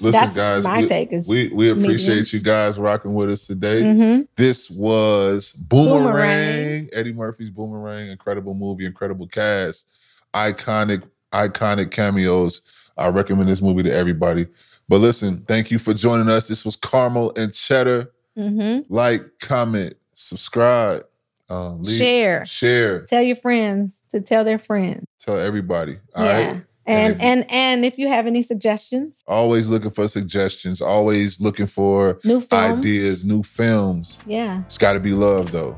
listen, 0.00 0.12
That's 0.34 0.34
guys, 0.66 1.28
we, 1.28 1.48
we 1.48 1.52
we 1.52 1.70
appreciate 1.70 2.32
you 2.32 2.40
guys 2.40 2.78
rocking 2.78 3.12
with 3.14 3.30
us 3.30 3.46
today. 3.46 3.82
Mhm. 3.82 4.28
This 4.36 4.70
was 4.70 5.52
Boomerang, 5.52 6.04
Boomerang. 6.04 6.88
Eddie 6.94 7.12
Murphy's 7.12 7.50
Boomerang. 7.50 8.08
Incredible 8.08 8.54
movie, 8.54 8.86
incredible 8.86 9.26
cast, 9.26 9.86
iconic, 10.32 11.02
iconic 11.32 11.90
cameos. 11.90 12.60
I 12.96 13.08
recommend 13.08 13.48
this 13.48 13.60
movie 13.62 13.82
to 13.82 13.92
everybody. 13.92 14.46
But 14.88 15.00
listen, 15.00 15.44
thank 15.48 15.70
you 15.70 15.78
for 15.78 15.94
joining 15.94 16.28
us. 16.28 16.48
This 16.48 16.64
was 16.64 16.76
Caramel 16.76 17.32
and 17.36 17.52
Cheddar. 17.52 18.10
Mhm. 18.38 18.84
Like, 18.88 19.22
comment, 19.40 19.94
subscribe, 20.14 21.04
um, 21.48 21.82
leave- 21.82 21.98
Share. 21.98 22.44
share, 22.44 23.00
Tell 23.02 23.22
your 23.22 23.36
friends 23.36 24.02
to 24.10 24.20
tell 24.20 24.44
their 24.44 24.58
friends. 24.58 25.04
tell 25.18 25.38
everybody. 25.38 25.98
All 26.14 26.24
right. 26.24 26.40
yeah. 26.40 26.60
And 26.86 26.98
And 26.98 27.14
if- 27.14 27.20
and 27.22 27.50
and 27.50 27.84
if 27.86 27.96
you 27.98 28.08
have 28.08 28.26
any 28.26 28.42
suggestions, 28.42 29.22
Always 29.26 29.70
looking 29.70 29.90
for 29.90 30.06
suggestions. 30.06 30.82
Always 30.82 31.40
looking 31.40 31.66
for 31.66 32.18
new 32.24 32.40
films, 32.42 32.78
ideas, 32.78 33.24
new 33.24 33.42
films. 33.42 34.18
Yeah, 34.26 34.60
It's 34.66 34.76
got 34.76 34.92
to 34.92 35.00
be 35.00 35.12
love, 35.12 35.50
though. 35.50 35.76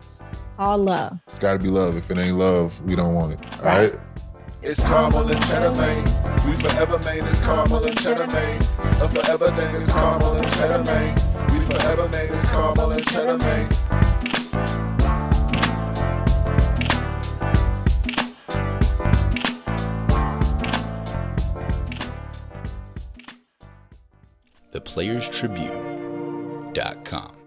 all 0.58 0.78
love. 0.78 1.18
It's 1.28 1.38
got 1.38 1.52
to 1.52 1.58
be 1.60 1.68
love. 1.68 1.96
If 1.96 2.10
it 2.10 2.18
ain't 2.18 2.38
love, 2.38 2.74
we 2.84 2.96
don't 2.96 3.14
want 3.14 3.34
it. 3.34 3.38
All 3.60 3.64
Right. 3.66 3.92
right. 3.92 4.00
It's 4.68 4.80
caramel 4.80 5.30
and 5.30 5.40
cheddar, 5.44 5.70
man. 5.76 6.02
We 6.44 6.52
forever 6.54 6.98
made 7.04 7.22
it's 7.22 7.38
caramel 7.38 7.84
and 7.84 7.96
cheddar, 8.00 8.26
man. 8.26 8.60
A 9.00 9.08
forever 9.08 9.52
thing 9.52 9.72
is 9.76 9.86
caramel 9.86 10.32
and 10.32 10.50
cheddar, 10.54 10.82
man. 10.82 11.14
We 11.52 11.60
forever 11.60 12.08
made 12.08 12.30
it's 12.30 12.42
caramel 12.50 12.90
and 12.90 13.06
cheddar, 13.06 13.38
man. 13.38 13.68
theplayerstribune.com. 24.74 27.45